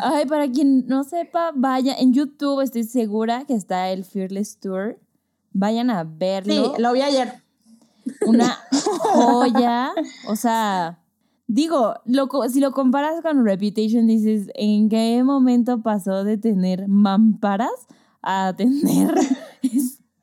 Ay, 0.00 0.26
para 0.26 0.50
quien 0.50 0.86
no 0.86 1.04
sepa, 1.04 1.52
vaya 1.54 1.94
en 1.94 2.12
YouTube, 2.12 2.60
estoy 2.60 2.84
segura 2.84 3.44
que 3.46 3.54
está 3.54 3.90
el 3.90 4.04
Fearless 4.04 4.58
Tour. 4.58 4.98
Vayan 5.52 5.90
a 5.90 6.02
Sí, 6.02 6.08
verlo. 6.18 6.74
lo 6.78 6.92
vi 6.92 7.02
ayer. 7.02 7.42
Una 8.26 8.58
joya. 8.98 9.92
O 10.28 10.36
sea, 10.36 10.98
digo, 11.46 11.94
lo 12.04 12.28
si 12.48 12.60
lo 12.60 12.72
comparas 12.72 13.20
con 13.22 13.44
Reputation, 13.44 14.06
dices, 14.06 14.50
¿en 14.54 14.88
qué 14.88 15.22
momento 15.24 15.82
pasó 15.82 16.24
de 16.24 16.36
tener 16.36 16.88
mamparas 16.88 17.70
a 18.22 18.54
tener 18.56 19.14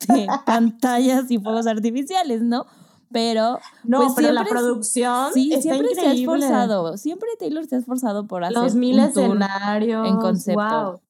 este, 0.08 0.28
pantallas 0.45 1.30
y 1.32 1.38
fuegos 1.39 1.68
artificiales, 1.68 2.41
no? 2.41 2.66
Pero 3.12 3.60
No, 3.84 3.99
Pues 3.99 4.14
pero 4.16 4.32
la 4.34 4.41
siempre 4.41 4.60
es- 4.60 4.66
producción 4.66 5.34
sí, 5.34 5.49
está 5.54 5.62
siempre 5.62 5.93
se 5.95 6.01
ha 6.01 6.04
increíble. 6.14 6.36
esforzado. 6.45 6.97
Siempre 6.97 7.30
Taylor 7.38 7.66
se 7.68 7.76
ha 7.76 7.80
esforzado 7.80 8.26
por 8.28 8.43
hacer 8.43 8.58
Los 8.58 8.76
mil 8.76 8.95
un 8.95 9.01
escenarios. 9.06 10.08
en 10.08 10.18
concepto. 10.18 10.62
Wow. 10.62 11.01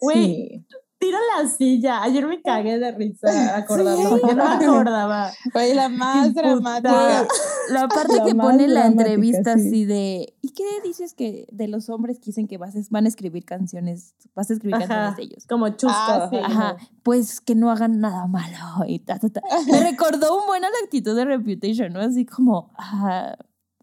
Güey, 0.00 0.24
Sí. 0.24 0.66
Tira 1.06 1.18
la 1.36 1.48
silla. 1.48 2.02
Ayer 2.02 2.26
me 2.26 2.40
cagué 2.42 2.78
de 2.78 2.92
risa 2.92 3.56
acordando. 3.56 4.18
Yo 4.20 4.34
no 4.34 4.44
me 4.58 4.66
acordaba. 4.66 5.30
Güey, 5.52 5.74
la 5.74 5.88
más 5.88 6.34
dramática. 6.34 7.26
La 7.70 7.88
parte 7.88 8.16
La 8.18 8.24
que 8.24 8.34
pone 8.34 8.64
en 8.64 8.74
la 8.74 8.86
entrevista 8.86 9.54
sí. 9.54 9.68
así 9.68 9.84
de 9.84 10.34
¿y 10.40 10.50
qué 10.50 10.64
dices 10.84 11.14
que 11.14 11.46
de 11.50 11.68
los 11.68 11.88
hombres 11.88 12.18
que 12.18 12.26
dicen 12.26 12.46
que 12.46 12.58
vas 12.58 12.76
a- 12.76 12.80
van 12.90 13.06
a 13.06 13.08
escribir 13.08 13.44
canciones, 13.44 14.14
vas 14.34 14.50
a 14.50 14.52
escribir 14.54 14.76
Ajá, 14.76 14.86
canciones 14.86 15.16
de 15.16 15.22
ellos? 15.24 15.46
Como 15.48 15.68
chusto. 15.70 15.88
Ah, 15.90 16.28
sí. 16.30 16.36
Ajá, 16.36 16.76
pues 17.02 17.40
que 17.40 17.54
no 17.54 17.70
hagan 17.70 18.00
nada 18.00 18.26
malo 18.26 18.84
y 18.86 19.00
ta, 19.00 19.18
ta, 19.18 19.28
ta. 19.30 19.40
Me 19.70 19.80
recordó 19.80 20.38
un 20.40 20.46
buen 20.46 20.64
a 20.64 20.68
la 20.70 20.76
actitud 20.84 21.16
de 21.16 21.24
Reputation, 21.24 21.92
¿no? 21.92 22.00
Así 22.00 22.24
como, 22.24 22.70
ah, 22.78 23.36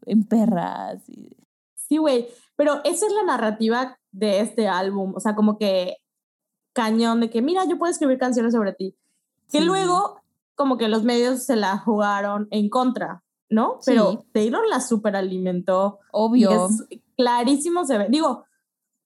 en 0.06 0.24
perras. 0.24 1.02
y- 1.10 1.36
Sí, 1.76 1.98
güey. 1.98 2.28
Pero 2.56 2.82
esa 2.86 3.06
es 3.08 3.12
la 3.14 3.24
narrativa 3.24 3.98
de 4.12 4.40
este 4.42 4.68
álbum. 4.68 5.14
O 5.16 5.20
sea, 5.20 5.36
como 5.36 5.58
que 5.58 5.96
cañón 6.74 7.22
de 7.22 7.30
que, 7.30 7.42
mira, 7.42 7.66
yo 7.66 7.78
puedo 7.78 7.92
escribir 7.92 8.18
canciones 8.18 8.54
sobre 8.54 8.74
ti. 8.74 8.96
Que 9.52 9.60
Sí. 9.60 9.66
luego, 9.66 10.22
como 10.56 10.78
que 10.78 10.88
los 10.88 11.04
medios 11.04 11.44
se 11.44 11.56
la 11.56 11.78
jugaron 11.78 12.48
en 12.52 12.70
contra, 12.70 13.24
¿no? 13.50 13.80
Pero 13.86 14.12
Sí. 14.12 14.20
Taylor 14.34 14.68
la 14.68 14.82
superalimentó. 14.82 16.00
Obvio. 16.12 16.68
es 16.68 16.84
clarísimo 17.16 17.86
se 17.86 17.98
ve. 17.98 18.08
Digo, 18.10 18.46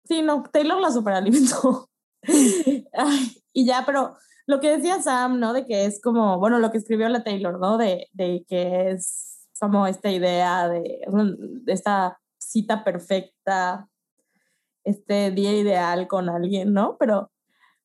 sí, 0.06 0.22
no, 0.22 0.44
Taylor 0.52 0.80
la 0.80 0.92
superalimentó. 0.92 1.90
Ay, 2.94 3.42
y 3.54 3.66
ya, 3.66 3.84
pero 3.86 4.16
lo 4.46 4.60
que 4.60 4.70
decía 4.78 5.02
Sam, 5.02 5.40
¿no? 5.40 5.54
De 5.54 5.66
que 5.66 5.86
es 5.86 6.02
como, 6.02 6.40
bueno, 6.40 6.60
lo 6.60 6.72
que 6.72 6.78
escribió 6.78 7.10
la 7.10 7.24
Taylor, 7.24 7.60
¿no? 7.60 7.78
De, 7.78 8.08
de 8.14 8.46
que 8.48 8.92
es 8.92 9.48
como 9.60 9.88
esta 9.88 10.10
idea 10.12 10.70
de, 10.70 11.02
de 11.10 11.74
esta 11.74 12.20
cita 12.38 12.84
perfecta, 12.84 13.90
este 14.84 15.32
día 15.32 15.54
ideal 15.54 16.08
con 16.08 16.30
alguien, 16.30 16.74
¿no? 16.74 16.96
Pero 16.98 17.30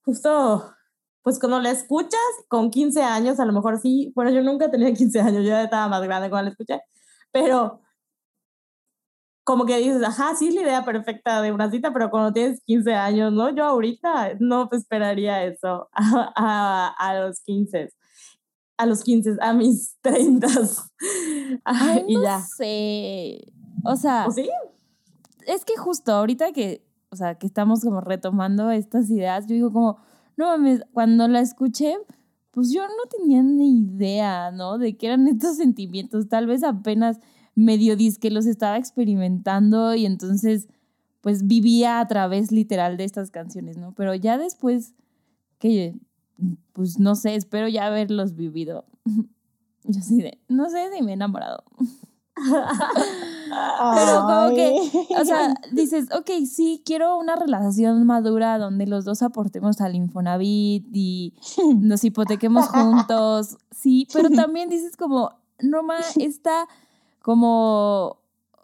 justo, 0.05 0.73
pues 1.23 1.39
cuando 1.39 1.61
la 1.61 1.71
escuchas 1.71 2.21
con 2.49 2.71
15 2.71 3.03
años, 3.03 3.41
a 3.41 3.45
lo 3.45 3.53
mejor 3.53 3.79
sí, 3.81 4.13
bueno, 4.15 4.31
yo 4.31 4.43
nunca 4.43 4.71
tenía 4.71 4.93
15 4.93 5.21
años, 5.21 5.43
yo 5.43 5.51
ya 5.51 5.65
estaba 5.65 5.89
más 5.89 6.03
grande 6.03 6.31
cuando 6.31 6.47
la 6.47 6.51
escuché, 6.51 6.81
pero 7.31 7.81
como 9.45 9.67
que 9.67 9.77
dices, 9.79 10.03
ajá, 10.03 10.35
sí 10.37 10.49
es 10.49 10.55
la 10.55 10.63
idea 10.63 10.85
perfecta 10.85 11.43
de 11.43 11.53
una 11.53 11.71
cita, 11.71 11.93
pero 11.93 12.11
cuando 12.11 12.33
tienes 12.33 12.61
15 12.65 12.95
años, 12.95 13.33
¿no? 13.33 13.51
Yo 13.55 13.65
ahorita 13.65 14.35
no 14.39 14.69
esperaría 14.71 15.45
eso 15.45 15.89
a, 15.93 16.33
a, 16.37 16.89
a 16.89 17.21
los 17.21 17.41
15, 17.41 17.93
a 18.77 18.87
los 18.87 19.03
15, 19.03 19.37
a 19.41 19.53
mis 19.53 19.97
30. 20.01 20.47
Ay, 21.65 22.05
y 22.07 22.17
no 22.17 22.23
ya. 22.23 22.41
sé. 22.41 23.41
O 23.85 23.97
sea, 23.97 24.27
¿O 24.29 24.31
sí? 24.31 24.49
es 25.47 25.65
que 25.65 25.77
justo 25.77 26.13
ahorita 26.13 26.53
que, 26.53 26.85
o 27.13 27.17
sea, 27.17 27.35
que 27.35 27.47
estamos 27.47 27.83
como 27.83 28.01
retomando 28.01 28.71
estas 28.71 29.11
ideas, 29.11 29.47
yo 29.47 29.55
digo 29.55 29.71
como, 29.71 29.99
no 30.39 30.47
mames, 30.47 30.81
cuando 30.93 31.29
la 31.29 31.41
escuché, 31.41 31.99
pues 32.53 32.73
yo 32.73 32.83
no 32.83 33.11
tenía 33.11 33.43
ni 33.43 33.81
idea, 33.81 34.51
¿no? 34.51 34.79
De 34.79 34.97
qué 34.97 35.09
eran 35.09 35.29
estos 35.29 35.57
sentimientos. 35.59 36.29
Tal 36.29 36.47
vez 36.47 36.65
apenas 36.65 37.21
medio 37.55 37.97
que 38.19 38.31
los 38.31 38.47
estaba 38.47 38.79
experimentando 38.79 39.95
y 39.95 40.07
entonces, 40.07 40.69
pues 41.21 41.47
vivía 41.47 42.01
a 42.01 42.09
través 42.09 42.51
literal 42.51 42.97
de 42.97 43.05
estas 43.05 43.31
canciones, 43.31 43.77
¿no? 43.77 43.93
Pero 43.93 44.15
ya 44.15 44.39
después 44.39 44.95
que, 45.59 45.95
pues 46.73 46.99
no 46.99 47.15
sé, 47.15 47.35
espero 47.35 47.69
ya 47.69 47.87
haberlos 47.87 48.35
vivido. 48.35 48.87
Yo 49.85 50.01
sí 50.01 50.17
de, 50.17 50.39
no 50.49 50.71
sé 50.71 50.91
si 50.95 51.03
me 51.03 51.11
he 51.11 51.15
enamorado. 51.15 51.63
Pero 53.95 54.23
como 54.27 54.55
que, 54.55 55.15
o 55.21 55.25
sea, 55.25 55.55
dices, 55.73 56.09
ok, 56.17 56.31
sí, 56.47 56.83
quiero 56.87 57.19
una 57.19 57.37
relación 57.37 58.07
madura 58.07 58.59
donde 58.59 58.87
los 58.87 59.05
dos 59.05 59.23
aportemos 59.23 59.81
al 59.81 59.95
Infonavit 59.95 60.87
y 60.93 61.35
nos 61.81 62.03
hipotequemos 62.05 62.69
juntos. 62.69 63.59
Sí, 63.71 64.09
pero 64.13 64.31
también 64.47 64.69
dices 64.69 64.97
como, 64.97 65.33
no 65.61 65.83
ma, 65.83 65.97
está 66.19 66.67
como, 67.21 68.19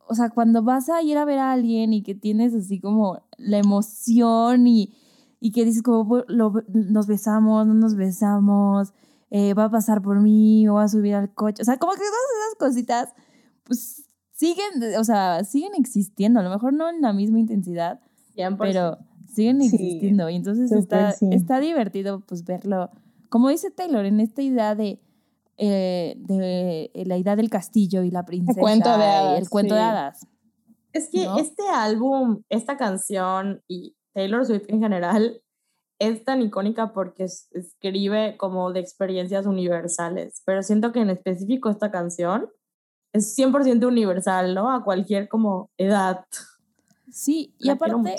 o 0.08 0.14
sea, 0.14 0.30
cuando 0.30 0.62
vas 0.62 0.88
a 0.88 1.02
ir 1.02 1.18
a 1.18 1.24
ver 1.24 1.38
a 1.38 1.52
alguien 1.52 1.92
y 1.92 2.02
que 2.02 2.14
tienes 2.14 2.54
así 2.54 2.80
como 2.80 3.20
la 3.36 3.58
emoción 3.58 4.66
y, 4.66 4.94
y 5.40 5.52
que 5.52 5.64
dices 5.64 5.82
como, 5.82 6.04
"Bu- 6.06 6.24
lo- 6.28 6.64
nos 6.72 7.06
besamos, 7.06 7.66
no 7.66 7.74
nos 7.74 7.94
besamos, 7.94 8.94
eh, 9.30 9.52
va 9.54 9.64
a 9.64 9.70
pasar 9.70 10.00
por 10.02 10.20
mí 10.20 10.66
o 10.68 10.74
va 10.74 10.84
a 10.84 10.88
subir 10.88 11.14
al 11.14 11.32
coche. 11.34 11.60
O 11.62 11.64
sea, 11.64 11.76
como 11.76 11.92
que 11.92 11.98
todas 11.98 12.10
esas 12.46 12.58
cositas, 12.58 13.14
pues 13.68 14.08
siguen, 14.32 14.96
o 14.98 15.04
sea, 15.04 15.44
siguen 15.44 15.72
existiendo, 15.76 16.40
a 16.40 16.42
lo 16.42 16.50
mejor 16.50 16.72
no 16.72 16.88
en 16.90 17.00
la 17.00 17.12
misma 17.12 17.38
intensidad, 17.38 18.00
100%. 18.36 18.56
pero 18.58 18.98
siguen 19.32 19.60
Sí, 19.60 19.66
existiendo 19.66 20.28
y 20.28 20.34
entonces 20.36 20.72
está, 20.72 21.12
sí. 21.12 21.28
está 21.30 21.60
divertido 21.60 22.20
pues 22.20 22.44
verlo, 22.44 22.90
como 23.28 23.48
dice 23.50 23.70
Taylor, 23.70 24.04
en 24.06 24.18
esta 24.20 24.42
idea 24.42 24.74
de, 24.74 25.00
eh, 25.58 26.14
de 26.18 26.90
eh, 26.94 27.04
la 27.06 27.16
idea 27.18 27.36
del 27.36 27.50
castillo 27.50 28.02
y 28.02 28.10
la 28.10 28.24
princesa 28.24 28.60
cuento 28.60 28.88
de 28.96 29.04
hadas, 29.04 29.38
el 29.40 29.48
cuento 29.48 29.74
de 29.74 29.80
sí. 29.80 29.86
hadas. 29.86 30.26
Es 30.92 31.08
que 31.10 31.24
¿no? 31.26 31.38
este 31.38 31.62
álbum, 31.72 32.42
esta 32.48 32.76
canción 32.78 33.62
y 33.68 33.94
Taylor 34.14 34.46
Swift 34.46 34.64
en 34.68 34.80
general 34.80 35.42
es 35.98 36.24
tan 36.24 36.40
icónica 36.42 36.92
porque 36.92 37.24
es- 37.24 37.48
escribe 37.52 38.36
como 38.38 38.72
de 38.72 38.80
experiencias 38.80 39.46
universales, 39.46 40.42
pero 40.46 40.62
siento 40.62 40.92
que 40.92 41.00
en 41.00 41.10
específico 41.10 41.68
esta 41.70 41.90
canción 41.90 42.48
es 43.12 43.36
100% 43.36 43.86
universal, 43.86 44.54
¿no? 44.54 44.70
A 44.70 44.84
cualquier 44.84 45.28
como 45.28 45.70
edad. 45.78 46.24
Sí, 47.10 47.54
y 47.58 47.66
La 47.66 47.74
aparte, 47.74 48.16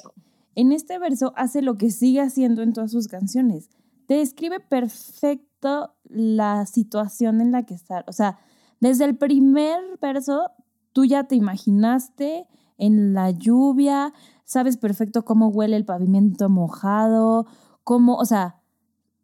en 0.55 0.71
este 0.71 0.97
verso 0.99 1.33
hace 1.35 1.61
lo 1.61 1.77
que 1.77 1.91
sigue 1.91 2.21
haciendo 2.21 2.61
en 2.61 2.73
todas 2.73 2.91
sus 2.91 3.07
canciones. 3.07 3.69
Te 4.07 4.15
describe 4.15 4.59
perfecto 4.59 5.95
la 6.03 6.65
situación 6.65 7.41
en 7.41 7.51
la 7.51 7.63
que 7.63 7.75
está. 7.75 8.03
O 8.07 8.13
sea, 8.13 8.39
desde 8.79 9.05
el 9.05 9.17
primer 9.17 9.79
verso, 10.01 10.51
tú 10.93 11.05
ya 11.05 11.25
te 11.25 11.35
imaginaste 11.35 12.47
en 12.77 13.13
la 13.13 13.29
lluvia, 13.31 14.13
sabes 14.45 14.77
perfecto 14.77 15.25
cómo 15.25 15.49
huele 15.49 15.75
el 15.75 15.85
pavimento 15.85 16.49
mojado, 16.49 17.45
cómo, 17.83 18.15
o 18.15 18.25
sea, 18.25 18.58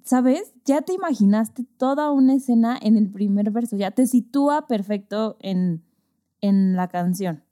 ¿sabes? 0.06 0.54
Ya 0.64 0.82
te 0.82 0.94
imaginaste 0.94 1.66
toda 1.78 2.12
una 2.12 2.36
escena 2.36 2.78
en 2.82 2.96
el 2.96 3.12
primer 3.12 3.52
verso, 3.52 3.76
ya 3.76 3.92
te 3.92 4.08
sitúa 4.08 4.68
perfecto 4.68 5.36
en, 5.42 5.84
en 6.42 6.76
la 6.76 6.88
canción. 6.88 7.44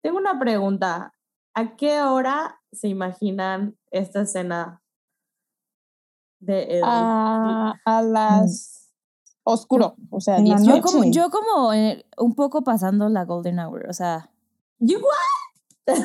Tengo 0.00 0.16
una 0.18 0.38
pregunta. 0.38 1.12
¿A 1.54 1.76
qué 1.76 2.00
hora 2.00 2.60
se 2.72 2.88
imaginan 2.88 3.76
esta 3.90 4.22
escena 4.22 4.80
de 6.40 6.62
Edwin? 6.78 6.84
A, 6.84 7.74
a 7.84 8.02
las 8.02 8.90
oscuro, 9.44 9.96
o 10.10 10.20
sea, 10.20 10.38
En 10.38 10.48
la 10.48 10.56
18. 10.56 10.76
Yo 10.76 10.82
como, 10.82 10.98
Noche. 10.98 11.10
yo 11.10 11.30
como 11.30 11.72
eh, 11.72 12.06
un 12.16 12.34
poco 12.34 12.62
pasando 12.62 13.08
la 13.08 13.24
golden 13.24 13.58
hour, 13.58 13.86
o 13.88 13.92
sea, 13.92 14.30
Igual, 14.84 15.04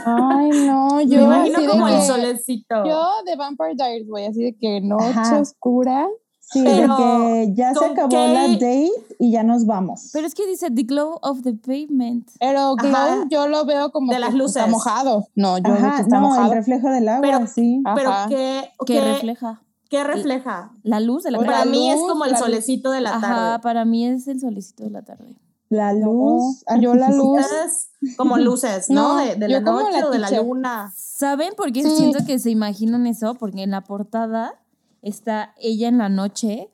Ay, 0.05 0.49
no, 0.67 0.87
me 0.95 1.07
yo 1.07 1.21
imagino 1.21 1.57
así 1.57 1.65
de 1.65 1.71
como 1.71 1.87
el 1.87 1.95
que- 1.99 2.05
solecito. 2.05 2.85
Yo 2.85 3.09
de 3.25 3.35
Vampire 3.35 3.75
Diaries, 3.75 4.07
güey, 4.07 4.25
así 4.25 4.43
de 4.43 4.55
que 4.57 4.81
noche 4.81 5.05
Ajá. 5.09 5.39
oscura. 5.39 6.07
Sí, 6.49 6.61
Pero, 6.63 6.95
de 6.95 7.03
que 7.03 7.53
ya 7.55 7.73
se 7.73 7.79
¿con 7.79 7.91
acabó 7.91 8.07
qué? 8.07 8.27
la 8.29 8.47
date 8.47 8.89
y 9.19 9.31
ya 9.31 9.43
nos 9.43 9.65
vamos. 9.65 10.11
pero 10.13 10.25
es 10.25 10.33
que 10.33 10.47
dice 10.47 10.71
the 10.71 10.83
glow 10.83 11.19
of 11.21 11.41
the 11.41 11.53
pavement. 11.53 12.25
Pero 12.39 12.73
Glow 12.75 12.95
Ajá. 12.95 13.25
yo 13.29 13.49
lo 13.49 13.65
veo 13.65 13.91
como 13.91 14.07
De 14.11 14.15
que 14.15 14.19
las 14.21 14.29
está 14.29 14.37
luces. 14.43 14.67
mojado. 14.69 15.27
No, 15.35 15.57
yo 15.57 15.63
veo 15.65 15.75
que 15.75 15.83
Ajá, 15.85 16.01
está 16.01 16.21
no, 16.21 16.29
mojado. 16.29 16.45
el 16.45 16.57
reflejo 16.57 16.87
del 16.89 17.09
agua, 17.09 17.21
Pero- 17.21 17.47
sí. 17.47 17.81
Pero 17.95 18.09
Ajá. 18.11 18.29
¿qué, 18.29 19.01
refleja 19.01 19.61
qué 19.89 20.03
refleja? 20.05 20.71
la 20.83 21.01
luz 21.01 21.23
de 21.23 21.31
la 21.31 21.37
Pues 21.39 21.47
Para 21.49 21.65
la 21.65 21.71
mí 21.71 21.91
es 21.91 21.99
como 21.99 22.23
el 22.23 22.31
luz. 22.31 22.39
solecito 22.39 22.91
de 22.91 23.01
la 23.01 23.15
Ajá, 23.17 23.21
tarde. 23.27 23.59
para 23.63 23.83
mí 23.83 24.05
es 24.07 24.25
el 24.29 24.39
solecito 24.39 24.85
de 24.85 24.89
la 24.91 25.01
tarde. 25.01 25.35
La 25.69 25.91
No, 25.93 26.05
luz. 26.13 26.63
yo 26.79 26.93
la 26.95 27.09
luz- 27.09 27.89
como 28.15 28.37
luces, 28.37 28.89
¿no? 28.89 29.15
No, 29.15 29.17
de, 29.17 29.35
de 29.35 29.47
la 29.49 29.59
noche 29.59 29.99
la 29.99 30.07
o 30.07 30.11
de 30.11 30.19
la 30.19 30.31
luna. 30.31 30.93
¿Saben 30.95 31.53
por 31.57 31.71
qué 31.73 31.83
Sí. 31.83 31.89
siento 31.97 32.19
que 32.25 32.39
se 32.39 32.49
imaginan 32.51 33.05
eso? 33.05 33.33
Porque 33.35 33.63
en 33.63 33.71
la 33.71 33.81
portada 33.83 34.63
está 35.01 35.53
ella 35.57 35.89
en 35.89 35.97
la 35.97 36.07
noche, 36.09 36.71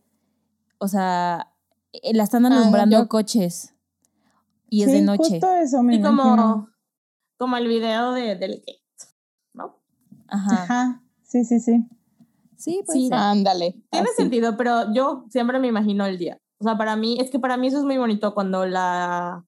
o 0.78 0.88
sea, 0.88 1.52
eh, 1.92 2.14
la 2.14 2.24
están 2.24 2.46
Ah, 2.46 2.56
alumbrando 2.56 3.00
yo- 3.00 3.08
coches 3.08 3.74
y 4.70 4.84
es 4.84 4.90
Sí, 4.90 4.96
de 4.98 5.02
noche. 5.02 5.24
Justo 5.40 5.54
eso 5.56 5.82
me 5.82 5.96
Y 5.96 6.02
como, 6.02 6.24
imagino. 6.24 6.70
como 7.38 7.58
el 7.58 7.68
video 7.68 8.12
de, 8.12 8.36
del 8.36 8.58
Gate, 8.60 8.84
¿no? 9.54 9.80
Ajá. 10.28 10.64
Ajá, 10.64 11.04
sí, 11.24 11.44
sí, 11.46 11.60
sí. 11.60 11.84
Sí, 12.58 12.82
pues 12.86 12.96
Sí. 12.98 13.08
sí. 13.08 13.10
Ándale. 13.12 13.72
Tiene 13.90 14.08
así. 14.08 14.16
sentido, 14.18 14.56
pero 14.56 14.94
yo 14.94 15.26
siempre 15.30 15.60
me 15.60 15.68
imagino 15.68 16.06
el 16.06 16.18
día. 16.20 16.38
O 16.64 16.66
sea, 16.66 16.78
para 16.78 16.96
mí, 16.96 17.18
es 17.20 17.30
que 17.30 17.40
para 17.40 17.58
mí 17.58 17.68
eso 17.68 17.78
es 17.80 17.84
muy 17.84 17.98
bonito 17.98 18.34
cuando 18.34 18.66
la 18.66 19.44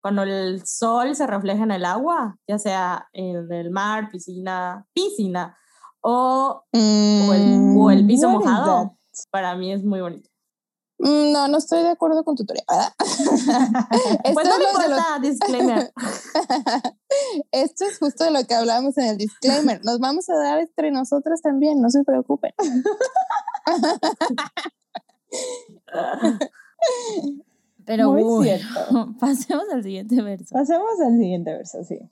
cuando 0.00 0.22
el 0.22 0.64
sol 0.64 1.16
se 1.16 1.26
refleja 1.26 1.64
en 1.64 1.72
el 1.72 1.84
agua, 1.84 2.38
ya 2.46 2.60
sea 2.60 3.08
en 3.12 3.50
el 3.52 3.70
mar, 3.72 4.08
piscina, 4.12 4.86
piscina, 4.92 5.58
o, 6.00 6.62
o, 6.72 7.32
el, 7.34 7.74
o 7.76 7.90
el 7.90 8.06
piso 8.06 8.28
Mm, 8.28 8.30
is 8.36 8.38
mojado. 8.38 8.96
Para 9.32 9.56
mí 9.56 9.72
es 9.72 9.82
muy 9.82 10.00
bonito. 10.00 10.30
Mm, 11.00 11.32
No, 11.32 11.48
no 11.48 11.58
estoy 11.58 11.82
de 11.82 11.90
acuerdo 11.90 12.22
con 12.22 12.36
tu 12.36 12.44
teoría. 12.46 12.62
¿verdad? 12.68 12.92
Esto, 14.24 14.34
Pues 14.34 14.48
no 14.48 14.58
me 14.58 14.64
de 14.66 14.72
lo- 14.72 14.78
importa, 14.84 15.18
disclaimer. 15.20 15.92
Esto 17.50 17.84
es 17.84 17.98
justo 17.98 18.22
de 18.22 18.30
lo 18.30 18.44
que 18.46 18.54
hablábamos 18.54 18.96
en 18.98 19.06
el 19.06 19.16
disclaimer. 19.18 19.84
Nos 19.84 19.98
vamos 19.98 20.28
a 20.30 20.36
dar 20.36 20.60
entre 20.60 20.92
nosotras 20.92 21.42
también, 21.42 21.82
no 21.82 21.90
se 21.90 22.04
preocupen. 22.04 22.52
Pero 27.86 28.12
Muy 28.12 28.22
uy, 28.22 28.44
cierto. 28.44 29.14
pasemos 29.20 29.64
al 29.72 29.82
siguiente 29.82 30.20
verso. 30.22 30.54
Pasemos 30.54 31.00
al 31.00 31.18
siguiente 31.18 31.52
verso, 31.52 31.82
sí. 31.84 32.10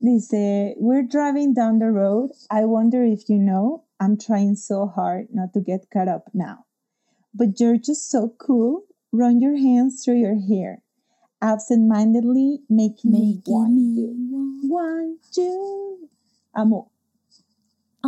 Dice, 0.00 0.74
we're 0.78 1.02
driving 1.06 1.52
down 1.54 1.78
the 1.78 1.90
road. 1.90 2.30
I 2.50 2.64
wonder 2.64 3.02
if 3.04 3.28
you 3.28 3.38
know, 3.38 3.84
I'm 4.00 4.16
trying 4.16 4.56
so 4.56 4.86
hard 4.86 5.28
not 5.32 5.52
to 5.54 5.60
get 5.60 5.88
caught 5.90 6.08
up 6.08 6.30
now. 6.32 6.64
But 7.34 7.60
you're 7.60 7.78
just 7.78 8.10
so 8.10 8.32
cool. 8.38 8.84
Run 9.12 9.40
your 9.40 9.56
hands 9.56 10.02
through 10.04 10.18
your 10.18 10.38
hair. 10.38 10.82
Absent-mindedly 11.42 12.60
making 12.68 13.12
me 13.12 13.36
Making 13.36 13.52
want 13.52 13.74
me 13.74 13.82
you. 13.82 14.60
Want 14.64 15.20
you. 15.36 16.08
Amo. 16.54 16.90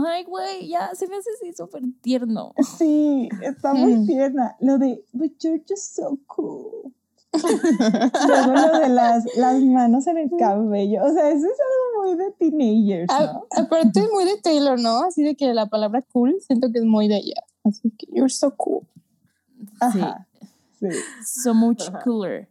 Ay, 0.06 0.24
güey, 0.24 0.68
ya 0.68 0.94
se 0.94 1.06
me 1.08 1.16
hace 1.16 1.30
así 1.40 1.52
súper 1.52 1.82
tierno. 2.02 2.52
Sí, 2.78 3.28
está 3.42 3.74
muy 3.74 3.94
Mm. 3.94 4.06
tierna. 4.06 4.56
Lo 4.60 4.78
de, 4.78 5.04
but 5.12 5.32
you're 5.40 5.62
just 5.68 5.94
so 5.96 6.18
cool. 6.26 6.92
Luego 8.26 8.52
lo 8.52 8.78
de 8.80 8.88
las, 8.88 9.24
las 9.36 9.60
manos 9.62 10.06
en 10.06 10.18
el 10.18 10.30
cabello. 10.38 11.04
O 11.04 11.12
sea, 11.12 11.28
eso 11.28 11.46
es 11.46 11.58
algo 11.60 12.02
muy 12.02 12.16
de 12.16 12.30
teenagers, 12.32 13.10
A- 13.12 13.32
¿no? 13.32 13.46
aparte 13.56 14.00
es 14.00 14.10
muy 14.12 14.24
de 14.24 14.38
Taylor, 14.40 14.78
¿no? 14.80 15.04
Así 15.04 15.22
de 15.22 15.36
que 15.36 15.52
la 15.54 15.66
palabra 15.66 16.02
cool 16.12 16.36
siento 16.46 16.70
que 16.72 16.78
es 16.78 16.84
muy 16.84 17.06
de 17.08 17.16
ella. 17.18 17.42
Así 17.64 17.90
que 17.90 18.06
you're 18.12 18.30
so 18.30 18.54
cool. 18.56 18.82
Sí. 19.92 20.00
Sí. 20.80 20.86
so 21.26 21.54
much 21.54 21.88
Ajá. 21.88 22.00
cooler. 22.04 22.48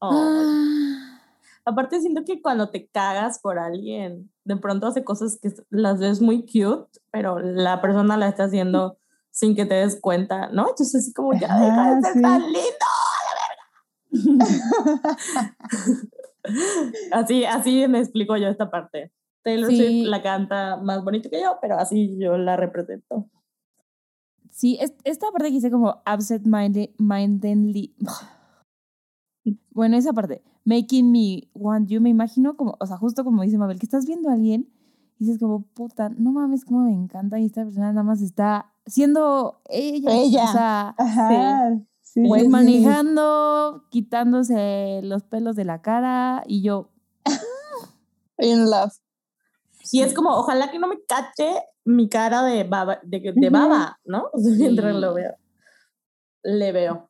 Oh. 0.00 0.10
Ah, 0.12 1.20
Aparte 1.64 2.00
siento 2.00 2.24
que 2.24 2.42
cuando 2.42 2.70
te 2.70 2.86
cagas 2.88 3.38
por 3.38 3.56
alguien, 3.60 4.28
de 4.44 4.56
pronto 4.56 4.86
hace 4.86 5.04
cosas 5.04 5.38
que 5.40 5.52
las 5.70 5.98
ves 6.00 6.20
muy 6.20 6.42
cute, 6.42 7.00
pero 7.10 7.38
la 7.38 7.80
persona 7.80 8.16
la 8.16 8.28
está 8.28 8.44
haciendo 8.44 8.98
sin 9.30 9.54
que 9.56 9.64
te 9.66 9.74
des 9.74 9.98
cuenta, 10.00 10.48
¿no? 10.50 10.68
Entonces 10.70 10.94
así 11.02 11.12
como 11.12 11.32
ya 11.32 11.58
deja 11.58 11.94
de 11.96 12.02
ser 12.02 12.12
sí. 12.14 12.22
tan 12.22 12.42
lindo, 12.42 12.86
la 14.12 14.24
verga. 14.24 15.56
así, 17.12 17.44
así 17.44 17.86
me 17.88 18.00
explico 18.00 18.36
yo 18.36 18.48
esta 18.48 18.70
parte. 18.70 19.12
Taylor 19.42 19.70
Sí. 19.70 19.76
Swift 19.76 20.08
la 20.08 20.22
canta 20.22 20.76
más 20.76 21.02
bonito 21.02 21.28
que 21.30 21.40
yo, 21.40 21.58
pero 21.60 21.76
así 21.78 22.16
yo 22.18 22.36
la 22.36 22.56
represento. 22.56 23.28
Sí, 24.50 24.76
es- 24.80 24.92
esta 25.04 25.30
parte 25.32 25.48
que 25.48 25.54
dice 25.54 25.70
como 25.70 26.02
absent 26.04 26.46
mindedly. 26.46 27.94
Bueno, 29.70 29.96
esa 29.96 30.12
parte. 30.12 30.42
Making 30.64 31.10
me 31.10 31.48
want 31.54 31.88
you, 31.88 32.00
me 32.00 32.10
imagino 32.10 32.56
como, 32.56 32.76
o 32.78 32.86
sea, 32.86 32.96
justo 32.96 33.24
como 33.24 33.42
dice 33.42 33.58
Mabel, 33.58 33.78
que 33.78 33.86
estás 33.86 34.06
viendo 34.06 34.28
a 34.30 34.34
alguien 34.34 34.68
y 35.18 35.24
dices 35.24 35.38
como, 35.40 35.62
puta, 35.74 36.08
no 36.10 36.32
mames, 36.32 36.64
cómo 36.64 36.84
me 36.84 36.92
encanta 36.94 37.38
y 37.40 37.46
esta 37.46 37.64
persona 37.64 37.88
nada 37.92 38.04
más 38.04 38.22
está 38.22 38.72
siendo 38.86 39.60
ella. 39.68 40.10
Ella. 40.12 40.44
O 40.44 40.52
sea, 40.52 40.94
Ajá. 40.98 41.76
Sí, 42.02 42.20
sí. 42.24 42.48
manejando, 42.48 43.86
quitándose 43.90 45.00
los 45.02 45.22
pelos 45.24 45.56
de 45.56 45.64
la 45.64 45.80
cara 45.82 46.42
y 46.46 46.62
yo. 46.62 46.90
In 48.38 48.64
love. 48.70 48.92
Y 49.90 50.00
es 50.02 50.14
como, 50.14 50.30
ojalá 50.30 50.70
que 50.70 50.78
no 50.78 50.86
me 50.88 51.00
cache 51.08 51.54
mi 51.84 52.08
cara 52.08 52.44
de 52.44 52.64
baba, 52.64 53.00
de, 53.02 53.32
de 53.34 53.50
baba 53.50 53.98
¿no? 54.04 54.26
Mientras 54.34 54.94
Sí. 54.94 55.00
lo 55.00 55.14
veo. 55.14 55.34
Le 56.44 56.72
veo. 56.72 57.08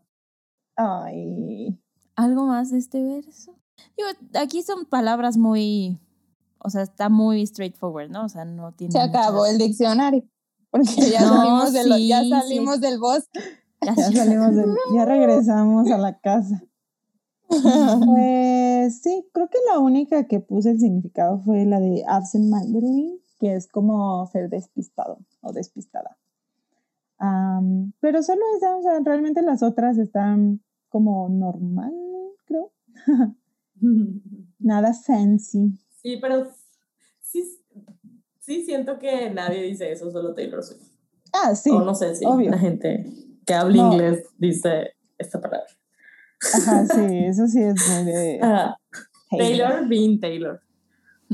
Ay. 0.77 1.82
¿Algo 2.17 2.47
más 2.47 2.71
de 2.71 2.79
este 2.79 3.03
verso? 3.03 3.55
Digo, 3.97 4.09
aquí 4.41 4.63
son 4.63 4.85
palabras 4.85 5.37
muy, 5.37 5.99
o 6.59 6.71
sea, 6.71 6.83
está 6.83 7.09
muy 7.09 7.47
straightforward, 7.47 8.11
¿no? 8.11 8.25
O 8.25 8.29
sea, 8.29 8.45
no 8.45 8.73
tiene 8.73 8.93
Se 8.93 9.01
acabó 9.01 9.47
el 9.47 9.59
diccionario. 9.59 10.25
Porque 10.71 11.11
ya 11.11 11.21
No, 11.23 11.37
salimos, 11.37 11.73
de 11.73 11.87
lo- 11.89 11.99
ya 11.99 12.23
sí, 12.23 12.31
salimos 12.31 12.81
del 12.81 12.99
bosque. 12.99 13.41
Ya 13.85 13.95
Ya 13.95 14.07
sí. 14.09 14.17
salimos 14.17 14.55
del- 14.55 14.75
ya 14.95 15.05
regresamos 15.05 15.91
a 15.91 15.99
la 15.99 16.19
casa. 16.19 16.63
Pues 18.07 19.01
sí, 19.03 19.29
creo 19.33 19.49
que 19.49 19.59
la 19.71 19.79
única 19.79 20.27
que 20.27 20.41
puse 20.41 20.71
el 20.71 20.81
significado 20.81 21.41
fue 21.43 21.65
la 21.67 21.81
de 21.81 22.05
absent-mindedly, 22.07 23.21
que 23.39 23.55
es 23.57 23.69
como 23.69 24.27
ser 24.29 24.49
despistado 24.49 25.19
o 25.41 25.53
despistada. 25.53 26.17
Am, 27.19 27.93
pero 28.01 28.23
solo 28.23 28.41
esa, 28.57 28.77
o 28.77 28.83
sea, 28.83 28.99
realmente 29.05 29.43
las 29.43 29.63
otras 29.63 29.99
están 29.99 30.63
como 30.93 31.29
normal, 31.29 31.93
creo. 32.45 32.71
Nada 34.61 34.93
fancy. 34.93 35.73
Sí, 36.03 36.19
pero 36.21 36.47
sí, 37.21 37.43
sí 38.39 38.65
siento 38.65 38.99
que 38.99 39.31
nadie 39.31 39.63
dice 39.63 39.91
eso, 39.91 40.11
solo 40.11 40.35
Taylor 40.35 40.63
Swift. 40.63 40.87
Ah, 41.33 41.55
sí. 41.55 41.71
o 41.71 41.81
no 41.81 41.95
sé 41.95 42.15
si 42.15 42.27
obvio. 42.27 42.51
la 42.51 42.59
gente 42.59 43.07
que 43.47 43.55
habla 43.55 43.77
No. 43.83 43.93
inglés 43.93 44.27
dice 44.39 44.91
esta 45.19 45.41
palabra. 45.41 45.67
Ajá, 46.55 46.85
sí, 46.87 47.01
eso 47.27 47.47
sí 47.49 47.61
es 47.63 47.75
muy 47.89 48.05
de 48.05 48.39
Taylor. 48.41 48.77
Taylor 49.31 49.89
being 49.89 50.21
Taylor. 50.21 50.61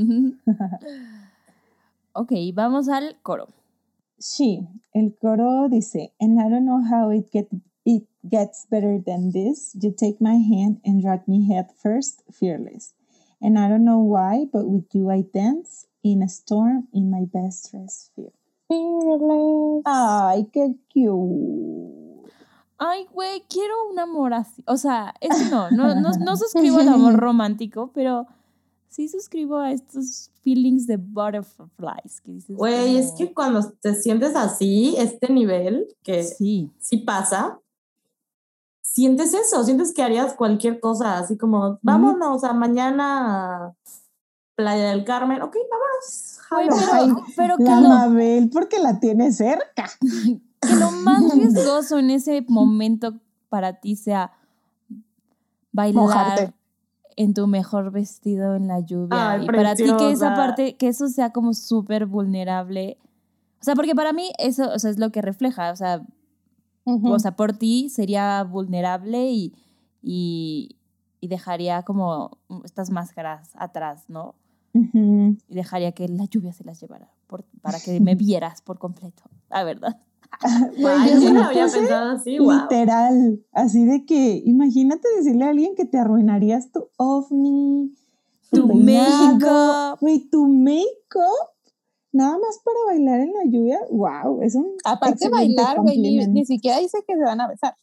ok, 2.12 2.32
vamos 2.54 2.88
al 2.88 3.18
coro. 3.22 3.48
She, 4.20 4.66
el 4.94 5.16
coro 5.20 5.68
dice, 5.68 6.12
and 6.20 6.40
I 6.40 6.48
don't 6.48 6.64
know 6.64 6.80
how 6.80 7.10
it 7.12 7.28
get 7.32 7.48
gets 8.30 8.66
better 8.70 8.98
than 9.04 9.32
this. 9.32 9.76
You 9.80 9.94
take 9.96 10.20
my 10.20 10.36
hand 10.36 10.80
and 10.84 11.02
drag 11.02 11.26
me 11.26 11.48
head 11.48 11.68
first, 11.82 12.22
fearless. 12.32 12.94
And 13.40 13.58
I 13.58 13.68
don't 13.68 13.84
know 13.84 14.00
why, 14.00 14.46
but 14.52 14.66
with 14.66 14.86
you 14.92 15.10
I 15.10 15.22
dance 15.32 15.86
in 16.02 16.22
a 16.22 16.28
storm 16.28 16.88
in 16.92 17.10
my 17.10 17.24
best 17.24 17.70
dress. 17.70 18.10
Fear. 18.14 18.32
Fearless. 18.68 19.82
Ay, 19.86 20.46
qué 20.52 20.74
cute. 20.92 21.98
Ay, 22.78 23.06
güey, 23.12 23.42
quiero 23.48 23.74
un 23.90 23.98
amor 23.98 24.32
así. 24.34 24.62
O 24.66 24.76
sea, 24.76 25.14
es 25.20 25.36
que 25.36 25.50
no, 25.50 25.70
no, 25.70 25.94
no, 25.96 26.10
no 26.12 26.36
suscribo 26.36 26.78
el 26.78 26.88
amor 26.88 27.14
romántico, 27.16 27.90
pero 27.92 28.26
sí 28.88 29.08
suscribo 29.08 29.58
a 29.58 29.72
estos 29.72 30.30
feelings 30.42 30.86
de 30.86 30.96
butterflies 30.96 32.20
que 32.22 32.32
dices. 32.32 32.56
Güey, 32.56 32.98
es 32.98 33.12
que 33.12 33.32
cuando 33.34 33.68
te 33.80 33.94
sientes 33.94 34.36
así, 34.36 34.94
este 34.96 35.32
nivel, 35.32 35.86
que 36.02 36.22
Sí, 36.22 36.70
sí 36.78 36.98
pasa, 36.98 37.60
sientes 38.92 39.34
eso, 39.34 39.62
sientes 39.64 39.92
que 39.92 40.02
harías 40.02 40.34
cualquier 40.34 40.80
cosa, 40.80 41.18
así 41.18 41.36
como, 41.36 41.78
vámonos 41.82 42.42
a 42.44 42.52
mañana 42.52 43.66
a 43.66 43.74
Playa 44.54 44.90
del 44.90 45.04
Carmen, 45.04 45.42
ok, 45.42 45.56
vámonos. 45.70 46.38
Jalo. 46.48 46.76
pero, 46.80 47.26
pero 47.36 47.56
que, 47.58 47.64
La 47.64 47.80
lo, 47.80 47.88
Mabel, 47.88 48.50
porque 48.50 48.78
la 48.78 48.98
tiene 48.98 49.30
cerca. 49.32 49.88
que 50.00 50.74
lo 50.74 50.90
más 50.90 51.32
riesgoso 51.32 51.98
en 51.98 52.10
ese 52.10 52.44
momento 52.48 53.14
para 53.48 53.74
ti 53.74 53.94
sea 53.94 54.32
bailar 55.70 56.02
Mojarte. 56.02 56.54
en 57.16 57.34
tu 57.34 57.46
mejor 57.46 57.92
vestido 57.92 58.56
en 58.56 58.66
la 58.66 58.80
lluvia. 58.80 59.32
Ay, 59.32 59.44
y 59.44 59.46
para 59.46 59.74
ti 59.74 59.84
que 59.96 60.10
esa 60.10 60.34
parte, 60.34 60.76
que 60.76 60.88
eso 60.88 61.08
sea 61.08 61.30
como 61.30 61.54
súper 61.54 62.06
vulnerable. 62.06 62.98
O 63.60 63.64
sea, 63.64 63.74
porque 63.74 63.94
para 63.94 64.12
mí 64.12 64.32
eso 64.38 64.72
o 64.72 64.78
sea, 64.78 64.90
es 64.90 64.98
lo 64.98 65.12
que 65.12 65.22
refleja. 65.22 65.70
O 65.70 65.76
sea, 65.76 66.02
O 67.04 67.18
sea, 67.18 67.36
por 67.36 67.52
ti 67.52 67.88
sería 67.90 68.42
vulnerable 68.44 69.30
y, 69.30 69.54
y, 70.02 70.76
y 71.20 71.28
dejaría 71.28 71.82
como 71.82 72.38
estas 72.64 72.90
máscaras 72.90 73.50
atrás, 73.54 74.04
¿no? 74.08 74.34
Y 74.72 75.54
dejaría 75.54 75.92
que 75.92 76.08
la 76.08 76.24
lluvia 76.26 76.52
se 76.52 76.62
las 76.64 76.80
llevara 76.80 77.10
por- 77.26 77.44
para 77.62 77.80
que 77.80 78.00
me 78.00 78.14
vieras 78.14 78.62
por 78.62 78.78
completo, 78.78 79.22
la 79.50 79.64
verdad. 79.64 80.00
Güey, 80.78 80.94
Ay, 80.98 81.10
yo 81.14 81.20
sí 81.20 81.32
lo 81.32 81.42
había 81.42 81.66
pensado 81.68 82.10
así, 82.16 82.38
wow. 82.38 82.52
Literal, 82.52 83.40
así 83.52 83.84
de 83.86 84.04
que 84.04 84.42
imagínate 84.44 85.08
decirle 85.16 85.44
a 85.44 85.48
alguien 85.50 85.74
que 85.74 85.84
te 85.86 85.98
arruinarías 85.98 86.70
tu 86.70 86.88
ovni, 86.98 87.94
Tu 88.50 88.66
peinado, 88.68 89.34
make-up. 89.34 89.98
güey, 90.00 90.20
tu 90.30 90.46
make-up, 90.46 91.48
nada 92.18 92.36
más 92.38 92.58
para 92.64 92.76
bailar 92.86 93.20
en 93.20 93.32
la 93.32 93.44
lluvia, 93.44 93.78
wow, 93.90 94.42
es 94.42 94.56
un 94.56 94.76
Aparte 94.84 95.28
bailar, 95.28 95.80
güey, 95.80 95.98
ni, 95.98 96.26
ni 96.26 96.44
siquiera 96.44 96.78
dice 96.78 96.98
que 97.06 97.14
se 97.14 97.22
van 97.22 97.40
a 97.40 97.48
besar. 97.48 97.74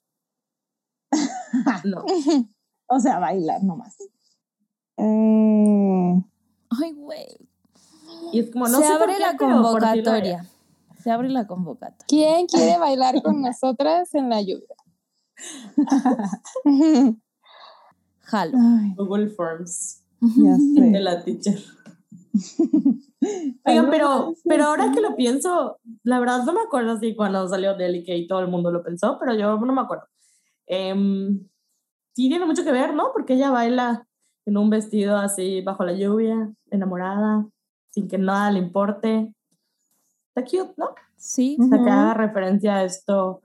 No. 1.86 2.04
O 2.88 3.00
sea, 3.00 3.18
bailar 3.18 3.64
nomás. 3.64 3.98
Mm, 4.96 6.20
Ay, 6.70 6.92
güey. 6.94 7.50
Y 8.32 8.42
es 8.42 8.52
como, 8.52 8.68
no 8.68 8.78
se 8.78 8.86
abre 8.86 9.18
la 9.18 9.36
convocatoria. 9.36 10.46
Se 11.02 11.10
abre 11.10 11.30
la 11.30 11.48
convocatoria. 11.48 12.06
¿Quién 12.08 12.46
quiere 12.46 12.78
bailar 12.80 13.24
con 13.24 13.42
nosotras 13.42 14.14
en 14.14 14.30
la 14.30 14.40
lluvia? 14.44 14.76
Jalo. 18.22 18.58
Google 18.98 19.30
Forms 19.30 20.04
ya 20.22 20.58
de 20.58 20.92
sé. 20.92 21.00
la 21.00 21.24
teacher. 21.24 21.60
Oigan, 23.66 23.90
pero, 23.90 24.34
pero 24.44 24.66
ahora 24.66 24.92
que 24.92 25.02
lo 25.02 25.16
pienso, 25.16 25.80
la 26.04 26.20
verdad 26.20 26.44
no 26.44 26.54
me 26.54 26.62
acuerdo 26.62 26.98
si 27.00 27.16
cuando 27.16 27.48
salió 27.48 27.76
Delica 27.76 28.14
y 28.14 28.28
todo 28.28 28.40
el 28.40 28.48
mundo 28.48 28.72
lo 28.72 28.84
pensó, 28.84 29.18
pero 29.20 29.34
yo 29.34 29.58
no 29.58 29.74
me 29.74 29.82
acuerdo. 29.82 30.06
Em, 30.68 31.48
sí 32.14 32.30
tiene 32.30 32.46
mucho 32.46 32.64
que 32.64 32.72
ver, 32.72 32.94
¿no? 32.94 33.12
Porque 33.14 33.34
ella 33.34 33.52
baila 33.52 34.08
en 34.46 34.58
un 34.58 34.70
vestido 34.70 35.18
así 35.18 35.62
bajo 35.62 35.84
la 35.84 35.94
lluvia, 35.94 36.54
enamorada, 36.70 37.48
sin 37.90 38.08
que 38.08 38.18
nada 38.18 38.52
le 38.52 38.60
importe. 38.60 39.34
Está 40.30 40.44
cute, 40.44 40.74
¿no? 40.78 40.90
Sí, 41.16 41.58
O 41.60 41.68
sea, 41.68 41.82
que 41.82 41.90
haga 41.90 42.14
referencia 42.14 42.76
a 42.76 42.84
esto 42.84 43.42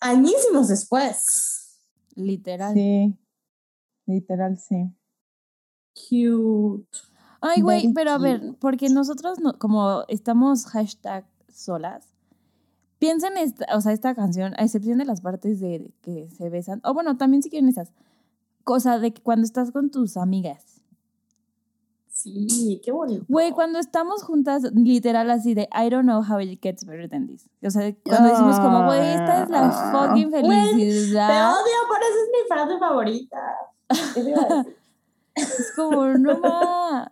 añísimos 0.00 0.68
después. 0.68 1.80
literal. 2.14 2.74
Sí, 2.74 3.16
literal, 4.06 4.58
sí. 4.58 4.90
Cute. 5.94 7.11
Ay, 7.42 7.60
güey, 7.60 7.92
pero 7.92 8.12
a 8.12 8.18
ver, 8.18 8.54
porque 8.60 8.88
nosotros 8.88 9.38
no- 9.40 9.58
como 9.58 10.04
estamos 10.08 10.64
hashtag 10.66 11.26
solas, 11.52 12.08
piensen 12.98 13.36
esta, 13.36 13.66
o 13.76 13.80
sea, 13.80 13.92
esta 13.92 14.14
canción, 14.14 14.54
a 14.56 14.62
excepción 14.64 14.98
de 14.98 15.04
las 15.04 15.20
partes 15.20 15.60
de 15.60 15.92
que 16.02 16.30
se 16.30 16.48
besan, 16.48 16.80
o 16.84 16.94
bueno, 16.94 17.16
también 17.16 17.42
si 17.42 17.50
quieren 17.50 17.68
esas, 17.68 17.92
cosa 18.64 18.98
de 19.00 19.12
que 19.12 19.20
cuando 19.22 19.44
estás 19.44 19.72
con 19.72 19.90
tus 19.90 20.16
amigas. 20.16 20.80
Sí, 22.08 22.80
qué 22.84 22.92
bonito. 22.92 23.24
Güey, 23.28 23.50
cuando 23.50 23.80
estamos 23.80 24.22
juntas, 24.22 24.62
literal 24.74 25.28
así 25.30 25.54
de 25.54 25.68
I 25.74 25.90
don't 25.90 26.04
know 26.04 26.22
how 26.22 26.38
it 26.38 26.60
gets 26.62 26.84
better 26.84 27.08
than 27.08 27.26
this. 27.26 27.48
O 27.64 27.70
sea, 27.70 27.92
cuando 28.04 28.28
decimos 28.28 28.60
como, 28.60 28.84
güey, 28.84 29.00
esta 29.00 29.42
es 29.42 29.50
la 29.50 29.70
fucking 29.90 30.30
Güey, 30.30 30.42
Te 30.42 30.48
felicidad. 30.70 31.52
odio, 31.54 31.88
por 31.88 31.98
eso 31.98 32.18
es 32.22 32.28
mi 32.30 32.48
frase 32.48 32.78
favorita. 32.78 33.38
¿Qué 34.14 34.22
te? 34.22 34.32
Es 35.34 35.72
como, 35.74 36.06
no 36.08 36.38
ma, 36.40 37.10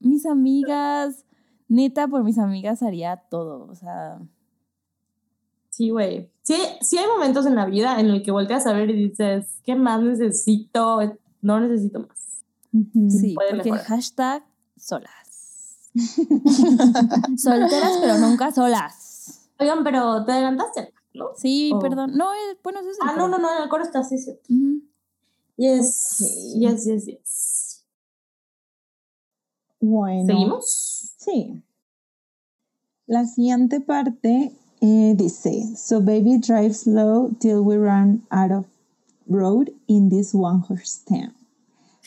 mis 0.00 0.26
amigas, 0.26 1.24
neta, 1.68 2.08
por 2.08 2.22
mis 2.24 2.38
amigas 2.38 2.82
haría 2.82 3.16
todo. 3.30 3.66
O 3.70 3.74
sea, 3.74 4.18
Sí, 5.70 5.90
güey. 5.90 6.30
Sí, 6.42 6.56
sí 6.80 6.96
hay 6.96 7.06
momentos 7.06 7.44
en 7.44 7.54
la 7.54 7.66
vida 7.66 8.00
en 8.00 8.06
el 8.06 8.22
que 8.22 8.30
volteas 8.30 8.66
a 8.66 8.72
ver 8.72 8.88
y 8.88 9.08
dices, 9.10 9.60
¿qué 9.62 9.74
más 9.74 10.00
necesito? 10.02 11.00
No 11.42 11.60
necesito 11.60 12.00
más. 12.00 12.42
Sí, 13.10 13.34
porque 13.34 13.54
mejorar. 13.56 13.84
hashtag 13.84 14.44
solas. 14.78 15.90
Solteras, 17.36 17.98
pero 18.00 18.18
nunca 18.18 18.52
solas. 18.52 19.48
Oigan, 19.58 19.82
pero 19.84 20.24
te 20.24 20.32
adelantaste, 20.32 20.92
¿no? 21.14 21.28
Sí, 21.36 21.70
Oh. 21.74 21.78
perdón. 21.78 22.12
No, 22.16 22.32
eh, 22.32 22.58
bueno, 22.62 22.80
eso 22.80 22.90
es 22.90 22.98
el 23.00 23.08
Ah, 23.08 23.14
no, 23.16 23.28
no, 23.28 23.38
no, 23.38 23.54
en 23.56 23.62
el 23.62 23.68
coro 23.68 23.82
está 23.82 24.00
así, 24.00 24.18
sí. 24.18 24.32
Ujú. 24.48 24.82
Yes, 25.56 26.54
yes, 26.58 26.84
yes, 26.86 27.06
yes. 27.06 27.65
Bueno. 29.80 30.26
¿Seguimos? 30.26 31.14
Sí. 31.18 31.62
La 33.06 33.24
siguiente 33.24 33.80
parte 33.80 34.52
eh, 34.80 35.14
dice, 35.16 35.76
So 35.76 36.00
baby 36.00 36.38
drive 36.38 36.74
slow 36.74 37.30
till 37.40 37.62
we 37.62 37.76
run 37.76 38.22
out 38.30 38.50
of 38.50 38.64
road 39.28 39.70
in 39.88 40.08
this 40.08 40.34
one 40.34 40.60
horse 40.60 41.00
town. 41.08 41.34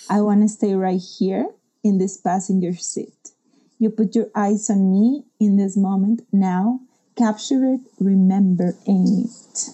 I 0.09 0.21
want 0.21 0.41
to 0.41 0.47
stay 0.47 0.75
right 0.75 0.99
here 0.99 1.47
in 1.83 1.97
this 1.97 2.17
passenger 2.17 2.73
seat. 2.73 3.31
You 3.79 3.89
put 3.89 4.15
your 4.15 4.27
eyes 4.35 4.69
on 4.69 4.91
me 4.91 5.23
in 5.39 5.57
this 5.57 5.77
moment 5.77 6.21
now. 6.31 6.81
Capture 7.15 7.73
it, 7.73 7.81
remember 7.99 8.75
it. 8.85 9.29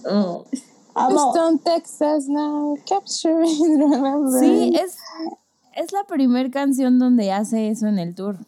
Oh. 0.05 0.45
Amo. 0.95 1.33
Houston, 1.33 1.59
Texas, 1.59 2.25
now 2.29 2.77
capture 2.87 3.41
it, 3.41 3.59
remember. 3.79 4.39
Sí, 4.39 4.75
es, 4.75 4.95
es 5.75 5.91
la 5.91 6.05
primer 6.07 6.49
canción 6.51 6.97
donde 6.99 7.31
hace 7.31 7.69
eso 7.69 7.87
en 7.87 7.99
el 7.99 8.15
tour, 8.15 8.39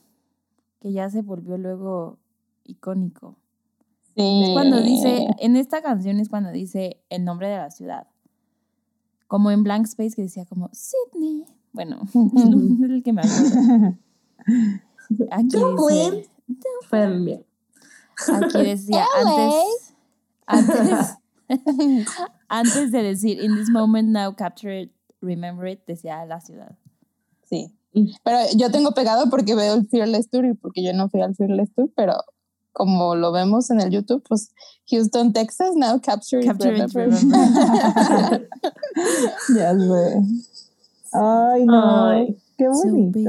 que 0.82 0.92
ya 0.92 1.10
se 1.10 1.22
volvió 1.22 1.58
luego 1.58 2.18
icónico. 2.64 3.36
Sí. 4.16 4.44
Es 4.46 4.50
cuando 4.54 4.82
dice, 4.82 5.28
en 5.40 5.56
esta 5.58 5.82
canción 5.82 6.20
es 6.20 6.30
cuando 6.30 6.52
dice 6.52 7.02
el 7.10 7.24
nombre 7.24 7.50
de 7.50 7.58
la 7.58 7.70
ciudad. 7.70 8.08
Como 9.28 9.52
en 9.52 9.64
Blank 9.64 9.86
Space 9.86 10.16
que 10.16 10.24
decía 10.24 10.46
como 10.46 10.70
Sydney. 10.72 11.46
Bueno, 11.74 12.02
es 12.36 12.90
el 12.90 13.04
que 13.04 13.14
me 13.14 13.22
acuerdo. 13.22 13.98
Aquí 15.32 15.58
dice, 15.58 16.16
aquí 18.28 18.64
decía 18.64 19.06
antes, 20.46 21.18
antes, 21.48 22.08
antes 22.48 22.92
de 22.92 23.04
decir 23.04 23.42
in 23.42 23.56
this 23.56 23.70
moment 23.70 24.10
now 24.10 24.34
capture 24.36 24.82
it, 24.82 24.92
remember 25.22 25.68
it, 25.68 25.86
decía 25.86 26.26
la 26.26 26.42
ciudad. 26.42 26.78
Sí. 27.50 27.74
Pero 28.24 28.38
yo 28.56 28.70
tengo 28.72 28.92
pegado 28.92 29.30
porque 29.30 29.56
veo 29.56 29.74
el 29.76 29.88
Fearless 29.88 30.30
Tour 30.30 30.46
y 30.46 30.54
porque 30.54 30.84
yo 30.84 30.94
no 30.94 31.10
fui 31.10 31.22
al 31.22 31.36
Fearless 31.36 31.74
Tour, 31.74 31.90
pero 31.96 32.14
como 32.74 33.16
lo 33.16 33.32
vemos 33.32 33.72
en 33.72 33.82
el 33.82 33.90
YouTube, 33.90 34.24
pues 34.28 34.52
Houston, 34.92 35.34
Texas, 35.34 35.72
now 35.76 36.00
capture, 36.00 36.42
it, 36.44 36.48
Capture 36.48 36.78
it, 36.78 36.94
remember. 36.94 38.48
ya 39.56 39.74
sé. 39.74 40.22
Ay, 41.14 41.66
no. 41.66 42.06
Ay. 42.10 42.38
Qué 42.58 42.66
So 42.66 42.90
bonito. 42.90 43.20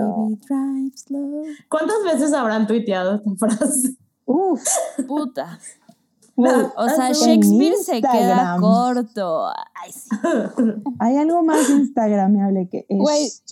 slow. 0.97 1.45
¿Cuántas 1.69 1.97
veces 2.05 2.33
habrán 2.33 2.67
tuiteado 2.67 3.17
esta 3.17 3.31
frase? 3.39 3.97
Uf. 4.27 4.63
Puta. 5.07 5.59
O 6.37 6.89
sea, 6.89 7.13
Shakespeare 7.13 7.75
se 7.83 8.01
queda 8.01 8.57
corto. 8.61 9.49
Ay, 9.49 9.93
sí. 9.93 10.09
Hay 11.01 11.17
algo 11.17 11.43
más 11.43 11.69
instagramable 11.71 12.69
que 12.71 12.79
esto. 12.89 12.95
Güey, 13.03 13.25
es- 13.27 13.43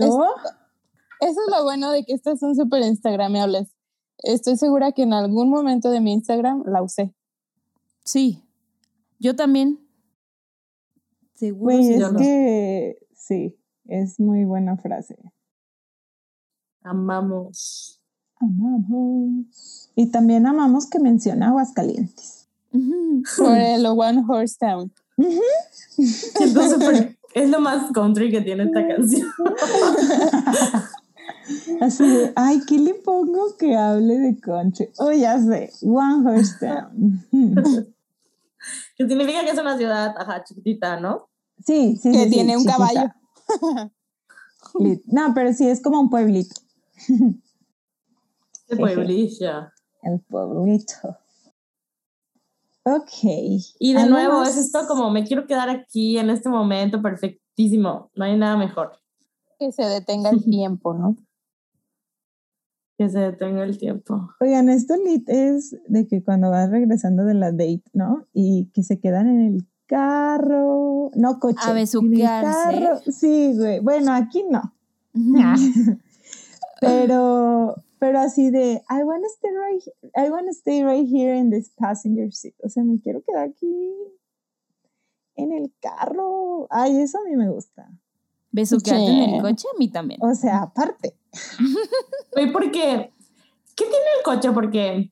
Eso 1.21 1.41
es 1.47 1.51
lo 1.57 1.63
bueno 1.65 1.91
de 1.91 2.05
que 2.05 2.13
estas 2.13 2.39
son 2.41 2.55
súper 2.55 2.83
instagramables. 2.83 3.69
Estoy 4.19 4.57
segura 4.57 4.93
que 4.93 5.03
en 5.03 5.13
algún 5.13 5.51
momento 5.51 5.91
de 5.91 6.01
mi 6.01 6.13
Instagram 6.13 6.63
la 6.67 6.83
usé. 6.83 7.15
Sí. 8.05 8.43
Yo 9.19 9.35
también. 9.37 9.79
Seguro. 11.35 11.75
Güey, 11.77 11.85
sí. 11.85 11.95
es 11.95 12.09
que 12.17 12.99
sí, 13.15 13.57
es 13.87 14.19
muy 14.21 14.45
buena 14.45 14.77
frase. 14.77 15.17
Amamos. 16.83 18.01
Amamos. 18.39 19.91
Y 19.95 20.11
también 20.11 20.47
amamos 20.47 20.89
que 20.89 20.99
menciona 20.99 21.49
Aguascalientes. 21.49 22.49
Ujú. 22.73 23.23
Por 23.39 23.57
el 23.57 23.87
One 23.87 24.23
Horse 24.29 24.57
Town. 24.59 24.93
Siento 25.97 26.63
súper- 26.69 27.17
es 27.35 27.51
lo 27.51 27.61
más 27.61 27.91
country 27.93 28.31
que 28.31 28.41
tiene 28.41 28.65
esta 28.65 28.87
canción. 28.87 29.29
Así 31.81 32.09
de, 32.09 32.33
ay, 32.37 32.61
¿qué 32.67 32.79
le 32.79 32.95
pongo 32.95 33.57
que 33.59 33.77
hable 33.77 34.19
de 34.19 34.39
country? 34.41 34.89
Oh, 34.99 35.13
ya 35.13 35.39
sé, 35.41 35.71
One 35.83 36.29
Horse 36.29 36.55
Town. 36.61 37.27
Que 38.97 39.07
significa 39.07 39.45
que 39.45 39.51
es 39.51 39.59
una 39.61 39.77
ciudad, 39.77 40.13
ajá, 40.19 40.43
chiquitita, 40.43 40.99
¿no? 40.99 41.29
Sí, 41.65 41.97
sí, 42.03 42.11
Que 42.11 42.19
sí, 42.19 42.25
sí, 42.25 42.31
tiene 42.31 42.57
un 42.57 42.65
chiquita. 42.65 42.77
caballo. 42.79 43.13
Lit- 44.81 45.03
No, 45.07 45.33
pero 45.35 45.53
sí, 45.53 45.69
es 45.69 45.81
como 45.81 46.01
un 46.01 46.11
pueblito. 46.11 46.61
De 48.69 48.77
pueblilla. 48.77 49.73
El 50.03 50.19
pueblito. 50.21 51.17
Ok. 52.85 53.13
Y 53.79 53.93
de 53.93 54.01
¿Algo 54.01 54.15
nuevo, 54.17 54.39
más? 54.41 54.49
es 54.57 54.67
esto 54.67 54.81
como 54.89 55.11
me 55.11 55.25
quiero 55.25 55.47
quedar 55.47 55.69
aquí 55.71 56.19
en 56.19 56.31
este 56.31 56.49
momento 56.49 57.01
perfectísimo. 57.03 58.11
No 58.15 58.25
hay 58.25 58.37
nada 58.37 58.57
mejor. 58.57 58.99
Que 59.61 59.71
se 59.71 59.85
detenga 59.85 60.31
el 60.31 60.43
tiempo, 60.45 60.93
¿no? 60.95 61.17
Que 62.99 63.09
se 63.11 63.19
detenga 63.19 63.65
el 63.65 63.79
tiempo. 63.79 64.31
Oigan, 64.41 64.69
esto 64.71 64.95
lit 64.97 65.29
es 65.29 65.77
de 65.87 66.07
que 66.07 66.25
cuando 66.25 66.51
vas 66.51 66.71
regresando 66.71 67.25
de 67.25 67.35
la 67.35 67.53
date, 67.53 67.85
¿no? 67.93 68.27
Y 68.33 68.71
que 68.73 68.83
se 68.83 68.99
quedan 68.99 69.29
en 69.29 69.41
el 69.41 69.67
carro, 69.87 71.11
no 71.15 71.39
coche. 71.39 71.59
A 71.63 71.73
besuquearse. 71.73 72.81
carro. 72.81 73.01
Sí, 73.07 73.55
güey. 73.57 73.81
Bueno, 73.81 74.13
aquí 74.13 74.45
no. 74.51 74.73
pero, 76.81 77.83
pero 77.99 78.19
así 78.21 78.51
de, 78.51 78.83
I 78.91 79.03
want 79.03 79.23
to 79.23 79.29
stay 79.29 79.51
right, 79.51 79.83
I 80.15 80.31
want 80.31 80.47
to 80.47 80.53
stay 80.53 80.85
right 80.85 81.07
here 81.07 81.37
in 81.37 81.51
this 81.51 81.71
passenger 81.77 82.33
seat. 82.33 82.55
O 82.63 82.69
sea, 82.69 82.83
me 82.83 83.01
quiero 83.01 83.23
quedar 83.23 83.49
aquí 83.49 83.95
en 85.37 85.53
el 85.53 85.73
carro. 85.81 86.67
Ay, 86.71 86.99
eso 86.99 87.19
a 87.19 87.29
mí 87.29 87.37
me 87.37 87.49
gusta. 87.49 87.91
Besuquearte 88.51 89.11
en 89.11 89.35
el 89.35 89.43
coche, 89.43 89.69
a 89.75 89.79
mí 89.79 89.91
también. 89.91 90.21
O 90.23 90.35
sea, 90.35 90.63
aparte. 90.63 91.15
Güey, 92.33 92.53
porque, 92.53 93.13
¿qué 93.75 93.85
tiene 93.85 94.07
el 94.19 94.23
coche? 94.25 94.51
Porque 94.53 95.11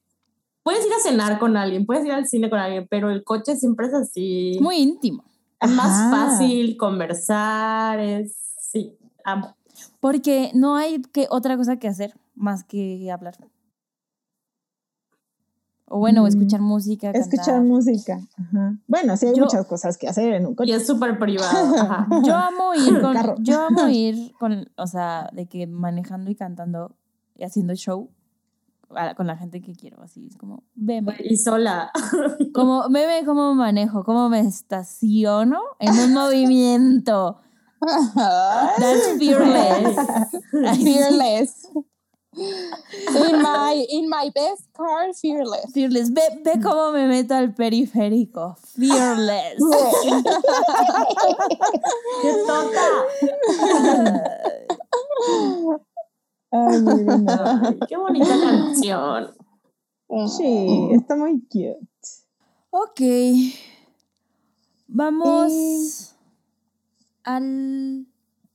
puedes 0.63 0.87
ir 0.87 0.93
a 0.93 1.01
cenar 1.01 1.39
con 1.39 1.57
alguien, 1.57 1.87
puedes 1.87 2.05
ir 2.05 2.13
al 2.13 2.27
cine 2.27 2.51
con 2.51 2.59
alguien, 2.59 2.87
pero 2.91 3.11
el 3.11 3.25
coche 3.25 3.57
siempre 3.57 3.87
es 3.87 3.95
así. 3.95 4.59
Muy 4.61 4.77
íntimo. 4.77 5.25
es 5.61 5.71
más 5.71 5.91
Ajá. 5.91 6.29
fácil 6.29 6.77
conversar, 6.77 7.99
es, 8.01 8.37
sí, 8.61 8.97
amo. 9.25 9.57
Porque 10.01 10.51
no 10.55 10.77
hay 10.77 11.01
que 11.03 11.27
otra 11.31 11.57
cosa 11.57 11.79
que 11.79 11.89
hacer 11.89 12.15
más 12.35 12.65
que 12.65 13.11
hablar. 13.11 13.37
O 15.97 15.99
bueno, 16.01 16.23
o 16.23 16.25
Mm. 16.25 16.29
escuchar 16.29 16.61
música. 16.61 17.11
Escuchar 17.13 17.45
cantar. 17.47 17.63
música. 17.63 18.19
Ajá. 18.37 18.77
Bueno, 18.89 19.17
sí 19.17 19.27
hay 19.27 19.35
Yo- 19.37 19.45
muchas 19.45 19.65
cosas 19.67 19.97
que 19.97 20.09
hacer 20.09 20.33
en 20.35 20.45
un 20.47 20.53
Y 20.53 20.57
coche. 20.57 20.75
es 20.75 20.87
súper 20.89 21.21
privado. 21.21 21.47
Ajá. 21.77 22.09
Yo 22.25 22.35
amo 22.35 22.75
ir 22.75 23.01
Carro. 23.01 23.35
con, 23.37 23.45
yo 23.45 23.61
amo 23.61 23.89
ir 23.91 24.33
con, 24.41 24.69
o 24.77 24.87
sea, 24.89 25.31
de 25.33 25.47
que 25.47 25.69
manejando 25.69 26.33
y 26.33 26.35
cantando 26.35 26.97
y 27.37 27.45
haciendo 27.45 27.75
show 27.77 28.11
con 29.17 29.27
la 29.29 29.37
gente 29.37 29.61
que 29.61 29.73
quiero, 29.75 30.03
así 30.03 30.27
es 30.27 30.37
como, 30.37 30.63
veme, 30.75 31.15
Y 31.21 31.37
sola. 31.37 31.91
como, 32.55 32.89
veme 32.91 33.25
cómo 33.25 33.55
manejo, 33.55 34.03
cómo 34.05 34.29
me 34.29 34.41
estaciono 34.41 35.61
en 35.79 35.93
un 35.99 36.13
movimiento. 36.13 37.39
That's 38.15 39.17
fearless. 39.19 39.97
Fearless. 40.83 41.69
In 42.37 43.43
my, 43.43 43.87
in 43.91 44.09
my 44.09 44.31
best 44.35 44.73
car, 44.73 45.13
fearless. 45.15 45.73
Fearless. 45.73 46.13
Ve, 46.13 46.23
ve 46.45 46.61
cómo 46.63 46.93
me 46.93 47.07
meto 47.07 47.35
al 47.35 47.55
periférico. 47.55 48.57
Fearless. 48.77 49.59
¡Qué 52.23 52.33
tonta! 52.47 53.05
Ay. 56.51 56.77
Ay, 57.67 57.79
¡Qué 57.89 57.97
bonita 57.97 58.41
canción! 58.41 59.35
Sí, 60.29 60.91
está 60.93 61.17
muy 61.17 61.41
cute. 61.49 61.79
Ok. 62.71 63.01
Vamos 64.87 66.15
al 67.25 68.07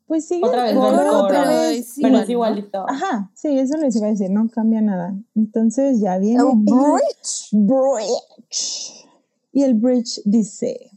Pues 0.10 0.28
sigue 0.28 0.44
Otra 0.44 0.64
vez 0.64 0.72
el 0.72 0.78
el 0.80 0.84
coro, 0.84 0.98
coro, 0.98 1.28
pero 1.30 1.52
es 1.52 1.94
pero 1.96 2.08
igual, 2.08 2.24
es 2.24 2.30
igualito. 2.32 2.90
Ajá, 2.90 3.32
sí, 3.36 3.60
eso 3.60 3.78
les 3.78 3.96
iba 3.96 4.08
a 4.08 4.10
decir, 4.10 4.32
no 4.32 4.50
cambia 4.50 4.82
nada. 4.82 5.16
Entonces 5.36 6.02
ya 6.02 6.18
viene 6.18 6.42
El 6.42 6.48
el 6.48 6.56
bridge. 6.66 7.50
bridge. 7.52 9.06
Y 9.52 9.62
el 9.62 9.76
bridge 9.76 10.20
dice, 10.26 10.90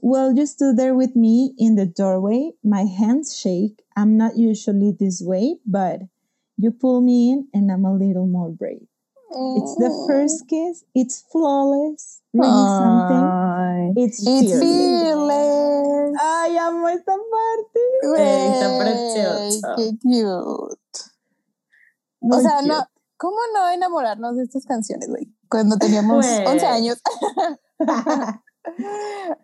Well, 0.00 0.34
you 0.36 0.44
stood 0.46 0.76
there 0.76 0.92
with 0.94 1.14
me 1.16 1.54
in 1.56 1.76
the 1.76 1.86
doorway. 1.86 2.52
My 2.62 2.84
hands 2.84 3.34
shake. 3.34 3.82
I'm 3.96 4.18
not 4.18 4.36
usually 4.36 4.92
this 4.92 5.22
way, 5.22 5.58
but 5.64 6.00
you 6.58 6.72
pull 6.72 7.00
me 7.00 7.32
in 7.32 7.48
and 7.54 7.72
I'm 7.72 7.86
a 7.86 7.94
little 7.94 8.26
more 8.26 8.50
brave. 8.50 8.86
It's 9.56 9.76
the 9.76 9.90
first 10.06 10.46
kiss. 10.48 10.84
It's 10.94 11.24
flawless. 11.30 12.20
Really 12.32 12.48
something. 12.48 13.24
Ay. 13.24 13.92
It's, 13.96 14.18
It's 14.26 14.58
fearless. 14.58 16.16
Ay, 16.20 16.56
amo 16.58 16.88
esta 16.88 17.12
parte. 17.12 17.80
Güey, 18.02 18.48
está 18.52 18.68
Güey, 18.68 18.78
precioso. 18.80 19.68
Qué 19.76 19.98
cute. 20.02 21.00
Muy 22.20 22.38
o 22.38 22.40
sea, 22.40 22.56
cute. 22.58 22.68
no, 22.68 22.86
¿cómo 23.16 23.36
no 23.54 23.68
enamorarnos 23.70 24.36
de 24.36 24.44
estas 24.44 24.64
canciones, 24.66 25.08
güey? 25.08 25.34
Cuando 25.48 25.76
teníamos 25.76 26.26
Güey. 26.26 26.46
11 26.46 26.66
años. 26.66 27.02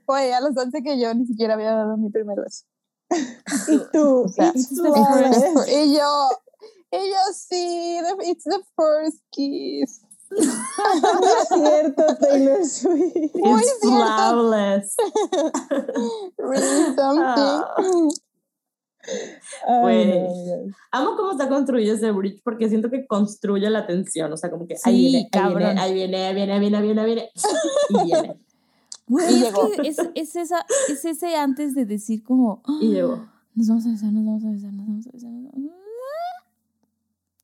Güey, 0.06 0.32
a 0.32 0.40
los 0.40 0.56
11 0.56 0.82
que 0.82 0.98
yo 0.98 1.12
ni 1.14 1.26
siquiera 1.26 1.54
había 1.54 1.72
dado 1.72 1.96
mi 1.96 2.08
primer 2.10 2.38
beso. 2.40 2.64
y 3.68 3.78
tú, 3.92 4.24
O 4.24 4.28
sea, 4.28 4.48
it's 4.54 4.56
it's 4.70 4.82
the 4.82 4.92
flawless. 4.92 5.42
first- 5.54 5.68
Y 5.68 5.96
yo, 5.96 6.28
y 6.92 6.96
yo 7.10 7.16
sí, 7.34 7.98
it's 8.24 8.44
the 8.44 8.60
first 8.76 9.18
kiss. 9.30 10.00
Es 10.30 11.48
cierto, 11.48 12.16
Taylor 12.20 12.64
Swift. 12.64 13.34
Muy 13.34 13.60
It's 13.62 13.78
cierto. 13.80 13.96
flawless. 13.96 14.94
Really 16.38 16.94
something. 16.94 17.22
Ah. 17.24 17.74
No, 19.66 19.86
amigas. 19.86 20.32
Amo 20.92 21.16
cómo 21.16 21.32
está 21.32 21.48
construido 21.48 21.94
ese 21.94 22.10
bridge 22.12 22.42
porque 22.44 22.68
siento 22.68 22.90
que 22.90 23.06
construye 23.06 23.70
la 23.70 23.86
tensión. 23.86 24.30
O 24.32 24.36
sea, 24.36 24.50
como 24.50 24.66
que 24.66 24.76
Sí, 24.76 24.90
ahí 24.90 24.96
viene, 25.00 25.18
ahí 25.18 25.30
cabrón. 25.30 25.58
viene, 25.60 25.80
ahí 25.80 25.94
viene, 25.94 26.26
ahí 26.26 26.34
viene, 26.34 26.52
ahí 26.52 26.60
viene, 26.60 26.76
ahí 26.76 26.82
viene, 26.84 27.00
ahí 27.00 27.06
viene. 27.06 27.30
Y 27.88 28.04
viene. 28.04 28.36
Güey, 29.06 29.32
Y 29.32 29.36
es 29.38 29.42
llegó. 29.44 29.70
que 29.70 29.88
es, 29.88 29.98
es 30.14 30.36
esa, 30.36 30.66
es 30.90 31.04
ese 31.06 31.36
antes 31.36 31.74
de 31.74 31.86
decir 31.86 32.22
como, 32.22 32.60
"Ah, 32.66 32.76
Y 32.82 32.88
llegó. 32.88 33.26
nos 33.54 33.68
vamos 33.68 33.86
a 33.86 33.90
besar, 33.90 34.12
nos 34.12 34.26
vamos 34.26 34.44
a 34.44 34.50
besar, 34.50 34.72
nos 34.74 34.86
vamos 34.86 35.06
a 35.06 35.10
besar. 35.12 35.30
nos 35.30 35.52
vamos 35.52 35.70
a-". 35.72 35.87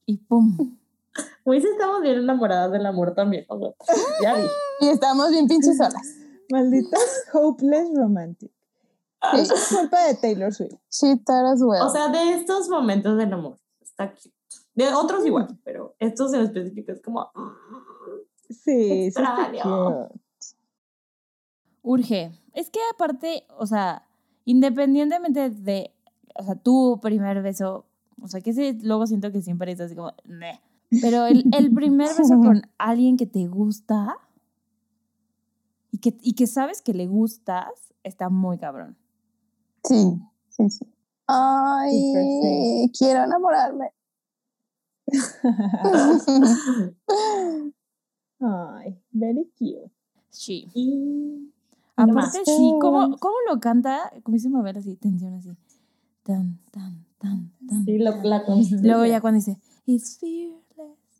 Y 0.07 0.19
pum. 0.19 0.57
Si 1.45 1.69
estamos 1.69 2.01
bien 2.03 2.19
enamoradas 2.19 2.73
del 2.73 2.85
amor 2.87 3.15
también. 3.15 3.45
o 3.49 3.59
sea, 3.85 3.95
ya 4.21 4.35
vi. 4.35 4.47
Y 4.81 4.89
estamos 4.89 5.31
bien 5.31 5.47
pinches 5.47 5.77
solas. 5.77 6.17
Malditas 6.51 7.27
hopeless 7.33 7.91
romantic. 7.95 8.51
Eso 9.33 9.55
es 9.55 9.69
culpa 9.69 10.07
de 10.07 10.15
Taylor 10.15 10.53
Swift. 10.53 10.75
She 10.91 11.15
well. 11.27 11.83
O 11.83 11.91
sea, 11.91 12.09
de 12.09 12.33
estos 12.35 12.69
momentos 12.69 13.17
del 13.17 13.33
amor. 13.33 13.59
Está 13.81 14.11
cute. 14.11 14.33
De 14.75 14.93
otros 14.93 15.25
igual, 15.25 15.57
pero 15.65 15.95
estos 16.01 16.33
en 16.35 16.41
específico 16.41 16.93
es 16.93 17.01
como. 17.01 17.31
mm, 17.35 17.85
Sí, 18.49 18.55
sí 18.55 19.07
Extraño. 19.07 20.09
Urge. 21.83 22.33
Es 22.55 22.71
que 22.71 22.81
aparte, 22.93 23.47
o 23.57 23.67
sea, 23.67 24.07
independientemente 24.45 25.51
de, 25.51 25.93
o 26.35 26.43
sea, 26.43 26.55
tu 26.57 26.99
primer 27.01 27.43
beso, 27.43 27.87
o 28.25 28.29
sea, 28.29 28.41
que 28.41 28.51
ese 28.51 28.77
luego 28.83 29.07
siento 29.07 29.31
que 29.31 29.43
siempre 29.43 29.71
es 29.71 29.81
así 29.81 29.95
como, 29.95 30.13
"Meh". 30.25 30.61
pero 31.03 31.27
el, 31.27 31.45
el 31.53 31.73
primer 31.73 32.09
beso 32.19 32.39
con 32.41 32.63
alguien 32.79 33.17
que 33.19 33.27
te 33.27 33.47
gusta 33.47 34.17
y 35.91 35.99
que, 35.99 36.17
y 36.23 36.33
que 36.35 36.47
sabes 36.47 36.81
que 36.81 36.95
le 36.95 37.07
gustas, 37.07 37.95
está 38.03 38.31
muy 38.31 38.59
cabrón. 38.59 38.97
sí, 39.85 40.19
sí, 40.49 40.71
sí. 40.71 40.87
Ay, 41.27 42.91
quiero 42.99 43.25
enamorarme. 43.25 43.93
Ay, 48.41 48.99
very 49.11 49.51
cute. 49.59 49.91
Sí. 50.31 50.69
Y. 50.75 51.51
Aparte, 51.97 52.45
sí, 52.45 52.75
¿cómo, 52.81 53.17
cómo 53.19 53.37
lo 53.49 53.61
canta? 53.61 54.13
Comienza 54.23 54.49
a 54.49 54.53
mover 54.53 54.79
así, 54.79 54.97
tensión 54.97 55.35
así. 55.35 55.57
Tan, 56.25 56.59
tan, 56.73 57.05
tan, 57.19 57.53
tan. 57.69 57.85
Sí, 57.85 57.99
lo, 57.99 58.21
la 58.23 58.43
construye. 58.47 58.83
Luego 58.83 59.07
ya 59.07 59.21
cuando 59.21 59.37
dice, 59.39 59.59
it's 59.87 60.19
fearless, 60.19 60.61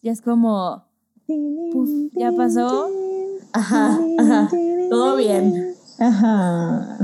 ya 0.03 0.13
es 0.13 0.21
como, 0.21 0.85
Puf, 1.27 1.91
ya 2.15 2.33
pasó. 2.33 2.89
Ajá, 3.53 3.99
ajá. 4.19 4.51
Todo 4.91 5.17
bien. 5.17 5.75
Ajá. 5.99 6.99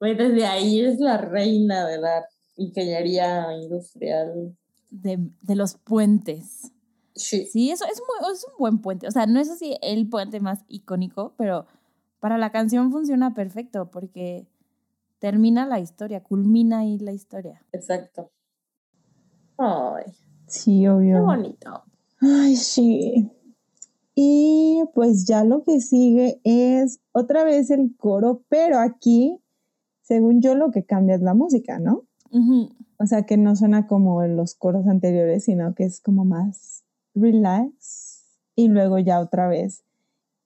Güey, 0.00 0.16
desde 0.16 0.46
ahí 0.46 0.80
es 0.80 0.98
la 0.98 1.16
reina 1.18 1.86
de 1.86 1.98
la 1.98 2.24
ingeniería 2.56 3.46
industrial. 3.62 4.56
de, 4.90 5.30
de 5.42 5.54
los 5.54 5.74
puentes. 5.76 6.72
Sí. 7.14 7.46
Sí, 7.46 7.70
eso 7.70 7.84
es, 7.84 8.00
muy, 8.00 8.32
es 8.32 8.44
un 8.44 8.54
buen 8.58 8.78
puente. 8.78 9.06
O 9.06 9.10
sea, 9.10 9.26
no 9.26 9.40
es 9.40 9.50
así 9.50 9.76
el 9.82 10.08
puente 10.08 10.40
más 10.40 10.64
icónico, 10.68 11.34
pero 11.36 11.66
para 12.18 12.38
la 12.38 12.50
canción 12.50 12.90
funciona 12.90 13.34
perfecto 13.34 13.90
porque 13.90 14.46
termina 15.20 15.66
la 15.66 15.78
historia, 15.78 16.22
culmina 16.24 16.80
ahí 16.80 16.98
la 16.98 17.12
historia. 17.12 17.62
Exacto. 17.72 18.32
Ay, 19.56 20.04
Sí, 20.46 20.80
qué 20.80 20.90
obvio. 20.90 21.22
bonito. 21.24 21.84
Ay, 22.20 22.56
sí. 22.56 23.30
Y 24.16 24.82
pues 24.94 25.24
ya 25.26 25.44
lo 25.44 25.62
que 25.62 25.80
sigue 25.80 26.40
es 26.42 27.00
otra 27.12 27.44
vez 27.44 27.70
el 27.70 27.94
coro, 27.96 28.42
pero 28.48 28.78
aquí, 28.80 29.40
según 30.02 30.40
yo, 30.42 30.56
lo 30.56 30.72
que 30.72 30.84
cambia 30.84 31.14
es 31.14 31.22
la 31.22 31.34
música, 31.34 31.78
¿no? 31.78 32.04
O 32.98 33.06
sea, 33.06 33.22
que 33.24 33.36
no 33.36 33.54
suena 33.56 33.86
como 33.86 34.22
en 34.24 34.36
los 34.36 34.54
coros 34.54 34.86
anteriores, 34.88 35.44
sino 35.44 35.74
que 35.74 35.84
es 35.84 36.00
como 36.00 36.24
más 36.24 36.84
relax. 37.14 38.24
Y 38.56 38.68
luego 38.68 38.98
ya 38.98 39.20
otra 39.20 39.48
vez 39.48 39.84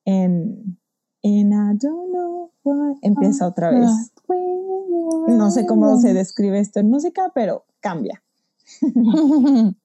en, 0.05 0.79
en 1.23 1.53
I 1.53 1.77
don't 1.79 2.11
know 2.13 2.53
why, 2.63 2.99
empieza 3.03 3.47
otra 3.49 3.71
vez. 3.71 4.13
No 4.29 5.51
sé 5.51 5.67
cómo 5.67 5.99
se 5.99 6.15
describe 6.15 6.59
esto 6.59 6.81
en 6.81 6.91
música, 6.91 7.33
pero 7.35 7.65
cambia. 7.81 8.23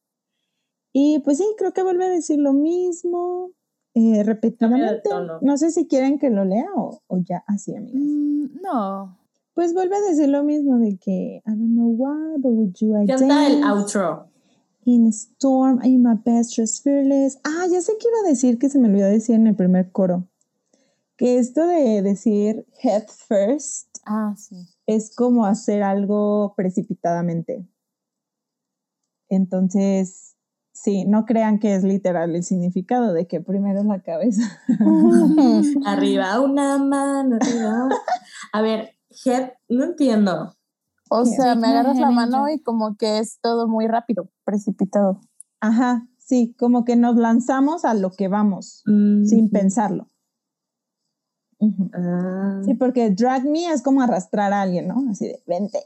Y 0.91 1.19
pues 1.19 1.37
sí, 1.37 1.45
creo 1.57 1.71
que 1.71 1.83
vuelve 1.83 2.05
a 2.05 2.09
decir 2.09 2.39
lo 2.39 2.53
mismo 2.53 3.51
eh, 3.93 4.23
repetidamente. 4.23 5.09
No 5.41 5.57
sé 5.57 5.71
si 5.71 5.87
quieren 5.87 6.19
que 6.19 6.29
lo 6.29 6.45
lea 6.45 6.67
o, 6.75 7.01
o 7.07 7.17
ya 7.19 7.43
así, 7.47 7.75
amigas. 7.75 8.01
Mm, 8.01 8.61
no. 8.61 9.17
Pues 9.53 9.73
vuelve 9.73 9.97
a 9.97 10.01
decir 10.01 10.29
lo 10.29 10.43
mismo 10.43 10.79
de 10.79 10.97
que 10.97 11.41
I 11.45 11.49
don't 11.49 11.73
know 11.73 11.89
why, 11.89 12.37
but 12.37 12.51
with 12.51 12.73
you 12.79 12.95
I 12.95 13.05
Canta 13.05 13.47
el 13.47 13.63
outro. 13.63 14.27
In 14.85 15.07
a 15.07 15.11
storm, 15.11 15.79
I'm 15.83 16.01
my 16.01 16.15
best 16.15 16.55
dressed 16.55 16.83
fearless. 16.83 17.37
Ah, 17.43 17.67
ya 17.69 17.81
sé 17.81 17.93
que 17.99 18.07
iba 18.07 18.19
a 18.25 18.29
decir 18.29 18.57
que 18.57 18.69
se 18.69 18.79
me 18.79 18.87
olvidó 18.87 19.07
decir 19.07 19.35
en 19.35 19.47
el 19.47 19.55
primer 19.55 19.91
coro. 19.91 20.27
Que 21.17 21.37
esto 21.37 21.67
de 21.67 22.01
decir 22.01 22.65
head 22.81 23.05
first 23.09 23.88
Ah, 24.11 24.33
sí. 24.35 24.55
es 24.87 25.13
como 25.15 25.45
hacer 25.45 25.83
algo 25.83 26.55
precipitadamente. 26.57 27.63
Entonces, 29.29 30.35
sí, 30.73 31.05
no 31.05 31.25
crean 31.25 31.59
que 31.59 31.75
es 31.75 31.83
literal 31.83 32.35
el 32.35 32.43
significado 32.43 33.13
de 33.13 33.27
que 33.27 33.39
primero 33.39 33.83
la 33.83 34.01
cabeza. 34.01 34.41
Arriba 35.85 36.39
una 36.41 36.79
mano, 36.79 37.35
arriba. 37.35 37.87
A 38.51 38.61
ver, 38.63 38.95
head, 39.25 39.51
no 39.67 39.83
entiendo. 39.83 40.55
O 41.11 41.25
sea, 41.25 41.53
me 41.53 41.67
agarras 41.67 41.99
la 41.99 42.09
mano 42.09 42.49
y 42.49 42.61
como 42.61 42.95
que 42.95 43.19
es 43.19 43.39
todo 43.41 43.67
muy 43.67 43.87
rápido, 43.87 44.29
precipitado. 44.43 45.21
Ajá, 45.59 46.07
sí, 46.17 46.55
como 46.57 46.83
que 46.83 46.95
nos 46.95 47.15
lanzamos 47.15 47.85
a 47.85 47.93
lo 47.93 48.11
que 48.11 48.27
vamos, 48.27 48.81
Mm, 48.85 49.25
sin 49.25 49.49
pensarlo. 49.51 50.07
Ah. 51.93 52.61
Sí, 52.65 52.73
porque 52.75 53.09
drag 53.09 53.43
me 53.45 53.65
es 53.71 53.81
como 53.81 54.01
arrastrar 54.01 54.53
a 54.53 54.61
alguien, 54.61 54.87
¿no? 54.87 55.05
Así 55.11 55.27
de, 55.27 55.41
vente. 55.45 55.79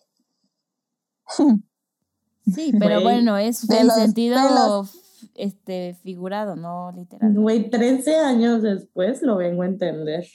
Sí, 2.53 2.73
pero 2.79 3.01
bueno, 3.01 3.37
es 3.37 3.67
en 3.69 3.89
sentido 3.89 4.35
pelos. 4.35 4.99
este, 5.35 5.97
figurado, 6.03 6.55
no 6.55 6.91
literal. 6.91 7.33
Güey, 7.33 7.69
13 7.69 8.15
años 8.17 8.61
después 8.61 9.21
lo 9.21 9.37
vengo 9.37 9.63
a 9.63 9.67
entender. 9.67 10.25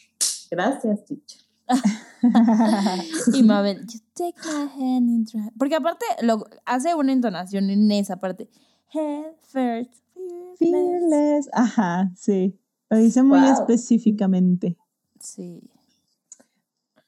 Gracias, 0.51 1.05
teacher. 1.05 1.41
Y 3.33 3.45
Mabel, 3.45 3.87
you 3.87 4.01
take 4.15 4.35
my 4.45 4.67
hand 4.75 5.09
and 5.09 5.31
try. 5.31 5.51
Porque 5.57 5.77
aparte 5.77 6.05
lo, 6.23 6.45
hace 6.65 6.95
una 6.97 7.13
entonación 7.13 7.71
en 7.71 7.89
esa 7.93 8.17
parte. 8.17 8.49
Head 8.93 9.35
first, 9.43 9.93
fearless. 10.59 10.59
Fearless. 10.59 11.49
Ajá, 11.53 12.11
sí. 12.17 12.59
Lo 12.91 12.97
dice 12.99 13.23
muy 13.23 13.39
Wow. 13.41 13.53
específicamente. 13.53 14.77
Sí. 15.21 15.61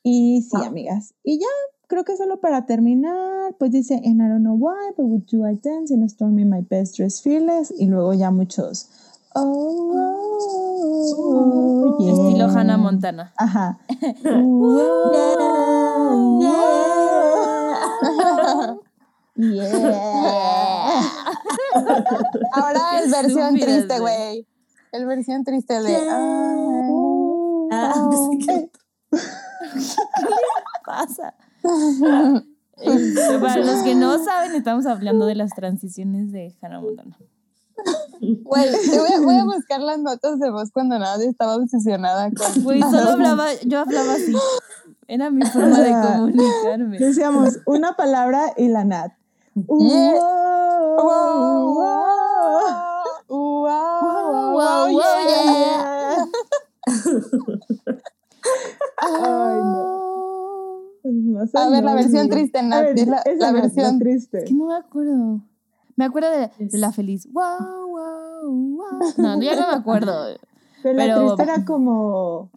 Y 0.02 0.42
sí, 0.42 0.56
Wow. 0.56 0.64
amigas. 0.66 1.14
Y 1.22 1.38
ya, 1.38 1.46
creo 1.86 2.04
que 2.04 2.16
solo 2.16 2.40
para 2.40 2.66
terminar, 2.66 3.54
pues 3.58 3.70
dice, 3.70 3.94
and 4.04 4.22
I 4.22 4.28
don't 4.28 4.42
know 4.42 4.54
why, 4.56 4.92
but 4.96 5.06
with 5.06 5.26
you 5.30 5.44
I 5.44 5.54
dance 5.54 5.92
in 5.92 6.02
a 6.02 6.08
storm 6.08 6.38
in 6.38 6.48
my 6.48 6.62
best 6.62 6.96
dress 6.96 7.20
fearless. 7.22 7.72
Y 7.76 7.86
luego 7.86 8.14
ya 8.14 8.30
muchos. 8.30 8.88
Oh, 9.34 9.92
oh, 9.94 11.14
oh, 11.18 11.98
yeah. 12.00 12.12
Estilo 12.12 12.48
Hannah 12.48 12.78
Montana. 12.78 13.32
Ajá. 13.38 13.78
yeah. 19.36 21.02
Ahora 22.52 23.00
es 23.02 23.10
versión 23.10 23.54
triste, 23.56 23.98
güey. 24.00 24.16
güey. 24.16 24.46
El 24.92 25.06
versión 25.06 25.44
triste 25.44 25.80
de. 25.80 25.96
Ah, 27.82 28.28
que- 28.46 28.70
Pasa. 30.84 31.34
Este, 32.76 33.38
para 33.40 33.56
los 33.56 33.82
que 33.82 33.94
no 33.94 34.22
saben, 34.24 34.54
estamos 34.54 34.86
hablando 34.86 35.26
de 35.26 35.34
las 35.34 35.50
transiciones 35.50 36.32
de 36.32 36.56
Hannah 36.62 36.80
Montana. 36.80 37.16
Güey, 38.20 38.70
te 38.90 38.98
voy, 38.98 39.12
a- 39.14 39.20
voy 39.20 39.34
a 39.36 39.44
buscar 39.44 39.80
las 39.80 39.98
notas 39.98 40.38
de 40.38 40.50
voz 40.50 40.70
cuando 40.70 40.98
nadie 40.98 41.28
estaba 41.28 41.56
obsesionada 41.56 42.30
con. 42.30 42.62
Güey, 42.62 42.80
solo 42.82 43.10
hablaba, 43.10 43.46
yo 43.64 43.80
hablaba 43.80 44.12
así. 44.14 44.34
Era 45.08 45.30
mi 45.30 45.44
forma 45.46 45.78
de 45.80 45.86
sea, 45.88 46.16
comunicarme. 46.18 46.98
Decíamos 46.98 47.58
una 47.66 47.96
palabra 47.96 48.52
y 48.56 48.68
la 48.68 48.84
Nat. 48.84 49.12
Ay, 58.96 59.58
no. 59.60 60.80
Es 61.02 61.14
más 61.14 61.54
A 61.54 61.70
ver, 61.70 61.82
la 61.84 61.94
versión 61.94 62.28
triste, 62.28 62.58
A 62.58 62.62
Nat, 62.62 62.82
ver, 62.82 62.94
di 62.94 63.06
la- 63.06 63.18
esa 63.22 63.46
la 63.46 63.52
versión- 63.52 63.98
triste. 63.98 64.44
Que 64.44 64.52
no 64.52 64.66
me 64.66 64.74
acuerdo. 64.76 65.40
Me 65.96 66.04
acuerdo 66.04 66.30
de, 66.30 66.50
de 66.58 66.78
la 66.78 66.88
Es- 66.88 66.96
feliz. 66.96 67.28
Wow, 67.32 67.88
wow, 67.88 68.76
wow. 68.76 69.12
No, 69.16 69.40
ya 69.42 69.56
no 69.56 69.68
me 69.68 69.74
acuerdo. 69.74 70.12
Pero, 70.82 70.94
la 70.98 71.04
Pero- 71.04 71.34
triste 71.36 71.42
era 71.52 71.64
como. 71.64 72.50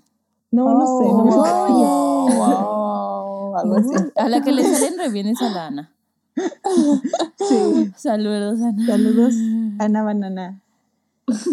No, 0.52 0.66
no 0.78 1.00
sé. 1.00 1.06
No 1.06 1.24
me 1.26 1.32
Oh, 1.34 1.46
acuerdo. 1.46 2.38
wow, 2.38 3.58
algo 3.58 3.76
así. 3.78 3.89
A 4.16 4.30
la 4.30 4.41
que 4.41 4.52
le 4.52 4.64
salen 4.64 4.98
re 5.00 5.10
bien 5.10 5.28
es 5.28 5.41
a 5.41 5.50
la 5.50 5.68
Ana. 5.68 5.89
Sí. 7.38 7.91
Saludos, 7.96 8.62
Ana. 8.62 8.86
Saludos, 8.86 9.36
Ana 9.80 10.04
Banana. 10.04 10.62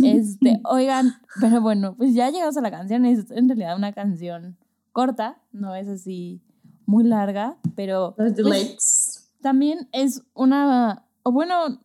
Este, 0.02 0.60
oigan, 0.64 1.12
pero 1.40 1.60
bueno, 1.60 1.94
pues 1.96 2.14
ya 2.14 2.30
llegamos 2.30 2.56
a 2.56 2.60
la 2.60 2.70
canción. 2.70 3.04
Es 3.04 3.30
en 3.30 3.48
realidad 3.48 3.76
una 3.76 3.92
canción 3.92 4.56
corta, 4.92 5.40
no 5.52 5.74
es 5.74 5.88
así 5.88 6.40
muy 6.86 7.04
larga, 7.04 7.56
pero 7.76 8.14
Los 8.18 8.32
pues, 8.42 9.30
también 9.40 9.88
es 9.92 10.22
una, 10.34 11.04
o 11.22 11.30
bueno, 11.32 11.80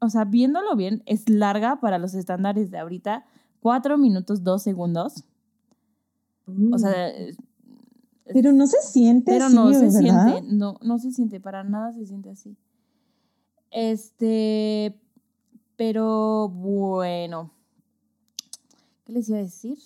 o 0.00 0.08
sea, 0.10 0.24
viéndolo 0.24 0.76
bien, 0.76 1.02
es 1.06 1.28
larga 1.30 1.80
para 1.80 1.98
los 1.98 2.14
estándares 2.14 2.70
de 2.70 2.78
ahorita, 2.78 3.24
4 3.60 3.96
minutos 3.96 4.44
2 4.44 4.62
segundos. 4.62 5.24
O 6.72 6.78
sea, 6.78 7.08
es- 7.08 7.38
Pero 8.26 8.52
no 8.52 8.66
se 8.66 8.80
siente 8.82 9.32
pero 9.32 9.46
así, 9.46 9.54
no 9.54 9.72
se 9.72 9.80
¿verdad? 9.86 10.26
siente, 10.34 10.42
no, 10.54 10.76
no 10.82 10.98
se 10.98 11.12
siente, 11.12 11.40
para 11.40 11.64
nada 11.64 11.92
se 11.94 12.04
siente 12.04 12.30
así. 12.30 12.56
Este, 13.70 15.00
pero 15.76 16.48
bueno, 16.48 17.50
¿qué 19.04 19.12
les 19.12 19.28
iba 19.28 19.38
a 19.38 19.42
decir? 19.42 19.78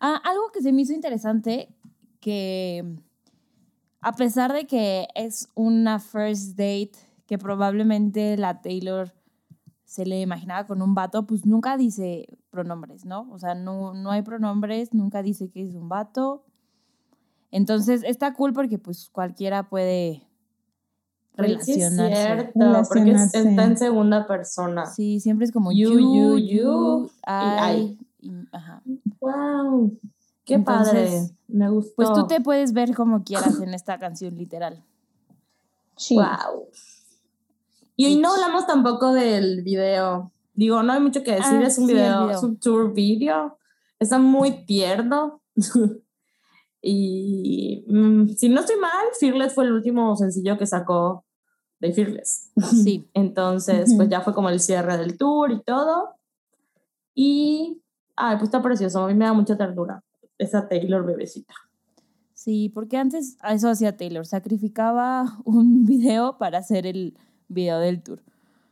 Ah, 0.00 0.20
algo 0.24 0.50
que 0.52 0.62
se 0.62 0.72
me 0.72 0.82
hizo 0.82 0.92
interesante, 0.92 1.74
que 2.20 2.84
a 4.00 4.12
pesar 4.12 4.52
de 4.52 4.66
que 4.66 5.08
es 5.14 5.48
una 5.54 5.98
first 6.00 6.50
date 6.56 6.92
que 7.26 7.38
probablemente 7.38 8.36
la 8.36 8.60
Taylor 8.60 9.12
se 9.84 10.06
le 10.06 10.20
imaginaba 10.20 10.66
con 10.66 10.82
un 10.82 10.94
vato, 10.94 11.26
pues 11.26 11.46
nunca 11.46 11.76
dice 11.76 12.26
pronombres, 12.50 13.04
¿no? 13.04 13.28
O 13.30 13.38
sea, 13.38 13.54
no, 13.54 13.94
no 13.94 14.10
hay 14.10 14.22
pronombres, 14.22 14.94
nunca 14.94 15.22
dice 15.22 15.50
que 15.50 15.62
es 15.62 15.74
un 15.74 15.88
vato. 15.88 16.44
Entonces 17.50 18.02
está 18.02 18.32
cool 18.34 18.52
porque 18.52 18.78
pues 18.78 19.10
cualquiera 19.10 19.68
puede 19.68 20.26
Oye, 21.38 21.58
sí 21.62 21.72
es 21.80 21.96
relacionarse. 21.96 22.14
cierto, 22.22 22.52
porque 22.54 22.64
Relacionarse. 23.04 23.48
está 23.50 23.64
en 23.64 23.76
segunda 23.78 24.26
persona. 24.26 24.86
Sí, 24.86 25.18
siempre 25.20 25.46
es 25.46 25.52
como 25.52 25.72
You, 25.72 25.98
you, 25.98 26.38
you, 26.38 26.38
you, 26.38 27.10
I. 27.26 27.98
y- 28.20 28.30
ajá. 28.52 28.82
Wow, 29.20 29.98
qué 30.44 30.54
Entonces, 30.54 30.92
padre. 31.10 31.36
Me 31.48 31.70
gustó. 31.70 31.94
Pues 31.96 32.12
tú 32.12 32.26
te 32.26 32.40
puedes 32.40 32.72
ver 32.72 32.94
como 32.94 33.24
quieras 33.24 33.60
en 33.60 33.72
esta 33.74 33.98
canción, 33.98 34.36
literal. 34.36 34.82
Sí. 35.96 36.16
Wow. 36.16 36.66
Y 37.96 38.06
hoy 38.06 38.16
no 38.16 38.32
hablamos 38.34 38.66
tampoco 38.66 39.12
del 39.12 39.62
video. 39.62 40.32
Digo, 40.54 40.82
no 40.82 40.92
hay 40.92 41.00
mucho 41.00 41.22
que 41.22 41.32
decir, 41.32 41.58
Ah, 41.62 41.66
es 41.66 41.78
un 41.78 41.86
sí, 41.86 41.94
video, 41.94 42.24
video. 42.26 42.36
es 42.36 42.42
un 42.42 42.56
tour 42.58 42.92
video. 42.92 43.58
Está 43.98 44.18
muy 44.18 44.64
tierno. 44.66 45.40
y 46.82 47.84
mm, 47.86 48.28
si 48.30 48.48
no 48.48 48.60
estoy 48.60 48.76
mal, 48.76 49.06
Fearless 49.18 49.54
fue 49.54 49.64
el 49.64 49.72
último 49.72 50.16
sencillo 50.16 50.58
que 50.58 50.66
sacó 50.66 51.24
de 51.78 51.92
Fearless. 51.92 52.50
Sí. 52.82 53.08
Entonces, 53.14 53.94
pues 53.96 54.08
ya 54.08 54.20
fue 54.20 54.34
como 54.34 54.48
el 54.48 54.60
cierre 54.60 54.96
del 54.98 55.16
tour 55.16 55.52
y 55.52 55.62
todo. 55.62 56.16
Y, 57.14 57.82
ay, 58.16 58.36
pues 58.36 58.48
está 58.48 58.60
precioso. 58.60 59.04
A 59.04 59.06
mí 59.08 59.14
me 59.14 59.24
da 59.24 59.32
mucha 59.32 59.56
ternura 59.56 60.02
esa 60.38 60.68
Taylor 60.68 61.04
bebecita. 61.06 61.54
Sí, 62.34 62.68
porque 62.68 62.96
antes 62.96 63.36
a 63.40 63.54
eso 63.54 63.68
hacía 63.68 63.96
Taylor, 63.96 64.26
sacrificaba 64.26 65.38
un 65.44 65.84
video 65.84 66.38
para 66.38 66.58
hacer 66.58 66.86
el 66.86 67.16
video 67.48 67.78
del 67.78 68.02
tour. 68.02 68.22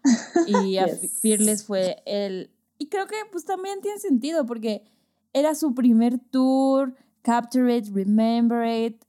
Y 0.47 0.79
a 0.79 0.87
Yes. 0.87 1.21
Fearless 1.21 1.65
fue 1.65 2.03
el... 2.07 2.51
Y 2.79 2.89
creo 2.89 3.07
que 3.07 3.17
pues 3.31 3.45
también 3.45 3.81
tiene 3.83 3.99
sentido 3.99 4.47
porque 4.47 4.83
era 5.33 5.55
su 5.55 5.75
primer 5.75 6.19
tour, 6.19 6.95
Capture 7.23 7.77
It, 7.77 7.87
Remember 7.93 8.65
It, 8.67 9.03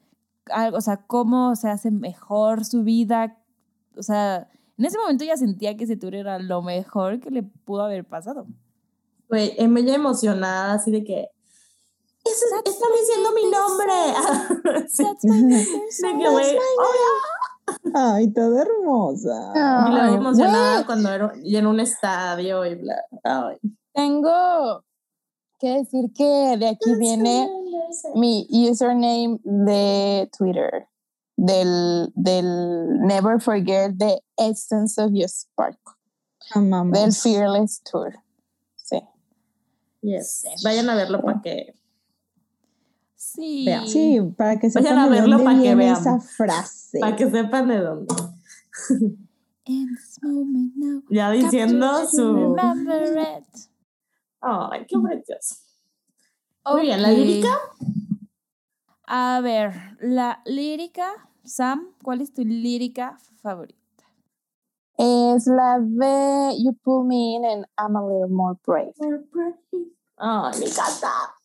algo, 0.51 0.77
o 0.77 0.81
sea, 0.81 0.97
cómo 0.97 1.55
se 1.55 1.69
hace 1.69 1.91
mejor 1.91 2.65
su 2.65 2.83
vida. 2.83 3.37
O 3.97 4.03
sea, 4.03 4.49
en 4.77 4.85
ese 4.85 4.97
momento 4.97 5.23
ya 5.23 5.37
sentía 5.37 5.75
que 5.77 5.83
ese 5.83 5.97
tour 5.97 6.15
era 6.15 6.39
lo 6.39 6.61
mejor 6.61 7.19
que 7.19 7.29
le 7.29 7.43
pudo 7.43 7.83
haber 7.83 8.05
pasado. 8.05 8.47
Güey, 9.29 9.53
em- 9.57 9.77
ella 9.77 9.95
emocionada, 9.95 10.73
así 10.73 10.91
de 10.91 11.03
que. 11.03 11.29
Eso, 12.23 12.45
That's 12.55 12.75
están 12.75 12.89
my 12.91 12.99
diciendo 12.99 13.29
mi 13.33 13.49
nombre. 13.49 14.87
Sí, 14.89 15.03
That's 15.03 15.23
my 15.23 15.39
number 15.39 15.57
de 15.59 16.23
que, 16.23 16.29
güey, 16.29 16.57
Ay, 17.93 18.31
toda 18.33 18.61
hermosa. 18.63 19.53
Y 19.55 19.91
luego 19.91 20.07
Ay, 20.07 20.13
emocionada 20.15 20.85
cuando 20.85 21.09
era 21.09 21.33
y 21.41 21.55
en 21.55 21.67
un 21.67 21.79
estadio 21.79 22.65
y 22.65 22.75
bla. 22.75 22.95
Ay. 23.23 23.57
Tengo 23.93 24.83
que 25.59 25.77
decir 25.77 26.11
que 26.13 26.57
de 26.57 26.67
aquí 26.67 26.95
viene 26.95 27.49
mi 28.15 28.47
username 28.49 29.39
de 29.43 30.29
Twitter. 30.37 30.87
Del, 31.37 32.11
del 32.15 32.99
Never 33.01 33.39
Forget 33.39 33.97
the 33.97 34.21
Essence 34.37 35.01
of 35.01 35.11
Your 35.13 35.27
Spark. 35.29 35.79
Amamos. 36.53 36.93
Del 36.93 37.11
Fearless 37.13 37.81
Tour. 37.83 38.13
Sí. 38.75 39.01
Yes. 40.01 40.45
Vayan 40.63 40.89
a 40.89 40.95
verlo 40.95 41.21
para 41.21 41.41
que. 41.41 41.73
Sí. 43.15 43.65
Vean. 43.65 43.87
Sí, 43.87 44.19
para 44.37 44.59
que 44.59 44.67
Vayan 44.67 44.83
sepan 44.83 44.99
a 44.99 45.03
de 45.05 45.09
verlo 45.09 45.37
dónde 45.37 45.43
para 45.45 45.61
que 45.61 45.75
vean. 45.75 45.97
esa 45.97 46.19
frase. 46.19 46.99
Para 46.99 47.15
que 47.15 47.29
sepan 47.31 47.67
de 47.67 47.77
dónde. 47.79 48.15
In 49.65 49.87
this 49.95 50.19
moment 50.21 50.73
now. 50.75 51.03
Ya 51.09 51.31
diciendo 51.31 52.07
su. 52.07 52.55
Remember 52.55 53.17
it. 53.17 53.45
Ay, 54.41 54.85
qué 54.87 54.97
precioso. 54.99 55.55
Muy 56.65 56.81
bien, 56.81 57.01
¿la 57.01 57.11
lírica? 57.11 57.59
A 59.07 59.41
ver, 59.41 59.73
la 59.99 60.41
lírica, 60.45 61.29
Sam, 61.43 61.93
¿cuál 62.03 62.21
es 62.21 62.33
tu 62.33 62.43
lírica 62.43 63.17
favorita? 63.41 63.81
Es 64.97 65.47
la 65.47 65.79
de 65.79 66.55
You 66.61 66.73
Pull 66.83 67.05
Me 67.05 67.35
In 67.35 67.45
and 67.45 67.65
I'm 67.77 67.95
a 67.95 68.05
Little 68.05 68.29
More 68.29 68.57
Brave. 68.65 68.93
Ay, 70.17 70.59
me 70.59 70.65
encanta. 70.67 71.35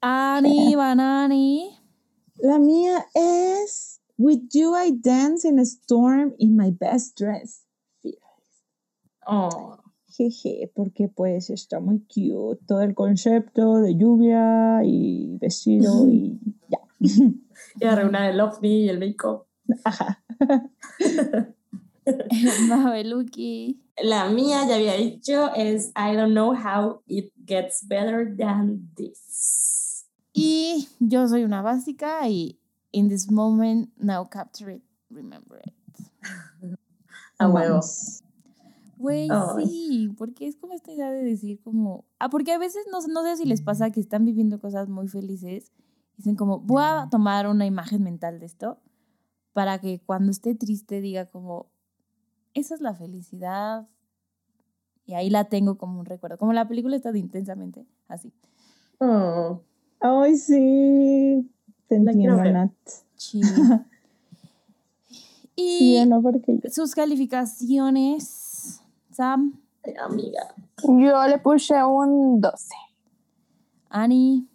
Ani 0.00 0.76
Banani. 0.76 1.78
La 2.36 2.58
mía 2.58 3.06
es 3.14 4.00
With 4.18 4.54
you 4.54 4.74
I 4.74 4.92
dance 4.92 5.44
in 5.44 5.58
a 5.58 5.66
storm 5.66 6.34
in 6.38 6.56
my 6.56 6.70
best 6.70 7.16
dress. 7.16 7.64
Oh, 9.26 9.76
Jeje, 10.16 10.70
porque 10.74 11.08
pues 11.08 11.50
está 11.50 11.80
muy 11.80 12.00
cute 12.00 12.64
todo 12.66 12.80
el 12.82 12.94
concepto 12.94 13.76
de 13.76 13.96
lluvia 13.96 14.82
y 14.84 15.36
vestido 15.38 16.08
y 16.08 16.38
ya. 16.68 16.78
y 17.00 17.84
arreglar 17.84 18.30
el 18.30 18.40
ovni 18.40 18.84
y 18.84 18.88
el 18.88 18.98
make-up. 18.98 19.44
Ajá. 19.84 20.22
Mabeluki. 22.68 23.82
La 24.02 24.28
mía, 24.28 24.66
ya 24.68 24.76
había 24.76 24.94
dicho, 24.94 25.52
es 25.54 25.90
I 25.96 26.14
don't 26.14 26.32
know 26.32 26.54
how 26.54 27.02
it 27.06 27.32
gets 27.44 27.86
better 27.86 28.34
than 28.36 28.90
this. 28.94 30.06
Y 30.32 30.88
yo 31.00 31.26
soy 31.28 31.44
una 31.44 31.62
básica 31.62 32.28
y 32.28 32.58
In 32.96 33.08
this 33.08 33.30
moment, 33.30 33.90
now 34.00 34.24
capture 34.24 34.70
it, 34.70 34.80
remember 35.10 35.60
it. 35.62 35.74
A 37.38 37.46
huevo. 37.46 37.82
Güey, 38.96 39.28
sí, 39.64 40.12
porque 40.16 40.46
es 40.46 40.56
como 40.56 40.72
esta 40.72 40.92
idea 40.92 41.10
de 41.10 41.22
decir 41.22 41.60
como... 41.62 42.04
Ah, 42.18 42.30
porque 42.30 42.52
a 42.52 42.58
veces 42.58 42.86
no, 42.90 42.98
no 43.08 43.22
sé 43.22 43.36
si 43.36 43.44
les 43.44 43.60
pasa 43.60 43.90
que 43.90 44.00
están 44.00 44.24
viviendo 44.24 44.58
cosas 44.58 44.88
muy 44.88 45.08
felices. 45.08 45.70
Dicen 46.16 46.34
como, 46.34 46.60
voy 46.60 46.82
a 46.84 47.08
tomar 47.10 47.46
una 47.46 47.66
imagen 47.66 48.02
mental 48.02 48.40
de 48.40 48.46
esto 48.46 48.78
para 49.52 49.78
que 49.80 50.00
cuando 50.04 50.30
esté 50.30 50.54
triste 50.54 51.00
diga 51.00 51.26
como, 51.26 51.66
esa 52.54 52.74
es 52.74 52.80
la 52.80 52.94
felicidad. 52.94 53.86
Y 55.04 55.14
ahí 55.14 55.30
la 55.30 55.44
tengo 55.44 55.78
como 55.78 56.00
un 56.00 56.06
recuerdo. 56.06 56.38
Como 56.38 56.52
la 56.52 56.66
película 56.66 56.96
está 56.96 57.12
de 57.12 57.18
intensamente, 57.18 57.86
así. 58.08 58.32
Oh, 58.98 59.60
Ay, 60.00 60.36
sí. 60.36 61.50
Te 61.88 61.96
entiendo. 61.96 62.44
Nat. 62.44 62.72
Sí, 63.14 63.40
y 65.56 66.04
no, 66.06 66.20
porque 66.20 66.60
sus 66.70 66.94
calificaciones, 66.94 68.24
Sam, 69.16 69.58
amiga. 70.04 70.54
Yo 70.82 71.26
le 71.26 71.38
puse 71.38 71.82
un 71.82 72.38
12. 72.38 72.74
Ani, 73.88 74.46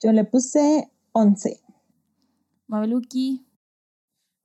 Yo 0.00 0.12
le 0.12 0.22
puse 0.22 0.92
11. 1.10 1.60
Mabeluki, 2.68 3.44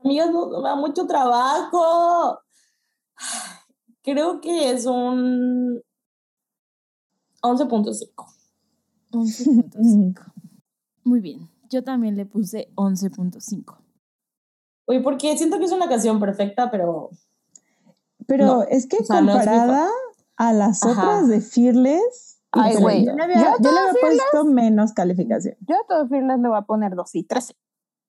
Amigas, 0.03 0.31
no, 0.31 0.49
me 0.49 0.67
da 0.67 0.75
mucho 0.75 1.05
trabajo. 1.05 2.39
Creo 4.01 4.41
que 4.41 4.71
es 4.71 4.87
un 4.87 5.79
11.5. 7.43 8.25
11.5. 9.11 10.33
Muy 11.03 11.19
bien. 11.19 11.51
Yo 11.69 11.83
también 11.83 12.15
le 12.15 12.25
puse 12.25 12.71
11.5. 12.73 13.77
Oye, 14.87 15.01
porque 15.01 15.37
siento 15.37 15.59
que 15.59 15.65
es 15.65 15.71
una 15.71 15.87
canción 15.87 16.19
perfecta, 16.19 16.71
pero 16.71 17.11
Pero 18.31 18.45
No, 18.45 18.63
es 18.63 18.87
que 18.87 18.97
o 18.97 19.03
sea, 19.03 19.19
no 19.21 19.31
es 19.31 19.39
mi 19.39 19.45
comparada 19.45 19.89
a 20.37 20.53
las 20.53 20.81
Ajá. 20.83 21.01
otras 21.01 21.27
de 21.27 21.41
Fearless, 21.41 22.39
Ay, 22.51 22.77
güey. 22.77 23.05
yo 23.05 23.13
le 23.13 23.23
había, 23.23 23.35
Yo 23.35 23.41
yo 23.43 23.51
le 23.57 23.63
todas 23.63 23.89
había 23.89 24.01
puesto 24.01 24.45
menos 24.45 24.93
calificación. 24.93 25.55
Yo 25.67 25.75
a 25.75 25.85
todo 25.87 26.07
Fearless 26.07 26.39
le 26.39 26.47
voy 26.47 26.57
a 26.57 26.61
poner 26.61 26.95
2 26.95 27.15
y 27.15 27.23
13. 27.23 27.53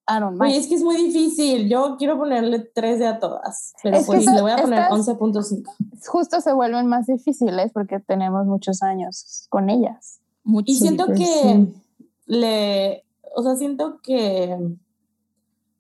I 0.08 0.18
don't 0.20 0.40
oye, 0.40 0.56
es 0.56 0.66
que 0.68 0.74
es 0.76 0.82
muy 0.82 0.96
difícil. 0.96 1.68
Yo 1.68 1.96
quiero 1.98 2.18
ponerle 2.18 2.58
13 2.60 3.06
a 3.06 3.18
todas, 3.20 3.72
pero 3.82 3.96
Es 3.96 4.06
pues 4.06 4.24
le 4.26 4.40
voy 4.42 4.50
a 4.52 4.56
poner 4.56 4.80
estas- 4.82 4.92
11.5. 5.08 5.72
Justo 6.06 6.40
se 6.40 6.52
vuelven 6.52 6.86
más 6.86 7.06
difíciles 7.06 7.72
porque 7.72 7.98
tenemos 8.00 8.46
muchos 8.46 8.82
años 8.82 9.46
con 9.48 9.70
ellas. 9.70 10.20
Mucho. 10.44 10.70
Y 10.70 10.74
siento 10.76 11.06
pues 11.06 11.18
que 11.18 11.24
sí. 11.24 11.74
le, 12.26 13.04
o 13.36 13.42
sea, 13.42 13.54
siento 13.56 14.00
que, 14.02 14.58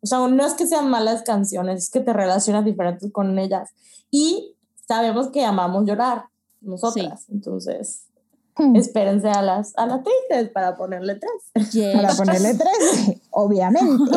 o 0.02 0.06
sea, 0.06 0.26
no 0.28 0.46
es 0.46 0.54
que 0.54 0.66
sean 0.66 0.90
malas 0.90 1.22
canciones, 1.22 1.84
es 1.84 1.90
que 1.90 2.00
te 2.00 2.12
relacionas 2.12 2.64
diferentes 2.64 3.10
con 3.12 3.38
ellas. 3.38 3.70
Y 4.10 4.54
sabemos 4.86 5.28
que 5.28 5.44
amamos 5.44 5.86
llorar, 5.86 6.24
nosotras. 6.60 7.26
Entonces, 7.30 8.06
Hmm. 8.54 8.76
espérense 8.76 9.30
a 9.30 9.40
las, 9.40 9.72
a 9.78 9.86
las 9.86 10.02
tristes 10.02 10.50
para 10.50 10.76
ponerle 10.76 11.14
tres. 11.14 11.72
Yes. 11.72 11.94
Para 11.94 12.14
ponerle 12.14 12.54
13, 12.54 13.20
obviamente. 13.30 14.12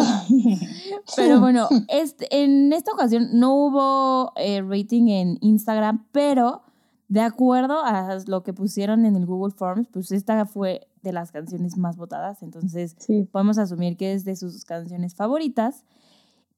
Pero 1.15 1.39
bueno, 1.39 1.69
este, 1.87 2.43
en 2.43 2.73
esta 2.73 2.91
ocasión 2.91 3.29
no 3.31 3.55
hubo 3.55 4.33
eh, 4.35 4.61
rating 4.61 5.07
en 5.07 5.37
Instagram, 5.39 6.05
pero 6.11 6.63
de 7.07 7.21
acuerdo 7.21 7.79
a 7.81 8.17
lo 8.27 8.43
que 8.43 8.51
pusieron 8.51 9.05
en 9.05 9.15
el 9.15 9.25
Google 9.25 9.53
Forms, 9.55 9.87
pues 9.87 10.11
esta 10.11 10.45
fue 10.45 10.85
de 11.09 11.13
las 11.13 11.31
canciones 11.31 11.77
más 11.77 11.95
votadas, 11.97 12.41
entonces 12.43 12.95
Sí. 12.99 13.27
podemos 13.31 13.57
asumir 13.57 13.95
que 13.97 14.13
es 14.13 14.25
de 14.25 14.35
sus 14.35 14.65
canciones 14.65 15.15
favoritas. 15.15 15.83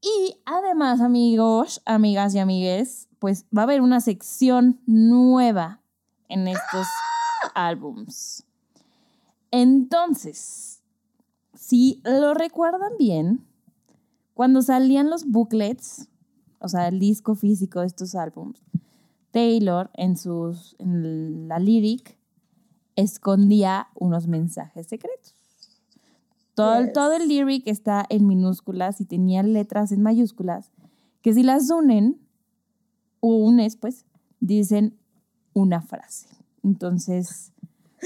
Y 0.02 0.38
además, 0.46 1.02
amigos, 1.02 1.82
amigas 1.86 2.34
y 2.36 2.40
amigues, 2.40 3.08
pues 3.20 3.46
va 3.56 3.62
a 3.62 3.64
haber 3.64 3.82
una 3.82 4.00
sección 4.00 4.80
nueva 4.86 5.82
en 6.30 6.48
estos 6.48 6.88
álbums. 7.56 8.44
Entonces, 9.52 10.82
si 11.56 12.02
lo 12.04 12.34
recuerdan 12.34 12.92
bien, 13.00 13.46
cuando 14.34 14.62
salían 14.62 15.10
los 15.10 15.26
booklets, 15.26 16.08
o 16.60 16.68
sea, 16.68 16.88
el 16.88 17.00
disco 17.00 17.36
físico 17.36 17.80
de 17.80 17.88
estos 17.88 18.14
álbums, 18.16 18.64
Taylor 19.32 19.90
en, 19.94 20.18
sus, 20.18 20.76
en 20.80 21.48
la 21.48 21.60
lyric 21.60 22.17
escondía 22.98 23.88
unos 23.96 24.28
mensajes 24.28 24.88
secretos. 24.88 25.34
Todo, 26.56 26.82
Yes. 26.84 26.94
todo 26.94 27.14
el 27.14 27.28
lyric 27.30 27.66
está 27.68 28.06
en 28.10 28.28
minúsculas 28.28 29.00
y 29.00 29.06
tenía 29.06 29.44
letras 29.44 29.92
en 29.94 30.02
mayúsculas 30.02 30.72
que 31.22 31.34
si 31.34 31.44
las 31.44 31.70
unen, 31.70 32.20
o 33.20 33.36
unes, 33.38 33.76
pues, 33.78 34.06
dicen 34.40 34.98
una 35.54 35.82
frase. 35.82 36.28
Entonces, 36.64 37.52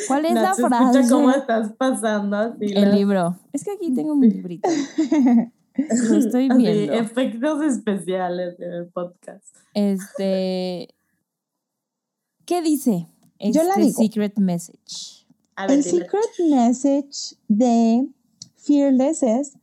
¿cuál 0.07 0.25
es 0.25 0.33
la 0.33 0.53
se 0.53 0.63
frase? 0.67 1.09
cómo 1.09 1.31
estás 1.31 1.73
pasando 1.73 2.35
así. 2.37 2.65
El 2.73 2.81
las- 2.89 2.95
libro. 2.95 3.35
Es 3.53 3.63
que 3.63 3.71
aquí 3.71 3.93
tengo 3.93 4.15
mi 4.15 4.29
librito. 4.29 4.69
Lo 5.75 6.15
estoy 6.17 6.49
así, 6.49 6.57
viendo. 6.57 6.93
efectos 6.93 7.61
especiales 7.63 8.59
en 8.59 8.73
el 8.73 8.87
podcast. 8.87 9.55
Este. 9.73 10.93
¿Qué 12.45 12.61
dice? 12.61 13.07
Yo 13.41 13.63
la 13.63 13.69
Este 13.71 13.81
digo. 13.81 13.97
secret 14.01 14.37
message. 14.37 15.25
A 15.55 15.67
ver, 15.67 15.77
El 15.77 15.83
secret 15.83 16.29
message 16.49 17.35
de 17.47 18.07
Fearless 18.57 19.23
es 19.23 19.53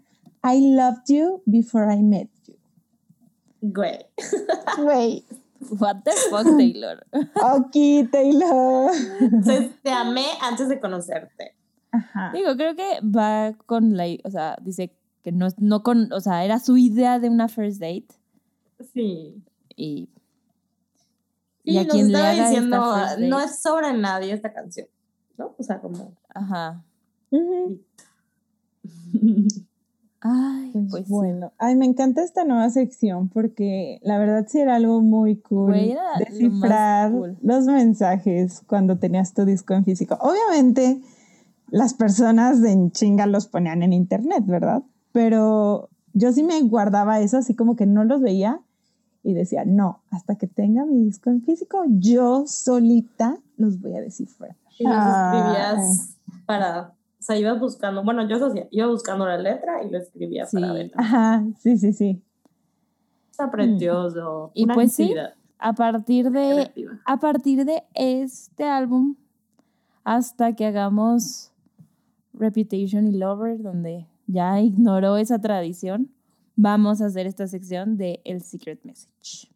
I 0.44 0.60
loved 0.74 1.04
you 1.08 1.42
before 1.46 1.92
I 1.92 2.02
met 2.02 2.28
you. 2.46 2.54
Güey. 3.60 4.06
Güey, 4.78 5.24
What 5.80 6.02
the 6.04 6.12
fuck, 6.30 6.44
Taylor. 6.56 7.04
Ok, 7.34 7.72
Taylor. 8.12 8.92
Entonces, 9.20 9.70
te 9.82 9.90
amé 9.90 10.24
antes 10.40 10.68
de 10.68 10.78
conocerte. 10.78 11.54
Ajá. 11.90 12.30
Digo, 12.32 12.54
creo 12.56 12.76
que 12.76 13.00
va 13.04 13.52
con 13.66 13.96
la, 13.96 14.04
o 14.24 14.30
sea, 14.30 14.56
dice 14.62 14.92
que 15.24 15.32
no, 15.32 15.48
no 15.58 15.82
con, 15.82 16.12
o 16.12 16.20
sea, 16.20 16.44
era 16.44 16.60
su 16.60 16.76
idea 16.76 17.18
de 17.18 17.28
una 17.28 17.48
first 17.48 17.80
date 17.80 18.06
Sí. 18.92 19.42
y, 19.74 20.08
Y, 21.68 21.74
y 21.74 21.78
a 21.78 21.84
nos 21.84 21.92
quien 21.92 22.08
le 22.08 22.12
estaba 22.14 22.30
haga 22.30 22.48
diciendo, 22.48 22.90
date, 22.92 23.28
no 23.28 23.40
es 23.40 23.60
sobre 23.60 23.92
nadie 23.92 24.32
esta 24.32 24.52
canción, 24.52 24.86
¿no? 25.36 25.54
O 25.58 25.62
sea, 25.62 25.80
como... 25.80 26.12
ajá. 26.34 26.82
Ay, 30.20 30.70
Pues, 30.72 30.86
pues, 30.90 31.06
sí. 31.06 31.12
bueno, 31.12 31.52
ay, 31.58 31.76
me 31.76 31.86
encanta 31.86 32.24
esta 32.24 32.44
nueva 32.44 32.68
sección 32.70 33.28
porque 33.28 34.00
la 34.02 34.18
verdad 34.18 34.46
sí 34.48 34.58
era 34.58 34.74
algo 34.74 35.00
muy 35.00 35.36
cool 35.36 35.76
lo 35.76 36.00
descifrar 36.18 37.12
cool. 37.12 37.36
los 37.40 37.66
mensajes 37.66 38.62
cuando 38.66 38.98
tenías 38.98 39.32
tu 39.32 39.44
disco 39.44 39.74
en 39.74 39.84
físico. 39.84 40.18
Obviamente 40.20 41.00
las 41.70 41.94
personas 41.94 42.60
de 42.62 42.72
en 42.72 42.90
chinga 42.90 43.26
los 43.26 43.46
ponían 43.46 43.84
en 43.84 43.92
internet, 43.92 44.42
¿verdad? 44.44 44.82
Pero 45.12 45.88
yo 46.14 46.32
sí 46.32 46.42
me 46.42 46.60
guardaba 46.62 47.20
eso 47.20 47.36
así 47.36 47.54
como 47.54 47.76
que 47.76 47.86
no 47.86 48.02
los 48.04 48.20
veía 48.20 48.60
y 49.28 49.34
decía, 49.34 49.64
no, 49.66 50.00
hasta 50.10 50.36
que 50.36 50.46
tenga 50.46 50.86
mi 50.86 51.04
disco 51.04 51.28
en 51.28 51.42
físico, 51.42 51.84
yo 51.88 52.44
solita 52.46 53.36
los 53.58 53.78
voy 53.78 53.94
a 53.94 54.00
descifrar. 54.00 54.56
Y 54.78 54.84
los 54.84 54.94
Ah. 54.96 55.32
escribías 55.76 56.16
para... 56.46 56.94
O 57.20 57.22
sea, 57.22 57.36
ibas 57.36 57.60
buscando... 57.60 58.02
Bueno, 58.04 58.26
yo 58.26 58.36
eso 58.36 58.46
hacía. 58.46 58.68
Iba 58.70 58.86
buscando 58.86 59.26
la 59.26 59.36
letra 59.36 59.82
y 59.84 59.90
lo 59.90 59.98
escribía 59.98 60.46
Sí. 60.46 60.56
para 60.58 60.72
ver. 60.72 60.90
Ajá, 60.94 61.44
sí, 61.58 61.76
sí, 61.76 61.92
sí. 61.92 62.22
Está 63.30 63.50
precioso. 63.50 64.50
Y 64.54 64.64
una 64.64 64.74
pues 64.74 64.94
sí, 64.94 65.14
A 65.58 65.72
partir 65.74 66.30
de, 66.30 66.54
creativa. 66.54 66.92
a 67.04 67.16
partir 67.18 67.64
de 67.66 67.82
este 67.94 68.64
álbum, 68.64 69.16
hasta 70.04 70.54
que 70.54 70.64
hagamos 70.64 71.52
Reputation 72.32 73.06
y 73.08 73.12
Lover, 73.18 73.60
donde 73.60 74.06
ya 74.26 74.58
ignoró 74.60 75.18
esa 75.18 75.38
tradición, 75.38 76.08
vamos 76.60 77.00
a 77.00 77.06
hacer 77.06 77.26
esta 77.28 77.46
sección 77.46 77.96
de 77.96 78.20
El 78.24 78.42
Secret 78.42 78.80
Message. 78.84 79.48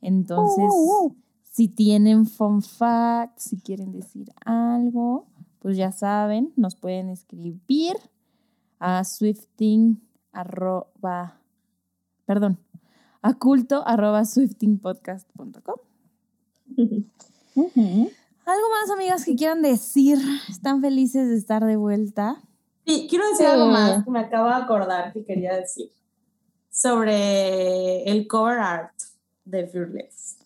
Entonces, 0.00 0.64
Uh, 0.70 1.06
uh. 1.08 1.16
si 1.42 1.68
tienen 1.68 2.24
fun 2.26 2.62
facts, 2.62 3.44
si 3.44 3.60
quieren 3.60 3.92
decir 3.92 4.32
algo, 4.46 5.26
pues 5.58 5.76
ya 5.76 5.92
saben, 5.92 6.50
nos 6.56 6.76
pueden 6.76 7.10
escribir 7.10 7.96
a 8.78 9.04
swifting 9.04 10.00
arroba, 10.32 11.38
perdón, 12.26 12.58
a 13.22 13.34
culto 13.34 13.86
arroba 13.86 14.24
swiftingpodcast.com. 14.24 15.76
¿Algo 17.56 18.66
más, 18.70 18.90
amigas, 18.92 19.24
que 19.24 19.36
quieran 19.36 19.62
decir? 19.62 20.18
¿Están 20.48 20.80
felices 20.80 21.28
de 21.28 21.36
estar 21.36 21.64
de 21.64 21.76
vuelta? 21.76 22.42
Sí, 22.86 23.06
quiero 23.08 23.24
decir 23.28 23.46
Sí. 23.46 23.52
algo 23.52 23.66
más 23.68 24.04
que 24.04 24.10
me 24.10 24.20
acabo 24.20 24.48
de 24.48 24.54
acordar 24.54 25.12
que 25.12 25.24
quería 25.24 25.54
decir 25.54 25.90
sobre 26.74 28.02
el 28.10 28.26
cover 28.26 28.58
art 28.58 28.92
de 29.44 29.66
Fearless. 29.68 30.38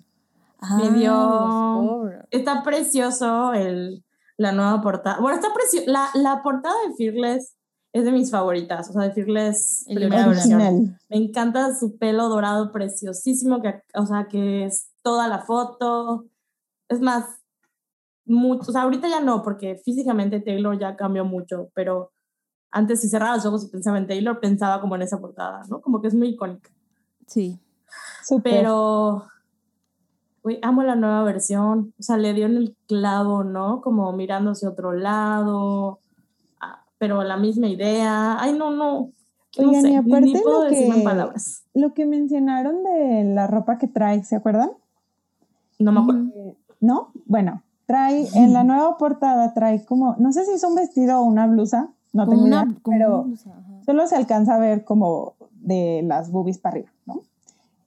Me 0.77 0.91
dio- 0.91 1.13
Ah, 1.15 1.77
los 1.81 1.89
covers. 1.89 2.27
Está 2.31 2.63
precioso 2.63 3.53
el, 3.55 4.05
la 4.37 4.53
nueva 4.53 4.81
portada. 4.83 5.19
Bueno, 5.21 5.37
está 5.39 5.55
precioso. 5.55 5.91
La, 5.91 6.11
la 6.15 6.43
portada 6.43 6.75
de 6.87 6.95
Fearless 6.97 7.55
es 7.95 8.05
de 8.05 8.13
mis 8.13 8.31
favoritas, 8.31 8.91
o 8.91 8.93
sea, 8.93 9.03
de 9.05 9.13
Fearless 9.13 9.87
El 9.89 9.97
primera 9.99 10.27
versión. 10.29 10.61
Original. 10.61 10.99
Me 11.09 11.17
encanta 11.17 11.75
su 11.75 11.97
pelo 11.97 12.29
dorado 12.29 12.71
preciosísimo, 12.73 13.63
que, 13.63 13.83
o 13.95 14.05
sea, 14.05 14.27
que 14.29 14.67
es 14.67 14.91
toda 15.03 15.29
la 15.29 15.39
foto. 15.41 16.27
Es 16.91 17.01
más, 17.01 17.25
mucho, 18.27 18.71
o 18.71 18.73
sea, 18.73 18.83
ahorita 18.83 19.09
ya 19.09 19.21
no, 19.21 19.43
porque 19.43 19.77
físicamente 19.83 20.41
Taylor 20.41 20.79
ya 20.79 20.97
cambió 20.97 21.25
mucho, 21.25 21.71
pero 21.75 22.13
antes 22.71 23.01
si 23.01 23.09
cerraba 23.09 23.37
los 23.37 23.47
ojos 23.47 23.65
y 23.65 23.69
pensaba 23.69 23.99
en 23.99 24.07
Taylor, 24.07 24.41
pensaba 24.41 24.81
como 24.81 24.95
en 24.97 25.03
esa 25.03 25.19
portada, 25.21 25.63
¿no? 25.69 25.81
Como 25.81 26.01
que 26.01 26.09
es 26.09 26.15
muy 26.15 26.29
icónica. 26.29 26.71
Sí. 27.27 27.59
Súper. 28.25 28.53
Pero, 28.53 29.25
uy, 30.43 30.59
amo 30.63 30.83
la 30.83 30.95
nueva 30.97 31.23
versión. 31.25 31.93
O 31.99 32.03
sea, 32.03 32.17
le 32.17 32.35
dio 32.35 32.47
en 32.47 32.57
el 32.57 32.77
clavo, 32.87 33.45
¿no? 33.45 33.81
Como 33.81 34.13
mirando 34.13 34.51
hacia 34.53 34.69
otro 34.69 34.93
lado, 34.93 36.01
ah, 36.61 36.83
pero 36.99 37.23
la 37.23 37.37
misma 37.37 37.69
idea. 37.69 38.37
Ay, 38.41 38.53
no, 38.53 38.71
no. 38.71 39.11
no 39.59 39.69
Oigan, 39.69 39.83
sé, 39.83 39.89
y 39.89 39.91
ni- 39.93 39.97
aparte 39.97 40.21
ni 40.27 40.39
puedo 40.41 40.65
lo 40.65 40.71
en 40.71 40.93
que- 40.93 41.01
palabras. 41.03 41.63
Lo 41.75 41.95
que 41.95 42.07
mencionaron 42.07 42.83
de 42.85 43.25
la 43.35 43.47
ropa 43.47 43.79
que 43.79 43.89
trae, 43.89 44.23
¿se 44.25 44.37
acuerdan? 44.37 44.71
No 45.79 45.93
me 45.93 46.01
acuerdo. 46.01 46.23
Ujú. 46.25 46.57
¿No? 46.81 47.13
Bueno, 47.25 47.63
trae, 47.87 48.27
en 48.35 48.53
la 48.53 48.63
nueva 48.65 48.97
portada 48.99 49.55
trae 49.55 49.85
como, 49.85 50.17
no 50.19 50.33
sé 50.33 50.45
si 50.45 50.53
es 50.53 50.65
un 50.65 50.75
vestido 50.75 51.19
o 51.21 51.25
una 51.25 51.47
blusa, 51.47 51.89
no 52.25 52.31
tengo 52.31 52.45
una, 52.45 52.65
idea, 52.65 52.81
pero 52.85 53.23
una 53.23 53.83
solo 53.85 54.07
se 54.07 54.17
alcanza 54.17 54.55
a 54.55 54.59
ver 54.59 54.85
como 54.85 55.35
de 55.53 56.03
las 56.05 56.31
boobies 56.31 56.59
para 56.59 56.75
arriba, 56.75 56.93
¿no? 57.07 57.23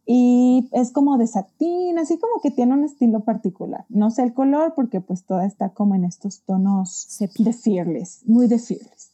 Y 0.05 0.67
es 0.71 0.91
como 0.91 1.17
de 1.17 1.27
satín, 1.27 1.99
así 1.99 2.17
como 2.17 2.41
que 2.41 2.51
tiene 2.51 2.73
un 2.73 2.83
estilo 2.83 3.21
particular. 3.21 3.85
No 3.87 4.09
sé 4.09 4.23
el 4.23 4.33
color 4.33 4.73
porque 4.75 4.99
pues 4.99 5.23
toda 5.25 5.45
está 5.45 5.69
como 5.69 5.95
en 5.95 6.03
estos 6.03 6.41
tonos 6.41 6.91
Sepia. 6.91 7.45
de 7.45 7.53
Fearless, 7.53 8.23
muy 8.25 8.47
de 8.47 8.57
Fearless. 8.57 9.11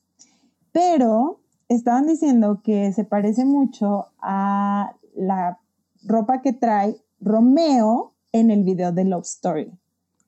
Pero 0.71 1.39
estaban 1.67 2.07
diciendo 2.07 2.61
que 2.63 2.93
se 2.93 3.03
parece 3.03 3.43
mucho 3.43 4.07
a 4.21 4.95
la 5.15 5.59
ropa 6.03 6.41
que 6.41 6.53
trae 6.53 6.95
Romeo 7.19 8.13
en 8.31 8.49
el 8.49 8.63
video 8.63 8.91
de 8.91 9.03
Love 9.03 9.25
Story. 9.25 9.71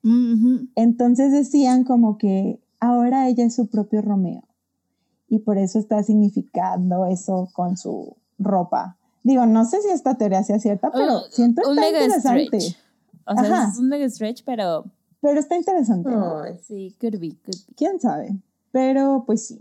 Ujú. 0.04 0.68
Entonces 0.74 1.32
decían 1.32 1.84
como 1.84 2.18
que 2.18 2.60
ahora 2.80 3.28
ella 3.28 3.44
es 3.44 3.54
su 3.54 3.68
propio 3.68 4.02
Romeo 4.02 4.42
y 5.30 5.38
por 5.38 5.56
eso 5.56 5.78
está 5.78 6.02
significando 6.02 7.06
eso 7.06 7.48
con 7.54 7.78
su 7.78 8.14
ropa. 8.38 8.96
Digo, 9.22 9.46
no 9.46 9.64
sé 9.64 9.80
si 9.80 9.88
esta 9.88 10.16
teoría 10.16 10.42
sea 10.44 10.58
cierta, 10.58 10.90
pero 10.90 11.22
Un- 11.24 11.30
siento 11.30 11.62
está 11.62 11.74
mega 11.74 12.04
interesante. 12.04 12.46
stretch. 12.60 12.76
O 13.26 13.34
sea, 13.34 13.42
Ajá. 13.62 13.70
es 13.72 13.78
un 13.78 13.88
mega 13.88 14.08
stretch, 14.10 14.42
pero 14.44 14.84
Pero 15.22 15.38
está 15.40 15.56
interesante. 15.56 16.10
sí, 16.66 16.94
could 17.00 17.18
be, 17.20 17.30
could 17.44 17.56
be. 17.68 17.74
¿Quién 17.76 18.00
sabe? 18.00 18.34
Pero 18.72 19.22
pues 19.26 19.46
sí, 19.46 19.58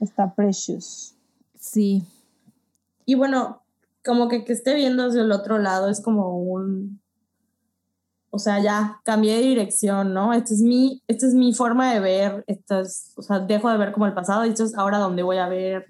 está 0.00 0.34
precious. 0.34 1.14
Sí. 1.58 2.04
Y 3.06 3.14
bueno, 3.14 3.62
como 4.04 4.28
que 4.28 4.44
que 4.44 4.52
esté 4.52 4.74
viendo 4.74 5.06
hacia 5.06 5.22
el 5.22 5.32
otro 5.32 5.58
lado 5.58 5.88
es 5.88 6.00
como 6.00 6.36
un... 6.38 7.00
O 8.36 8.38
sea, 8.38 8.60
ya 8.62 9.00
cambié 9.02 9.36
de 9.36 9.42
dirección, 9.42 10.12
¿no? 10.12 10.34
Esta 10.34 10.52
es 10.52 10.60
mi, 10.60 11.02
esta 11.08 11.26
es 11.26 11.32
mi 11.32 11.54
forma 11.54 11.90
de 11.94 12.00
ver, 12.00 12.44
esta 12.46 12.80
es, 12.80 13.12
o 13.16 13.22
sea, 13.22 13.38
dejo 13.40 13.70
de 13.70 13.78
ver 13.78 13.92
como 13.92 14.04
el 14.04 14.12
pasado 14.12 14.44
y 14.44 14.50
esto 14.50 14.64
es 14.64 14.74
ahora 14.76 14.98
donde 14.98 15.22
voy 15.22 15.38
a 15.38 15.48
ver. 15.48 15.86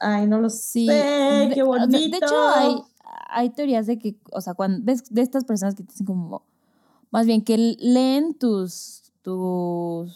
Ay, 0.00 0.26
no 0.26 0.40
lo 0.40 0.50
Sí. 0.50 0.86
sé, 0.88 1.50
qué 1.54 1.62
bonito. 1.62 1.86
de 1.96 2.04
hecho, 2.04 2.48
hay, 2.48 2.74
hay 3.28 3.50
teorías 3.50 3.86
de 3.86 3.96
que, 3.98 4.16
o 4.32 4.40
sea, 4.40 4.54
cuando 4.54 4.80
ves 4.82 5.04
de 5.08 5.22
estas 5.22 5.44
personas 5.44 5.76
que 5.76 5.84
te 5.84 5.92
dicen 5.92 6.06
como, 6.06 6.42
más 7.12 7.26
bien 7.26 7.42
que 7.44 7.56
leen 7.78 8.34
tus, 8.34 9.12
tus 9.22 10.12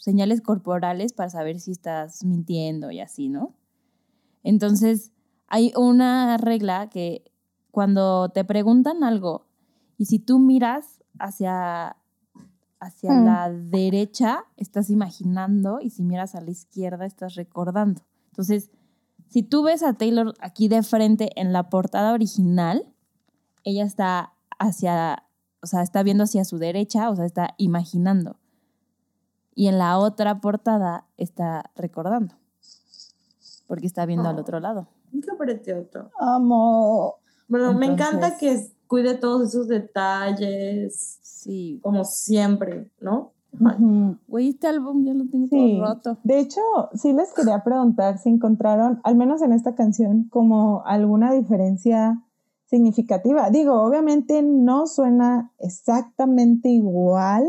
señales 0.00 0.40
corporales 0.40 1.12
para 1.12 1.30
saber 1.30 1.60
si 1.60 1.70
estás 1.70 2.24
mintiendo 2.24 2.90
y 2.90 2.98
así, 2.98 3.28
¿no? 3.28 3.54
Entonces, 4.42 5.12
hay 5.46 5.72
una 5.76 6.36
regla 6.36 6.88
que 6.90 7.30
cuando 7.70 8.28
te 8.30 8.44
preguntan 8.44 9.04
algo 9.04 9.45
y 9.98 10.06
si 10.06 10.18
tú 10.18 10.38
miras 10.38 11.02
hacia, 11.18 11.96
hacia 12.80 13.12
Mm. 13.12 13.24
la 13.24 13.50
derecha, 13.50 14.44
estás 14.56 14.90
imaginando 14.90 15.78
y 15.80 15.90
si 15.90 16.02
miras 16.02 16.34
a 16.34 16.40
la 16.40 16.50
izquierda, 16.50 17.06
estás 17.06 17.34
recordando. 17.34 18.02
Entonces, 18.30 18.70
si 19.28 19.42
tú 19.42 19.62
ves 19.62 19.82
a 19.82 19.94
Taylor 19.94 20.34
aquí 20.40 20.68
de 20.68 20.82
frente 20.82 21.30
en 21.40 21.52
la 21.52 21.68
portada 21.70 22.12
original, 22.12 22.86
ella 23.64 23.84
está 23.84 24.34
hacia, 24.58 25.24
o 25.62 25.66
sea, 25.66 25.82
está 25.82 26.02
viendo 26.02 26.24
hacia 26.24 26.44
su 26.44 26.58
derecha, 26.58 27.10
o 27.10 27.16
sea, 27.16 27.24
está 27.24 27.54
imaginando. 27.58 28.36
Y 29.54 29.68
en 29.68 29.78
la 29.78 29.98
otra 29.98 30.40
portada 30.40 31.06
está 31.16 31.70
recordando, 31.74 32.34
porque 33.66 33.86
está 33.86 34.04
viendo 34.06 34.28
al 34.28 34.36
Oh. 34.36 34.40
otro 34.42 34.60
lado. 34.60 34.86
Qué 35.12 35.32
precioso. 35.38 36.10
Amo. 36.20 37.16
Bueno, 37.48 37.72
me 37.72 37.86
encanta 37.86 38.36
que 38.36 38.70
cuide 38.86 39.14
todos 39.14 39.48
esos 39.48 39.68
detalles, 39.68 41.18
Sí. 41.22 41.78
como 41.82 42.04
siempre, 42.04 42.90
¿no? 43.00 43.32
Güey, 44.28 44.50
este 44.50 44.66
álbum 44.66 45.04
ya 45.04 45.14
lo 45.14 45.24
tengo 45.30 45.46
Sí. 45.50 45.78
todo 45.78 45.86
roto. 45.94 46.18
De 46.24 46.40
hecho, 46.40 46.60
sí 46.94 47.12
les 47.12 47.32
quería 47.32 47.62
preguntar 47.64 48.18
si 48.18 48.28
encontraron, 48.28 49.00
al 49.04 49.16
menos 49.16 49.40
en 49.42 49.52
esta 49.52 49.74
canción, 49.74 50.24
como 50.30 50.82
alguna 50.84 51.32
diferencia 51.32 52.22
significativa. 52.66 53.48
Digo, 53.50 53.80
obviamente 53.82 54.42
no 54.42 54.86
suena 54.86 55.52
exactamente 55.58 56.68
igual, 56.68 57.46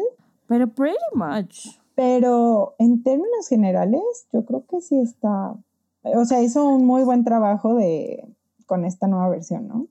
Pero 0.48 0.68
pretty 0.70 0.98
much. 1.16 1.76
pero 1.96 2.76
en 2.78 3.04
términos 3.04 3.48
generales, 3.50 4.28
yo 4.32 4.46
creo 4.46 4.64
que 4.70 4.80
sí 4.80 4.98
está, 5.00 5.56
o 6.04 6.26
sea, 6.26 6.42
hizo 6.42 6.66
un 6.70 6.86
muy 6.86 7.04
buen 7.04 7.24
trabajo 7.26 7.74
de 7.76 8.24
con 8.68 8.86
esta 8.86 9.08
nueva 9.08 9.28
versión, 9.30 9.68
¿no? 9.68 9.88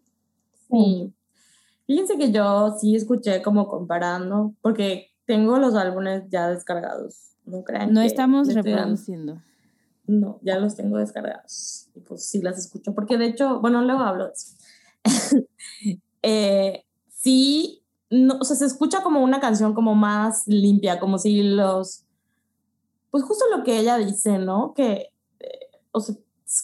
Sí. 0.70 1.12
Fíjense 1.86 2.18
que 2.18 2.32
yo 2.32 2.76
sí 2.80 2.96
escuché 2.96 3.42
como 3.42 3.68
comparando, 3.68 4.54
porque 4.60 5.10
tengo 5.24 5.58
los 5.58 5.74
álbumes 5.74 6.24
ya 6.28 6.48
descargados. 6.48 7.36
No 7.44 7.62
crean 7.62 7.92
No 7.92 8.00
que 8.00 8.06
estamos 8.06 8.52
reproduciendo. 8.52 9.40
No, 10.06 10.38
ya 10.42 10.58
los 10.58 10.74
tengo 10.74 10.98
descargados. 10.98 11.88
Y 11.94 12.00
pues 12.00 12.24
sí 12.24 12.42
las 12.42 12.58
escucho, 12.58 12.94
porque 12.94 13.18
de 13.18 13.26
hecho, 13.26 13.60
bueno, 13.60 13.82
luego 13.82 14.00
hablo 14.00 14.26
de 14.26 14.32
eso. 14.32 14.56
Eh, 16.28 16.84
sí, 17.08 17.84
no, 18.10 18.38
o 18.40 18.44
sea, 18.44 18.56
se 18.56 18.66
escucha 18.66 19.04
como 19.04 19.22
una 19.22 19.38
canción 19.38 19.74
como 19.74 19.94
más 19.94 20.42
limpia, 20.48 20.98
como 20.98 21.18
si 21.18 21.40
los, 21.40 22.02
pues 23.12 23.22
justo 23.22 23.44
lo 23.56 23.62
que 23.62 23.78
ella 23.78 23.96
dice, 23.96 24.38
¿no? 24.38 24.74
Que, 24.74 25.12
eh, 25.38 25.60
o 25.92 26.00
sea, 26.00 26.16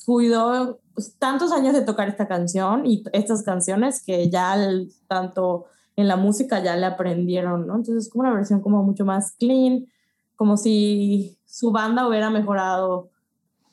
cuidó 0.04 0.78
pues, 0.94 1.16
tantos 1.18 1.52
años 1.52 1.74
de 1.74 1.82
tocar 1.82 2.08
esta 2.08 2.28
canción 2.28 2.86
y 2.86 3.02
estas 3.12 3.42
canciones 3.42 4.02
que 4.04 4.30
ya 4.30 4.54
el- 4.54 4.92
tanto 5.08 5.66
en 5.96 6.08
la 6.08 6.16
música 6.16 6.62
ya 6.62 6.76
le 6.76 6.86
aprendieron, 6.86 7.66
¿no? 7.66 7.76
Entonces 7.76 8.06
es 8.06 8.10
como 8.10 8.22
una 8.22 8.34
versión 8.34 8.60
como 8.60 8.82
mucho 8.82 9.04
más 9.04 9.32
clean, 9.38 9.86
como 10.36 10.56
si 10.56 11.36
su 11.44 11.70
banda 11.70 12.08
hubiera 12.08 12.30
mejorado, 12.30 13.10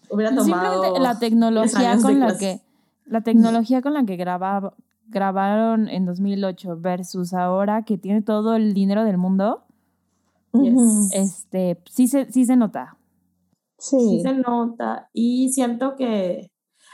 hubiera 0.10 0.36
tomado... 0.36 0.72
Simplemente 0.74 1.00
la 1.00 1.20
tecnología 1.20 1.98
con 2.02 2.20
la 2.20 2.38
que 2.38 2.62
la 3.06 3.22
tecnología 3.22 3.82
con 3.82 3.94
la 3.94 4.04
que 4.06 4.18
grababa, 4.18 4.74
grabaron 5.08 5.88
en 5.88 6.06
2008 6.06 6.78
versus 6.80 7.34
ahora 7.34 7.84
que 7.84 7.98
tiene 7.98 8.22
todo 8.22 8.56
el 8.56 8.74
dinero 8.74 9.04
del 9.04 9.18
mundo, 9.18 9.64
Yes. 10.52 11.12
Este 11.14 11.80
sí 11.90 12.08
se 12.08 12.32
sí 12.32 12.44
se 12.46 12.56
nota. 12.56 12.96
Sí 13.80 13.98
Sí. 14.00 14.22
se 14.22 14.34
nota 14.34 15.10
y 15.14 15.52
siento 15.54 15.96
que 15.96 16.52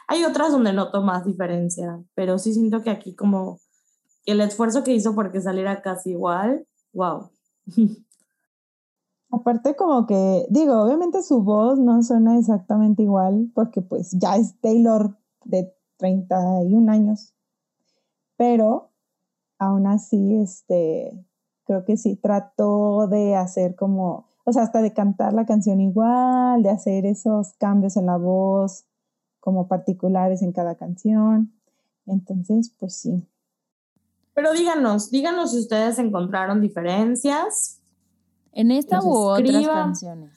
hay 0.07 0.23
otras 0.23 0.51
donde 0.51 0.73
noto 0.73 1.01
más 1.01 1.25
diferencia, 1.25 2.01
pero 2.15 2.37
sí 2.39 2.53
siento 2.53 2.81
que 2.83 2.91
aquí 2.91 3.15
como 3.15 3.59
el 4.25 4.41
esfuerzo 4.41 4.83
que 4.83 4.93
hizo 4.93 5.15
porque 5.15 5.41
saliera 5.41 5.81
casi 5.81 6.11
igual, 6.11 6.67
wow. 6.93 7.29
Aparte 9.31 9.75
como 9.75 10.05
que, 10.05 10.45
digo, 10.49 10.81
obviamente 10.81 11.21
su 11.23 11.43
voz 11.43 11.79
no 11.79 12.01
suena 12.03 12.37
exactamente 12.39 13.03
igual 13.03 13.51
porque 13.53 13.81
pues 13.81 14.11
ya 14.11 14.37
es 14.37 14.59
Taylor 14.61 15.17
de 15.43 15.73
31 15.97 16.89
años, 16.89 17.33
pero 18.37 18.91
aún 19.59 19.87
así, 19.87 20.35
este, 20.41 21.25
creo 21.65 21.83
que 21.85 21.97
sí 21.97 22.15
trató 22.15 23.07
de 23.07 23.35
hacer 23.35 23.75
como, 23.75 24.27
o 24.45 24.53
sea, 24.53 24.63
hasta 24.63 24.81
de 24.81 24.93
cantar 24.93 25.33
la 25.33 25.45
canción 25.45 25.81
igual, 25.81 26.63
de 26.63 26.69
hacer 26.69 27.05
esos 27.05 27.53
cambios 27.53 27.97
en 27.97 28.05
la 28.05 28.17
voz 28.17 28.85
como 29.39 29.67
particulares 29.67 30.41
en 30.43 30.51
cada 30.51 30.75
canción. 30.75 31.53
Entonces, 32.05 32.73
pues 32.79 32.97
sí. 32.97 33.27
Pero 34.33 34.53
díganos, 34.53 35.09
díganos 35.09 35.51
si 35.51 35.59
ustedes 35.59 35.97
encontraron 35.97 36.61
diferencias. 36.61 37.81
En 38.51 38.69
esta 38.69 38.97
Nos 38.97 39.05
u 39.05 39.13
otras 39.13 39.67
canciones. 39.67 40.31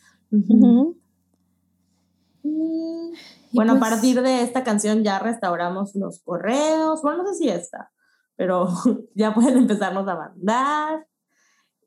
Y 2.43 3.13
Bueno, 3.53 3.75
a 3.75 3.79
pues, 3.79 3.91
partir 3.91 4.23
de 4.23 4.43
esta 4.43 4.65
canción 4.65 5.03
ya 5.03 5.19
restauramos 5.19 5.95
los 5.95 6.21
correos, 6.21 7.03
bueno, 7.03 7.23
no 7.23 7.29
sé 7.29 7.35
si 7.35 7.49
esta, 7.49 7.91
pero 8.37 8.69
ya 9.15 9.35
pueden 9.35 9.59
empezarnos 9.59 10.09
a 10.09 10.17
mandar. 10.17 11.07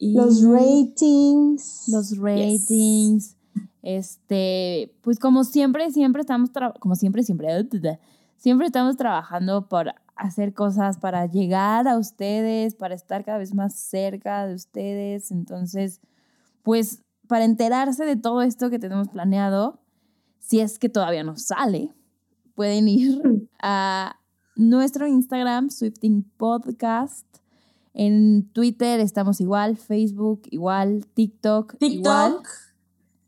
Y 0.04 0.14
Los 0.14 0.44
ratings. 0.44 1.84
los 1.90 2.18
ratings, 2.18 3.38
este, 3.84 4.96
pues 5.02 5.20
como 5.20 5.44
siempre, 5.44 5.92
siempre 5.92 6.22
estamos, 6.22 6.50
como 6.80 6.96
siempre, 6.96 7.22
siempre, 7.22 7.48
siempre 8.36 8.66
estamos 8.66 8.98
trabajando 8.98 9.70
por 9.70 9.94
hacer 10.16 10.56
cosas 10.56 10.98
para 10.98 11.28
llegar 11.28 11.88
a 11.88 12.00
ustedes, 12.00 12.74
para 12.74 12.96
estar 12.96 13.24
cada 13.24 13.38
vez 13.38 13.54
más 13.54 13.76
cerca 13.76 14.48
de 14.48 14.56
ustedes. 14.56 15.30
Entonces, 15.30 16.02
pues 16.64 17.04
para 17.28 17.46
enterarse 17.46 18.04
de 18.04 18.16
todo 18.16 18.42
esto 18.42 18.72
que 18.72 18.80
tenemos 18.80 19.08
planeado, 19.10 19.82
si 20.40 20.62
es 20.62 20.80
que 20.80 20.90
todavía 20.90 21.24
no 21.24 21.38
sale, 21.38 21.94
pueden 22.56 22.88
ir 22.88 23.48
a 23.62 24.20
nuestro 24.56 25.06
Instagram, 25.06 25.70
Swifting 25.70 26.24
Podcast. 26.38 27.41
En 27.94 28.50
Twitter 28.54 29.00
estamos 29.00 29.42
igual, 29.42 29.78
Facebook 29.78 30.44
igual, 30.50 31.06
TikTok, 31.14 31.76
igual. 31.80 32.32
TikTok. 32.32 32.48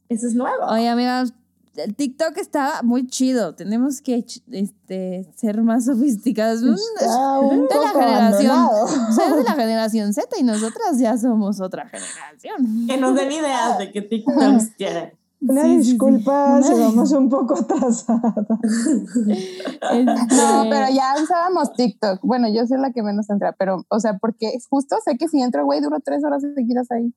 Eso 0.10 0.27
es 0.27 0.35
nuevo. 0.35 0.65
Oye, 0.68 0.88
amigas, 0.88 1.34
el 1.76 1.95
TikTok 1.95 2.38
está 2.38 2.81
muy 2.84 3.07
chido. 3.07 3.56
Tenemos 3.56 4.02
que 4.02 4.23
este, 4.52 5.31
ser 5.35 5.61
más 5.64 5.85
sofisticados. 5.85 6.61
Mm, 6.61 6.76
Está 6.99 7.40
un 7.40 7.68
de 7.68 7.76
la 7.76 7.94
poco 7.94 7.99
generación. 7.99 8.68
Soy 9.15 9.31
de 9.38 9.44
la 9.44 9.53
generación 9.53 10.14
Z 10.14 10.40
y 10.40 10.44
nosotras 10.44 10.99
ya 10.99 11.18
somos 11.18 11.60
otra 11.60 11.88
generación. 11.88 12.88
Que 12.88 12.98
nos 12.98 13.15
den 13.15 13.31
ideas 13.31 13.77
de 13.77 13.91
qué 13.91 14.02
TikToks 14.03 14.76
quieren. 14.77 15.14
Una 15.48 15.61
Sí, 15.64 15.68
sí, 15.78 15.84
sí. 15.84 15.90
disculpa 15.91 16.61
si 16.64 16.74
Una- 16.74 16.86
vamos 16.86 17.11
un 17.11 17.30
poco 17.30 17.56
atrasadas. 17.56 18.34
Este, 19.28 20.03
No, 20.06 20.64
pero 20.70 20.86
ya 20.94 21.15
usábamos 21.22 21.74
TikTok. 21.74 22.20
Bueno, 22.24 22.48
yo 22.49 22.65
soy 22.65 22.80
la 22.80 22.91
que 22.91 23.03
menos 23.03 23.30
entra, 23.30 23.53
pero, 23.57 23.86
o 23.90 23.99
sea, 23.99 24.18
porque 24.20 24.57
justo 24.70 24.95
sé 25.03 25.18
que 25.18 25.28
si 25.28 25.41
entro, 25.41 25.65
güey, 25.65 25.82
duro 25.82 25.98
tres 26.03 26.24
horas 26.24 26.44
seguidas 26.56 26.90
ahí. 26.91 27.14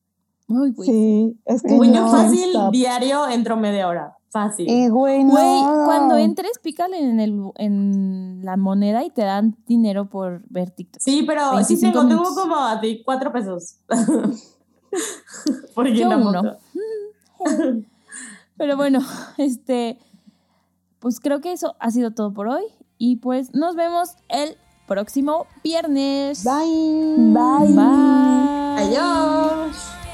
Ay, 0.49 0.71
güey. 0.73 0.89
Sí, 0.89 1.41
es 1.45 1.63
que 1.63 1.77
Güey, 1.77 1.93
yo 1.93 2.03
no 2.03 2.11
fácil, 2.11 2.51
stop. 2.51 2.73
diario 2.73 3.29
entro 3.29 3.57
media 3.57 3.89
hora. 3.89 4.13
Fácil. 4.31 4.69
Y, 4.69 4.89
güey, 4.89 5.25
no. 5.25 5.31
Güey, 5.33 5.63
cuando 5.87 6.17
entres, 6.17 6.59
pícale 6.63 6.99
en, 6.99 7.21
el, 7.21 7.41
en 7.57 8.41
la 8.45 8.57
moneda 8.57 9.03
y 9.05 9.11
te 9.11 9.23
dan 9.23 9.57
dinero 9.67 10.09
por 10.11 10.43
ver 10.51 10.71
TikTok. 10.71 11.01
Sí, 11.01 11.23
pero 11.27 11.51
sí 11.65 11.77
25 11.77 11.93
tengo, 11.93 12.09
tengo 12.09 12.23
minutos. 12.23 12.43
como 12.43 12.57
a 12.57 12.81
ti 12.81 13.03
cuatro 13.05 13.33
pesos. 13.33 13.77
Porque 15.75 15.95
Yo 15.97 16.09
uno. 16.09 16.43
Pero 18.57 18.77
bueno, 18.77 19.01
este, 19.39 19.99
pues 20.99 21.21
creo 21.21 21.41
que 21.41 21.53
eso 21.53 21.77
ha 21.81 21.91
sido 21.91 22.13
todo 22.13 22.33
por 22.33 22.49
hoy. 22.49 22.65
Y 22.99 23.17
pues 23.17 23.55
nos 23.55 23.77
vemos 23.77 24.17
el 24.29 24.57
próximo 24.87 25.47
viernes. 25.63 26.45
Bye. 26.45 27.17
Bye. 27.33 27.75
Bye. 27.75 28.77
Adiós. 28.79 30.06